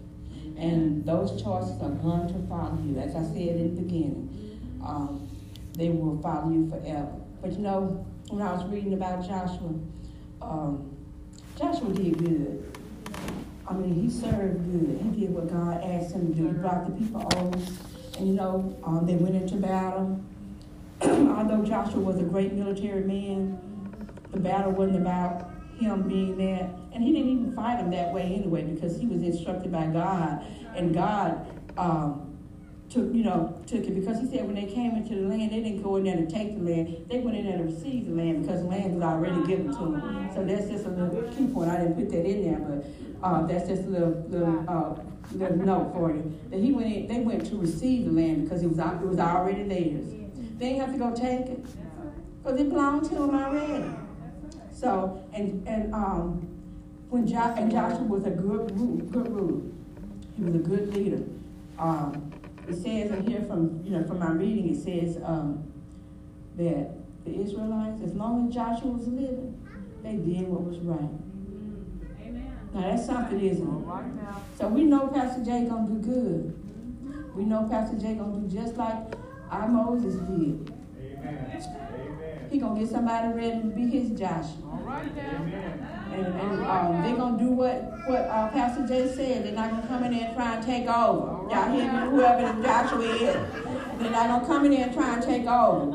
And 0.58 1.04
those 1.04 1.40
choices 1.40 1.80
are 1.80 1.90
going 1.90 2.28
to 2.28 2.48
follow 2.48 2.76
you. 2.84 2.98
As 2.98 3.14
I 3.14 3.22
said 3.22 3.56
in 3.56 3.74
the 3.74 3.82
beginning, 3.82 4.80
um, 4.84 5.28
they 5.74 5.90
will 5.90 6.20
follow 6.20 6.50
you 6.50 6.68
forever. 6.68 7.12
But 7.40 7.52
you 7.52 7.58
know, 7.58 8.04
when 8.30 8.42
I 8.42 8.52
was 8.52 8.64
reading 8.66 8.94
about 8.94 9.26
Joshua, 9.26 9.74
um, 10.42 10.96
Joshua 11.56 11.92
did 11.92 12.18
good. 12.18 12.72
I 13.68 13.74
mean, 13.74 13.94
he 13.94 14.10
served 14.10 14.64
good. 14.70 15.00
He 15.02 15.20
did 15.20 15.30
what 15.30 15.48
God 15.48 15.82
asked 15.84 16.14
him 16.14 16.34
to 16.34 16.34
do. 16.34 16.48
He 16.48 16.52
brought 16.54 16.84
the 16.86 16.92
people 16.92 17.28
over. 17.36 17.58
And 18.18 18.28
you 18.28 18.34
know, 18.34 18.76
um, 18.84 19.06
they 19.06 19.14
went 19.14 19.36
into 19.36 19.56
battle. 19.56 20.22
Although 21.00 21.64
Joshua 21.64 22.00
was 22.00 22.18
a 22.18 22.24
great 22.24 22.52
military 22.52 23.02
man, 23.02 23.58
the 24.34 24.40
battle 24.40 24.72
wasn't 24.72 24.96
about 24.98 25.50
him 25.78 26.08
being 26.08 26.36
there. 26.36 26.70
And 26.92 27.02
he 27.02 27.12
didn't 27.12 27.30
even 27.30 27.56
fight 27.56 27.78
him 27.78 27.90
that 27.90 28.12
way 28.12 28.22
anyway 28.22 28.62
because 28.62 28.98
he 28.98 29.06
was 29.06 29.22
instructed 29.22 29.72
by 29.72 29.86
God. 29.86 30.44
And 30.74 30.94
God 30.94 31.46
um, 31.76 32.36
took, 32.88 33.12
you 33.12 33.24
know, 33.24 33.60
took 33.66 33.84
it 33.84 33.94
because 33.94 34.20
he 34.20 34.26
said 34.26 34.46
when 34.46 34.54
they 34.54 34.66
came 34.66 34.94
into 34.96 35.14
the 35.14 35.28
land, 35.28 35.50
they 35.50 35.60
didn't 35.60 35.82
go 35.82 35.96
in 35.96 36.04
there 36.04 36.16
to 36.16 36.26
take 36.26 36.56
the 36.56 36.64
land. 36.64 37.06
They 37.08 37.18
went 37.18 37.36
in 37.36 37.46
there 37.46 37.58
to 37.58 37.64
receive 37.64 38.06
the 38.06 38.12
land 38.12 38.42
because 38.42 38.62
the 38.62 38.68
land 38.68 38.94
was 38.94 39.02
already 39.02 39.46
given 39.46 39.72
to 39.72 39.78
them. 39.78 40.30
So 40.34 40.44
that's 40.44 40.68
just 40.68 40.84
a 40.86 40.90
little 40.90 41.22
key 41.32 41.46
point. 41.46 41.70
I 41.70 41.78
didn't 41.78 41.94
put 41.94 42.10
that 42.10 42.24
in 42.24 42.44
there, 42.44 42.58
but 42.58 43.26
uh, 43.26 43.46
that's 43.46 43.68
just 43.68 43.84
a 43.84 43.88
little, 43.88 44.24
little, 44.28 44.64
uh, 44.68 45.02
little 45.32 45.58
note 45.58 45.92
for 45.92 46.10
you. 46.10 46.40
That 46.50 46.60
he 46.60 46.72
went 46.72 46.92
in, 46.92 47.06
they 47.08 47.20
went 47.20 47.46
to 47.46 47.56
receive 47.56 48.06
the 48.06 48.12
land 48.12 48.44
because 48.44 48.62
it 48.62 48.68
was, 48.68 48.78
it 48.78 49.06
was 49.06 49.18
already 49.18 49.64
theirs. 49.64 50.06
They 50.58 50.68
didn't 50.70 50.80
have 50.80 50.92
to 50.92 50.98
go 50.98 51.14
take 51.14 51.46
it 51.46 51.64
because 52.42 52.60
it 52.60 52.68
belonged 52.68 53.04
to 53.04 53.14
them 53.14 53.34
already. 53.34 54.03
So, 54.84 55.24
and, 55.32 55.66
and 55.66 55.94
um, 55.94 56.46
when 57.08 57.26
jo- 57.26 57.54
and 57.56 57.70
Joshua 57.70 58.02
was 58.02 58.26
a 58.26 58.30
good 58.30 58.78
ruler, 58.78 59.02
good 59.04 59.32
ruler. 59.32 59.62
He 60.36 60.44
was 60.44 60.54
a 60.54 60.58
good 60.58 60.94
leader. 60.94 61.22
Um, 61.78 62.30
it 62.68 62.74
says 62.74 63.10
in 63.10 63.26
here 63.26 63.40
from, 63.48 63.80
you 63.82 63.92
know, 63.92 64.06
from 64.06 64.18
my 64.18 64.32
reading, 64.32 64.74
it 64.74 64.76
says 64.76 65.16
um, 65.24 65.64
that 66.56 66.90
the 67.24 67.34
Israelites, 67.34 68.02
as 68.04 68.12
long 68.12 68.46
as 68.46 68.54
Joshua 68.54 68.90
was 68.90 69.08
living, 69.08 69.58
they 70.02 70.16
did 70.16 70.48
what 70.48 70.64
was 70.64 70.76
right. 70.80 70.98
Amen. 72.20 72.58
Now 72.74 72.82
that's 72.82 73.06
something, 73.06 73.40
isn't 73.40 73.66
it? 73.66 73.86
Right 73.86 74.14
now. 74.16 74.42
So 74.58 74.68
we 74.68 74.84
know 74.84 75.08
Pastor 75.08 75.42
Jay 75.42 75.64
gonna 75.64 75.88
do 75.88 75.98
good. 75.98 77.34
We 77.34 77.44
know 77.46 77.66
Pastor 77.70 77.96
Jay 77.96 78.16
gonna 78.16 78.38
do 78.38 78.54
just 78.54 78.76
like 78.76 78.98
our 79.50 79.66
Moses 79.66 80.16
did. 80.16 80.74
Amen. 81.00 81.62
Amen. 81.80 82.48
He 82.50 82.58
gonna 82.58 82.78
get 82.78 82.90
somebody 82.90 83.32
ready 83.32 83.62
to 83.62 83.66
be 83.68 83.88
his 83.88 84.10
Joshua. 84.10 84.63
And, 84.94 86.26
and 86.40 86.64
um, 86.64 87.02
they're 87.02 87.16
gonna 87.16 87.38
do 87.38 87.48
what 87.48 87.82
what 88.06 88.20
uh, 88.20 88.48
Pastor 88.50 88.86
Jay 88.86 89.12
said. 89.12 89.44
They're 89.44 89.52
not 89.52 89.70
gonna 89.70 89.86
come 89.88 90.04
in 90.04 90.12
there 90.12 90.26
and 90.28 90.36
try 90.36 90.54
and 90.54 90.64
take 90.64 90.86
over. 90.86 91.50
Y'all 91.50 91.72
hear 91.72 91.92
me? 91.92 92.10
Whoever 92.10 92.52
the 92.52 92.62
Joshua 92.62 93.00
is, 93.00 93.34
they're 93.98 94.10
not 94.10 94.28
gonna 94.28 94.46
come 94.46 94.64
in 94.66 94.70
there 94.70 94.86
and 94.86 94.94
try 94.94 95.14
and 95.14 95.22
take 95.22 95.46
over. 95.46 95.90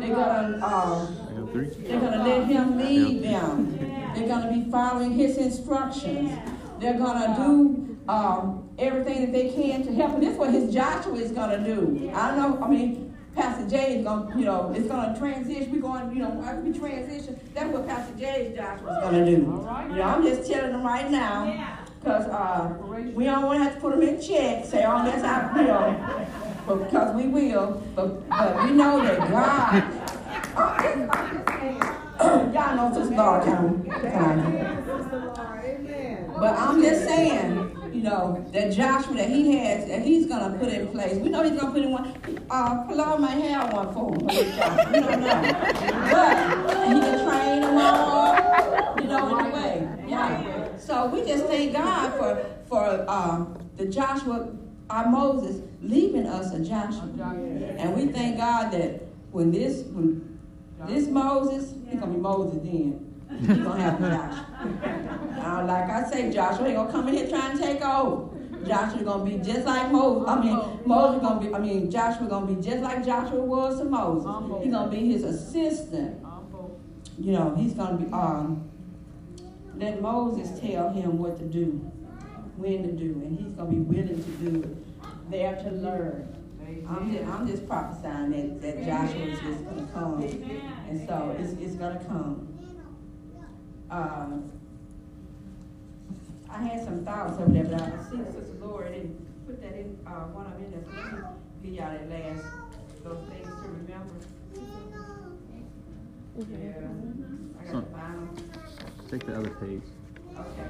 They're 0.00 0.14
gonna 0.14 0.66
um, 0.66 1.16
they're 1.54 2.00
gonna 2.00 2.24
let 2.24 2.46
him 2.46 2.78
lead 2.78 3.22
them. 3.24 3.78
They're 4.14 4.28
gonna 4.28 4.52
be 4.52 4.70
following 4.70 5.12
his 5.12 5.38
instructions. 5.38 6.30
They're 6.78 6.98
gonna 6.98 7.34
do 7.36 7.96
um, 8.08 8.68
everything 8.78 9.22
that 9.22 9.32
they 9.32 9.50
can 9.50 9.82
to 9.86 9.94
help. 9.94 10.14
And 10.14 10.22
this 10.22 10.32
is 10.32 10.38
what 10.38 10.50
his 10.50 10.74
Joshua 10.74 11.14
is 11.14 11.32
gonna 11.32 11.64
do. 11.64 12.10
I 12.14 12.34
don't 12.34 12.60
know. 12.60 12.66
I 12.66 12.68
mean. 12.68 13.08
Pastor 13.34 13.68
Jay 13.68 13.98
is 13.98 14.04
gonna, 14.04 14.38
you 14.38 14.44
know, 14.44 14.72
it's 14.76 14.86
gonna 14.88 15.16
transition. 15.18 15.72
We're 15.72 15.80
going, 15.80 16.14
you 16.14 16.22
know, 16.22 16.42
as 16.44 16.62
we 16.62 16.78
transition, 16.78 17.40
that's 17.54 17.72
what 17.72 17.88
Pastor 17.88 18.14
Jay's 18.18 18.54
Joshua 18.56 18.98
is 18.98 19.02
gonna 19.04 19.24
do. 19.24 19.30
You 19.32 19.96
know, 19.96 20.02
I'm 20.02 20.22
just 20.22 20.50
telling 20.50 20.72
them 20.72 20.84
right 20.84 21.10
now, 21.10 21.78
because 22.00 22.26
uh, 22.26 22.76
we 23.14 23.24
don't 23.24 23.44
want 23.44 23.58
to 23.58 23.64
have 23.64 23.74
to 23.74 23.80
put 23.80 23.92
them 23.92 24.02
in 24.02 24.20
check. 24.20 24.64
Say, 24.66 24.84
oh, 24.86 25.02
that's 25.04 25.24
how, 25.24 25.58
you 25.58 25.66
know, 25.66 26.26
but, 26.66 26.76
because 26.84 27.16
we 27.16 27.26
will. 27.26 27.82
But, 27.94 28.28
but 28.28 28.64
we 28.64 28.70
know 28.72 29.02
that 29.02 29.30
God. 29.30 29.84
Y'all 32.54 32.76
know 32.76 32.94
this 32.94 33.10
Lord 33.10 33.42
coming. 33.44 33.82
But 36.38 36.58
I'm 36.58 36.82
just 36.82 37.04
saying, 37.04 37.61
know, 38.02 38.44
that 38.52 38.72
Joshua 38.72 39.14
that 39.14 39.28
he 39.28 39.56
has, 39.56 39.88
that 39.88 40.02
he's 40.02 40.26
gonna 40.26 40.58
put 40.58 40.68
in 40.68 40.88
place. 40.88 41.16
We 41.16 41.28
know 41.28 41.42
he's 41.42 41.58
gonna 41.58 41.72
put 41.72 41.82
in 41.82 41.90
one. 41.90 42.14
Uh, 42.50 42.84
Pilar 42.84 43.18
might 43.18 43.40
have 43.42 43.72
one 43.72 43.92
for 43.92 44.12
him. 44.12 44.26
We 44.26 45.00
don't 45.00 45.20
know, 45.20 45.42
but 46.12 46.86
he 46.88 47.00
can 47.00 47.26
train 47.26 47.60
them 47.62 47.78
all, 47.78 49.00
you 49.00 49.08
know, 49.08 49.38
in 49.38 49.52
way. 49.52 49.88
Yeah. 50.08 50.76
So 50.76 51.06
we 51.06 51.24
just 51.26 51.46
thank 51.46 51.72
God 51.72 52.12
for 52.18 52.46
for 52.68 53.04
um, 53.08 53.58
the 53.76 53.86
Joshua, 53.86 54.48
our 54.90 55.08
Moses, 55.08 55.62
leaving 55.82 56.26
us 56.26 56.52
a 56.52 56.60
Joshua, 56.60 57.08
and 57.78 57.94
we 57.94 58.06
thank 58.08 58.38
God 58.38 58.72
that 58.72 59.02
when 59.30 59.50
this 59.50 59.82
when 59.92 60.38
this 60.86 61.06
Moses, 61.06 61.74
he's 61.88 62.00
gonna 62.00 62.12
be 62.12 62.18
Moses 62.18 62.58
then. 62.62 63.11
He's 63.40 63.58
gonna 63.58 63.80
have 63.80 63.98
Joshua. 64.00 64.46
Uh, 65.44 65.64
like 65.66 65.90
I 65.90 66.10
say, 66.10 66.32
Joshua 66.32 66.66
ain't 66.66 66.76
gonna 66.76 66.92
come 66.92 67.08
in 67.08 67.14
here 67.14 67.28
trying 67.28 67.56
to 67.56 67.62
take 67.62 67.82
over. 67.82 68.28
Joshua 68.66 69.02
gonna 69.02 69.24
be 69.24 69.38
just 69.38 69.66
like 69.66 69.90
Moses. 69.90 70.28
I 70.28 70.40
mean, 70.40 70.56
Moses 70.86 71.20
gonna 71.22 71.40
be. 71.40 71.54
I 71.54 71.58
mean, 71.58 71.90
Joshua 71.90 72.28
gonna 72.28 72.46
be 72.46 72.62
just 72.62 72.82
like 72.82 73.04
Joshua 73.04 73.40
was 73.40 73.78
to 73.78 73.84
Moses. 73.84 74.62
He's 74.62 74.72
gonna 74.72 74.90
be 74.90 75.08
his 75.12 75.24
assistant. 75.24 76.24
You 77.18 77.32
know, 77.32 77.54
he's 77.56 77.74
gonna 77.74 77.96
be. 77.96 78.12
Um, 78.12 78.68
let 79.76 80.00
Moses 80.00 80.60
tell 80.60 80.90
him 80.90 81.18
what 81.18 81.36
to 81.38 81.44
do, 81.44 81.90
when 82.56 82.82
to 82.84 82.92
do, 82.92 83.20
and 83.24 83.38
he's 83.38 83.52
gonna 83.54 83.70
be 83.70 83.78
willing 83.78 84.22
to 84.22 84.30
do 84.50 84.62
it. 84.62 85.30
There 85.30 85.56
to 85.56 85.70
learn. 85.72 86.28
I'm 86.88 87.12
just, 87.12 87.24
I'm 87.28 87.46
just 87.46 87.66
prophesying 87.66 88.30
that, 88.30 88.60
that 88.62 88.84
Joshua 88.84 89.22
is 89.22 89.40
just 89.40 89.64
gonna 89.64 89.88
come. 89.92 90.22
And 90.88 91.08
so 91.08 91.36
it's, 91.38 91.52
it's 91.54 91.74
gonna 91.74 92.02
come. 92.06 92.48
Um, 93.92 94.50
I 96.48 96.62
had 96.62 96.82
some 96.82 97.04
thoughts 97.04 97.38
over 97.38 97.52
there, 97.52 97.64
but 97.64 97.82
I 97.82 97.90
see 98.10 98.16
Sister 98.32 98.56
Laura 98.58 98.90
didn't 98.90 99.46
put 99.46 99.60
that 99.60 99.74
in, 99.74 99.98
uh, 100.06 100.28
one 100.32 100.46
of 100.46 100.52
them 100.54 100.64
in 100.64 100.70
there. 100.70 100.80
So 100.82 100.96
let 100.96 101.12
me 101.12 101.18
give 101.62 101.72
y'all 101.74 101.92
that 101.92 102.08
last, 102.08 102.44
those 103.04 103.28
things 103.28 103.46
to 103.46 103.68
remember. 103.68 104.14
Yeah, 106.38 106.88
I 107.60 107.72
got 107.72 107.84
to 107.84 107.92
find 107.92 108.14
them. 108.36 108.50
Take 109.10 109.26
the 109.26 109.36
other 109.36 109.50
page. 109.50 109.82
Okay. 110.38 110.68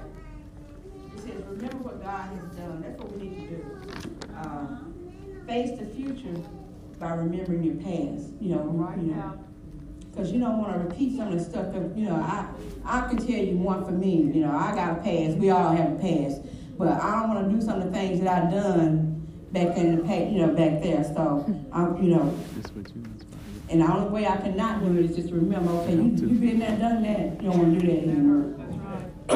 It 1.14 1.20
says, 1.20 1.44
remember 1.48 1.76
what 1.78 2.02
God 2.02 2.28
has 2.34 2.56
done. 2.58 2.82
That's 2.82 3.00
what 3.00 3.16
we 3.16 3.28
need 3.28 3.48
to 3.50 3.56
do. 3.56 3.64
Um, 4.36 5.44
face 5.46 5.78
the 5.78 5.86
future 5.86 6.40
by 6.98 7.14
remembering 7.14 7.62
your 7.62 7.76
past. 7.76 8.32
You 8.40 8.56
know, 8.56 8.62
Right 8.64 8.98
you 8.98 9.12
know. 9.12 9.14
now. 9.14 9.44
Because 10.12 10.30
you 10.30 10.40
don't 10.40 10.58
want 10.58 10.74
to 10.74 10.78
repeat 10.80 11.16
some 11.16 11.28
of 11.32 11.38
the 11.38 11.42
stuff 11.44 11.72
that, 11.72 11.96
you 11.96 12.04
know, 12.04 12.16
I, 12.16 12.46
I 12.84 13.08
can 13.08 13.16
tell 13.16 13.30
you 13.42 13.56
one 13.56 13.82
for 13.84 13.92
me, 13.92 14.16
you 14.16 14.42
know, 14.42 14.50
I 14.54 14.74
got 14.74 14.98
a 14.98 15.02
past, 15.02 15.38
we 15.38 15.48
all 15.50 15.74
have 15.74 15.92
a 15.92 15.96
past. 15.96 16.42
But 16.76 16.88
I 17.00 17.20
don't 17.20 17.34
want 17.34 17.48
to 17.48 17.54
do 17.54 17.62
some 17.62 17.80
of 17.80 17.84
the 17.86 17.90
things 17.98 18.20
that 18.20 18.44
I've 18.44 18.50
done 18.50 19.26
back 19.52 19.76
in 19.78 19.96
the 19.96 20.02
past, 20.02 20.30
you 20.30 20.46
know, 20.46 20.48
back 20.48 20.82
there. 20.82 21.02
So, 21.04 21.46
I'm, 21.72 22.02
you 22.02 22.14
know, 22.14 22.38
This 22.56 22.70
what 22.72 22.88
you 22.94 23.02
inspired. 23.04 23.70
and 23.70 23.80
the 23.80 23.90
only 23.90 24.10
way 24.10 24.26
I 24.26 24.36
cannot 24.36 24.84
do 24.84 24.98
it 24.98 25.10
is 25.10 25.16
just 25.16 25.30
remember, 25.32 25.70
okay, 25.72 25.94
you, 25.94 26.02
you've 26.02 26.40
been 26.40 26.58
there, 26.58 26.76
done 26.76 27.02
that, 27.04 27.42
you 27.42 27.50
don't 27.50 27.58
want 27.58 27.80
to 27.80 27.86
do 27.86 27.86
that 27.86 28.02
anymore. 28.02 28.54
That's 28.58 28.76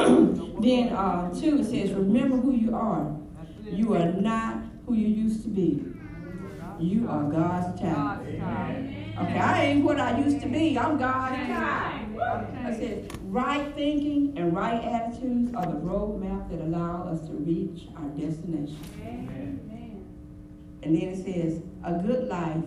right. 0.53 0.61
Then, 0.61 0.89
uh, 0.89 1.33
two, 1.33 1.59
it 1.59 1.65
says, 1.65 1.91
remember 1.93 2.37
who 2.37 2.51
you 2.53 2.75
are. 2.75 3.15
You 3.63 3.95
are 3.95 4.11
not 4.13 4.57
who 4.85 4.93
you 4.93 5.07
used 5.07 5.41
to 5.43 5.49
be. 5.49 5.83
You 6.79 7.09
are 7.09 7.23
God's 7.23 7.79
child. 7.81 8.25
God's 8.25 8.37
time. 8.39 8.93
Okay, 9.19 9.39
I 9.39 9.63
ain't 9.63 9.83
what 9.83 9.99
I 9.99 10.19
used 10.19 10.41
to 10.41 10.47
be. 10.47 10.77
I'm 10.77 10.99
God's 10.99 11.35
child. 11.47 12.19
I 12.19 12.71
said, 12.71 13.11
right 13.23 13.73
thinking 13.73 14.37
and 14.37 14.55
right 14.55 14.83
attitudes 14.83 15.55
are 15.55 15.65
the 15.65 15.79
roadmap 15.79 16.49
that 16.51 16.61
allow 16.61 17.07
us 17.07 17.21
to 17.27 17.33
reach 17.33 17.87
our 17.95 18.07
destination. 18.09 18.77
Amen. 19.01 20.05
And 20.83 20.95
then 20.95 21.09
it 21.09 21.25
says, 21.25 21.61
a 21.83 21.93
good 21.93 22.27
life 22.27 22.63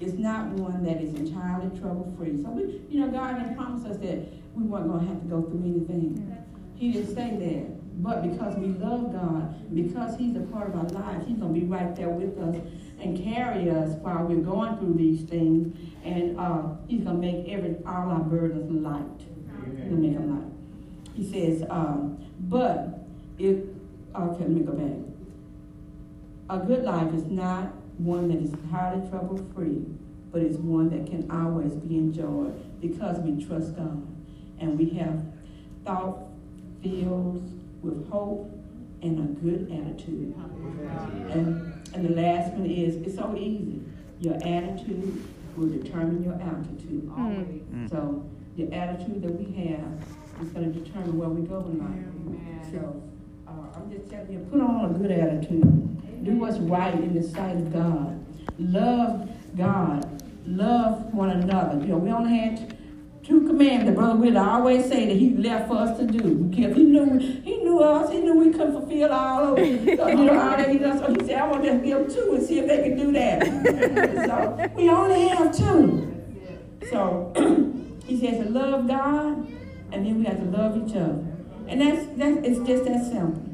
is 0.00 0.14
not 0.14 0.46
one 0.48 0.82
that 0.84 1.02
is 1.02 1.14
entirely 1.14 1.78
trouble 1.78 2.10
free. 2.16 2.42
So 2.42 2.48
we, 2.50 2.80
you 2.88 3.00
know, 3.00 3.08
God 3.10 3.36
didn't 3.36 3.56
promise 3.56 3.84
us 3.84 3.98
that 3.98 4.32
we 4.54 4.62
weren't 4.62 4.88
going 4.88 5.00
to 5.00 5.12
have 5.12 5.20
to 5.20 5.28
go 5.28 5.42
through 5.42 5.62
anything. 5.64 6.36
He 6.74 6.92
didn't 6.92 7.14
say 7.14 7.36
that. 7.36 8.02
But 8.02 8.22
because 8.22 8.56
we 8.56 8.68
love 8.68 9.12
God, 9.12 9.74
because 9.74 10.16
He's 10.16 10.34
a 10.36 10.40
part 10.40 10.68
of 10.68 10.76
our 10.76 10.88
lives, 10.88 11.26
He's 11.26 11.36
going 11.36 11.52
to 11.52 11.60
be 11.60 11.66
right 11.66 11.94
there 11.94 12.08
with 12.08 12.38
us 12.38 12.56
and 13.00 13.22
carry 13.22 13.70
us 13.70 13.94
while 14.00 14.24
we're 14.24 14.44
going 14.44 14.76
through 14.78 14.94
these 14.94 15.22
things. 15.28 15.76
And 16.04 16.38
uh, 16.38 16.62
He's 16.86 17.02
going 17.02 17.20
to 17.20 17.26
make 17.26 17.48
every 17.48 17.76
all 17.86 18.10
our 18.10 18.20
burdens 18.20 18.70
light. 18.70 19.02
He'll 19.88 19.96
make 19.96 20.14
them 20.14 20.36
light. 20.36 21.14
He 21.14 21.30
says, 21.30 21.64
um, 21.70 22.24
but 22.40 23.00
if, 23.38 23.56
okay, 24.14 24.40
let 24.40 24.50
me 24.50 24.60
go 24.60 24.72
back. 24.72 24.96
A 26.50 26.58
good 26.64 26.84
life 26.84 27.12
is 27.14 27.24
not 27.26 27.74
one 27.98 28.28
that 28.28 28.38
is 28.38 28.52
entirely 28.52 29.08
trouble 29.08 29.38
free, 29.54 29.84
but 30.32 30.42
it's 30.42 30.56
one 30.58 30.90
that 30.90 31.06
can 31.10 31.30
always 31.30 31.72
be 31.74 31.96
enjoyed 31.96 32.80
because 32.80 33.18
we 33.20 33.44
trust 33.44 33.76
God 33.76 34.06
and 34.58 34.78
we 34.78 34.90
have 34.90 35.22
thought 35.84 36.18
filled 36.82 37.42
with 37.82 38.08
hope 38.10 38.59
and 39.02 39.18
a 39.18 39.40
good 39.40 39.70
attitude. 39.72 40.34
And, 41.30 41.72
and 41.94 42.04
the 42.08 42.14
last 42.20 42.52
one 42.52 42.66
is 42.66 42.96
it's 42.96 43.16
so 43.16 43.34
easy. 43.36 43.80
Your 44.20 44.34
attitude 44.34 45.24
will 45.56 45.68
determine 45.68 46.22
your 46.22 46.34
altitude. 46.34 47.10
Always. 47.16 47.90
So 47.90 48.28
the 48.56 48.72
attitude 48.72 49.22
that 49.22 49.32
we 49.32 49.52
have 49.68 50.04
is 50.42 50.50
going 50.50 50.72
to 50.72 50.78
determine 50.78 51.16
where 51.18 51.28
we 51.28 51.42
go 51.46 51.60
in 51.60 51.78
life. 51.78 52.72
So 52.72 53.02
uh, 53.48 53.76
I'm 53.76 53.90
just 53.90 54.10
telling 54.10 54.32
you, 54.32 54.38
put 54.50 54.60
on 54.60 54.94
a 54.94 54.98
good 54.98 55.10
attitude. 55.10 56.24
Do 56.24 56.32
what's 56.36 56.58
right 56.58 56.94
in 56.94 57.14
the 57.14 57.22
sight 57.22 57.56
of 57.56 57.72
God. 57.72 58.24
Love 58.58 59.30
God. 59.56 60.22
Love 60.46 61.12
one 61.14 61.30
another. 61.30 61.80
You 61.80 61.88
know, 61.92 61.98
we 61.98 62.10
only 62.10 62.36
had 62.38 62.76
two 63.30 63.46
commandments. 63.46 63.96
Brother 63.96 64.18
Will 64.18 64.38
always 64.38 64.86
say 64.86 65.06
that 65.06 65.16
he 65.16 65.30
left 65.36 65.68
for 65.68 65.76
us 65.76 65.96
to 65.98 66.06
do 66.06 66.34
because 66.34 66.74
he 66.74 66.82
knew 66.82 67.18
he 67.18 67.58
knew 67.58 67.78
us. 67.78 68.10
He 68.10 68.18
knew 68.18 68.34
we 68.34 68.50
couldn't 68.50 68.72
fulfill 68.72 69.12
all 69.12 69.52
of 69.52 69.58
it. 69.58 69.98
So 69.98 70.08
you 70.08 70.16
know 70.16 70.38
all 70.38 70.56
that 70.56 70.68
he 70.68 70.78
does. 70.78 70.98
So 70.98 71.14
he 71.14 71.20
said, 71.26 71.38
I 71.38 71.46
want 71.46 71.62
to 71.62 71.78
give 71.78 71.98
them 71.98 72.10
two 72.12 72.34
and 72.34 72.44
see 72.44 72.58
if 72.58 72.66
they 72.66 72.82
can 72.82 72.96
do 72.98 73.12
that. 73.12 73.46
so 74.26 74.70
we 74.74 74.90
only 74.90 75.28
have 75.28 75.56
two. 75.56 76.12
So 76.90 77.32
he 78.04 78.18
says 78.18 78.44
to 78.44 78.50
love 78.50 78.88
God, 78.88 79.48
and 79.92 80.04
then 80.04 80.18
we 80.18 80.24
have 80.24 80.38
to 80.38 80.46
love 80.46 80.76
each 80.76 80.96
other, 80.96 81.24
and 81.68 81.80
that's 81.80 82.06
that's 82.16 82.46
it's 82.46 82.66
just 82.66 82.84
that 82.84 83.04
simple. 83.04 83.46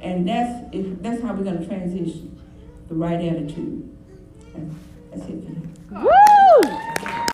And 0.00 0.26
that's 0.26 0.74
if, 0.74 1.02
that's 1.02 1.22
how 1.22 1.34
we're 1.34 1.44
gonna 1.44 1.64
transition 1.66 2.40
the 2.88 2.94
right 2.94 3.20
attitude. 3.20 3.88
And 4.54 4.78
that's 5.10 5.28
it. 5.28 5.44
Woo! 5.90 6.91